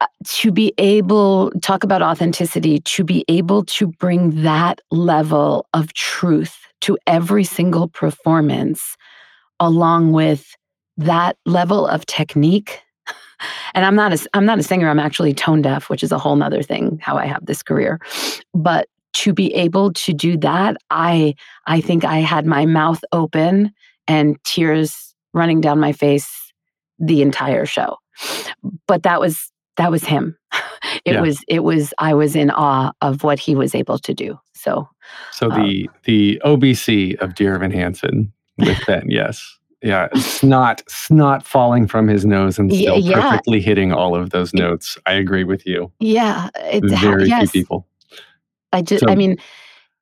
Uh, 0.00 0.06
To 0.26 0.50
be 0.52 0.72
able 0.78 1.50
talk 1.62 1.84
about 1.84 2.02
authenticity, 2.02 2.80
to 2.80 3.04
be 3.04 3.24
able 3.28 3.64
to 3.66 3.86
bring 3.86 4.42
that 4.42 4.80
level 4.90 5.66
of 5.74 5.92
truth 5.92 6.56
to 6.80 6.98
every 7.06 7.44
single 7.44 7.88
performance, 7.88 8.96
along 9.60 10.12
with 10.12 10.54
that 10.96 11.36
level 11.46 11.86
of 11.86 12.06
technique. 12.06 12.80
And 13.74 13.84
i'm 13.84 13.96
not 13.96 14.12
a 14.12 14.28
i'm 14.32 14.46
not 14.46 14.58
a 14.58 14.62
singer 14.62 14.88
i'm 14.88 15.00
actually 15.00 15.34
tone 15.34 15.60
deaf 15.60 15.90
which 15.90 16.02
is 16.02 16.12
a 16.12 16.18
whole 16.18 16.36
nother 16.36 16.62
thing 16.62 16.98
how 17.02 17.16
i 17.16 17.26
have 17.26 17.44
this 17.44 17.62
career. 17.62 18.00
But 18.54 18.88
to 19.14 19.32
be 19.34 19.52
able 19.54 19.92
to 19.92 20.12
do 20.14 20.36
that 20.38 20.76
i 20.90 21.34
i 21.66 21.80
think 21.80 22.04
i 22.04 22.18
had 22.18 22.46
my 22.46 22.64
mouth 22.64 23.02
open 23.12 23.72
and 24.06 24.36
tears 24.44 25.14
running 25.34 25.60
down 25.60 25.80
my 25.80 25.92
face 25.92 26.52
the 26.98 27.20
entire 27.22 27.66
show. 27.66 27.96
But 28.86 29.02
that 29.02 29.20
was 29.20 29.50
that 29.76 29.90
was 29.90 30.04
him 30.04 30.36
it 31.04 31.14
Yeah. 31.14 31.20
was 31.20 31.44
it 31.48 31.64
was 31.64 31.92
i 31.98 32.14
was 32.14 32.34
in 32.36 32.50
awe 32.50 32.92
of 33.00 33.22
what 33.24 33.38
he 33.38 33.54
was 33.54 33.74
able 33.74 33.98
to 33.98 34.14
do 34.14 34.38
so 34.54 34.88
So 35.32 35.50
Um, 35.50 35.62
the 35.62 35.90
the 36.04 36.40
OBC 36.44 37.16
of 37.20 37.34
Dear 37.34 37.54
Evan 37.56 37.70
Hansen 37.70 38.32
with 38.58 38.78
Ben, 38.86 39.04
yes. 39.10 39.58
Yeah, 39.82 40.08
snot, 40.14 40.82
snot 40.88 41.44
falling 41.44 41.86
from 41.86 42.08
his 42.08 42.24
nose 42.24 42.58
and 42.58 42.72
still 42.72 42.98
yeah. 42.98 43.20
perfectly 43.20 43.60
hitting 43.60 43.92
all 43.92 44.16
of 44.16 44.30
those 44.30 44.54
notes. 44.54 44.96
I 45.04 45.12
agree 45.12 45.44
with 45.44 45.66
you. 45.66 45.92
Yeah, 46.00 46.48
it's 46.56 46.90
Very 47.02 47.26
yes. 47.28 47.50
few 47.50 47.60
people. 47.62 47.86
I 48.72 48.80
just, 48.80 49.04
So- 49.04 49.10
I 49.10 49.14
mean, 49.14 49.36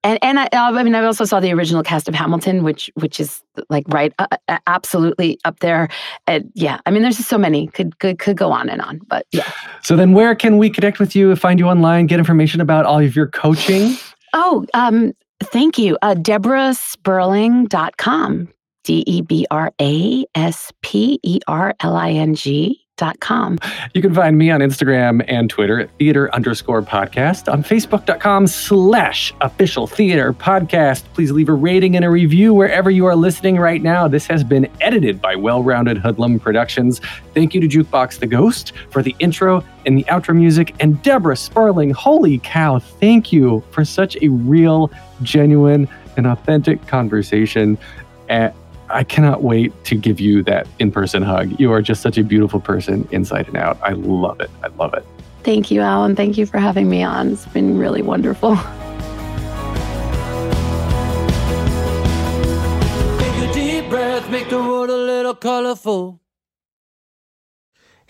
and 0.04 0.18
and 0.22 0.38
I, 0.38 0.48
I 0.52 0.82
mean, 0.82 0.94
I 0.94 1.04
also 1.04 1.24
saw 1.24 1.40
the 1.40 1.52
original 1.52 1.82
cast 1.82 2.08
of 2.08 2.14
Hamilton, 2.14 2.62
which 2.62 2.90
which 2.94 3.20
is 3.20 3.42
like 3.68 3.84
right, 3.88 4.12
uh, 4.18 4.26
uh, 4.48 4.58
absolutely 4.66 5.38
up 5.44 5.60
there. 5.60 5.88
And 6.26 6.50
yeah, 6.54 6.80
I 6.86 6.90
mean, 6.90 7.02
there's 7.02 7.16
just 7.16 7.28
so 7.28 7.36
many. 7.38 7.68
Could 7.68 7.98
could 7.98 8.18
could 8.18 8.36
go 8.36 8.52
on 8.52 8.68
and 8.68 8.82
on, 8.82 9.00
but 9.06 9.26
yeah. 9.32 9.50
So 9.82 9.96
then, 9.96 10.12
where 10.12 10.34
can 10.34 10.58
we 10.58 10.68
connect 10.70 10.98
with 10.98 11.14
you? 11.14 11.34
Find 11.36 11.58
you 11.58 11.68
online? 11.68 12.06
Get 12.06 12.18
information 12.18 12.60
about 12.60 12.84
all 12.86 13.00
of 13.00 13.16
your 13.16 13.28
coaching? 13.28 13.96
Oh, 14.34 14.64
um, 14.74 15.12
thank 15.42 15.78
you, 15.78 15.96
uh, 16.02 16.14
DebraSperling.com. 16.14 18.48
D 18.84 19.04
E 19.06 19.22
B 19.22 19.46
R 19.50 19.72
A 19.80 20.26
S 20.34 20.70
P 20.82 21.18
E 21.22 21.40
R 21.46 21.74
L 21.80 21.96
I 21.96 22.10
N 22.10 22.34
G 22.34 22.81
dot 23.02 23.18
com. 23.18 23.58
You 23.94 24.00
can 24.00 24.14
find 24.14 24.38
me 24.38 24.50
on 24.52 24.60
Instagram 24.60 25.24
and 25.26 25.50
Twitter 25.50 25.80
at 25.80 25.90
theater 25.98 26.32
underscore 26.32 26.82
podcast, 26.82 27.52
on 27.52 27.64
facebook.com 27.64 28.46
slash 28.46 29.34
official 29.40 29.88
theater 29.88 30.32
podcast. 30.32 31.02
Please 31.14 31.32
leave 31.32 31.48
a 31.48 31.52
rating 31.52 31.96
and 31.96 32.04
a 32.04 32.10
review 32.10 32.54
wherever 32.54 32.90
you 32.90 33.04
are 33.06 33.16
listening 33.16 33.56
right 33.56 33.82
now. 33.82 34.06
This 34.06 34.26
has 34.28 34.44
been 34.44 34.68
edited 34.80 35.20
by 35.20 35.34
Well 35.34 35.64
Rounded 35.64 35.96
Hoodlum 35.96 36.38
Productions. 36.38 37.00
Thank 37.34 37.54
you 37.54 37.60
to 37.60 37.66
Jukebox 37.66 38.20
the 38.20 38.26
Ghost 38.28 38.72
for 38.90 39.02
the 39.02 39.16
intro 39.18 39.64
and 39.84 39.98
the 39.98 40.04
outro 40.04 40.36
music. 40.36 40.74
And 40.78 41.02
Debra 41.02 41.36
Sperling, 41.36 41.90
holy 41.90 42.38
cow, 42.38 42.78
thank 42.78 43.32
you 43.32 43.64
for 43.72 43.84
such 43.84 44.16
a 44.22 44.28
real, 44.28 44.92
genuine, 45.22 45.88
and 46.16 46.26
authentic 46.26 46.86
conversation. 46.86 47.76
Uh, 48.30 48.50
I 48.92 49.04
cannot 49.04 49.42
wait 49.42 49.72
to 49.84 49.94
give 49.94 50.20
you 50.20 50.42
that 50.44 50.66
in 50.78 50.92
person 50.92 51.22
hug. 51.22 51.58
You 51.58 51.72
are 51.72 51.82
just 51.82 52.02
such 52.02 52.18
a 52.18 52.22
beautiful 52.22 52.60
person 52.60 53.08
inside 53.10 53.48
and 53.48 53.56
out. 53.56 53.78
I 53.82 53.92
love 53.92 54.40
it. 54.40 54.50
I 54.62 54.68
love 54.68 54.94
it. 54.94 55.04
Thank 55.42 55.70
you, 55.70 55.80
Alan. 55.80 56.14
Thank 56.14 56.38
you 56.38 56.46
for 56.46 56.58
having 56.58 56.88
me 56.88 57.02
on. 57.02 57.32
It's 57.32 57.46
been 57.46 57.78
really 57.78 58.02
wonderful. 58.02 58.56
Take 63.18 63.36
a 63.48 63.52
deep 63.52 63.88
breath, 63.90 64.30
make 64.30 64.48
the 64.48 64.58
world 64.58 64.90
a 64.90 64.96
little 64.96 65.34
colorful. 65.34 66.21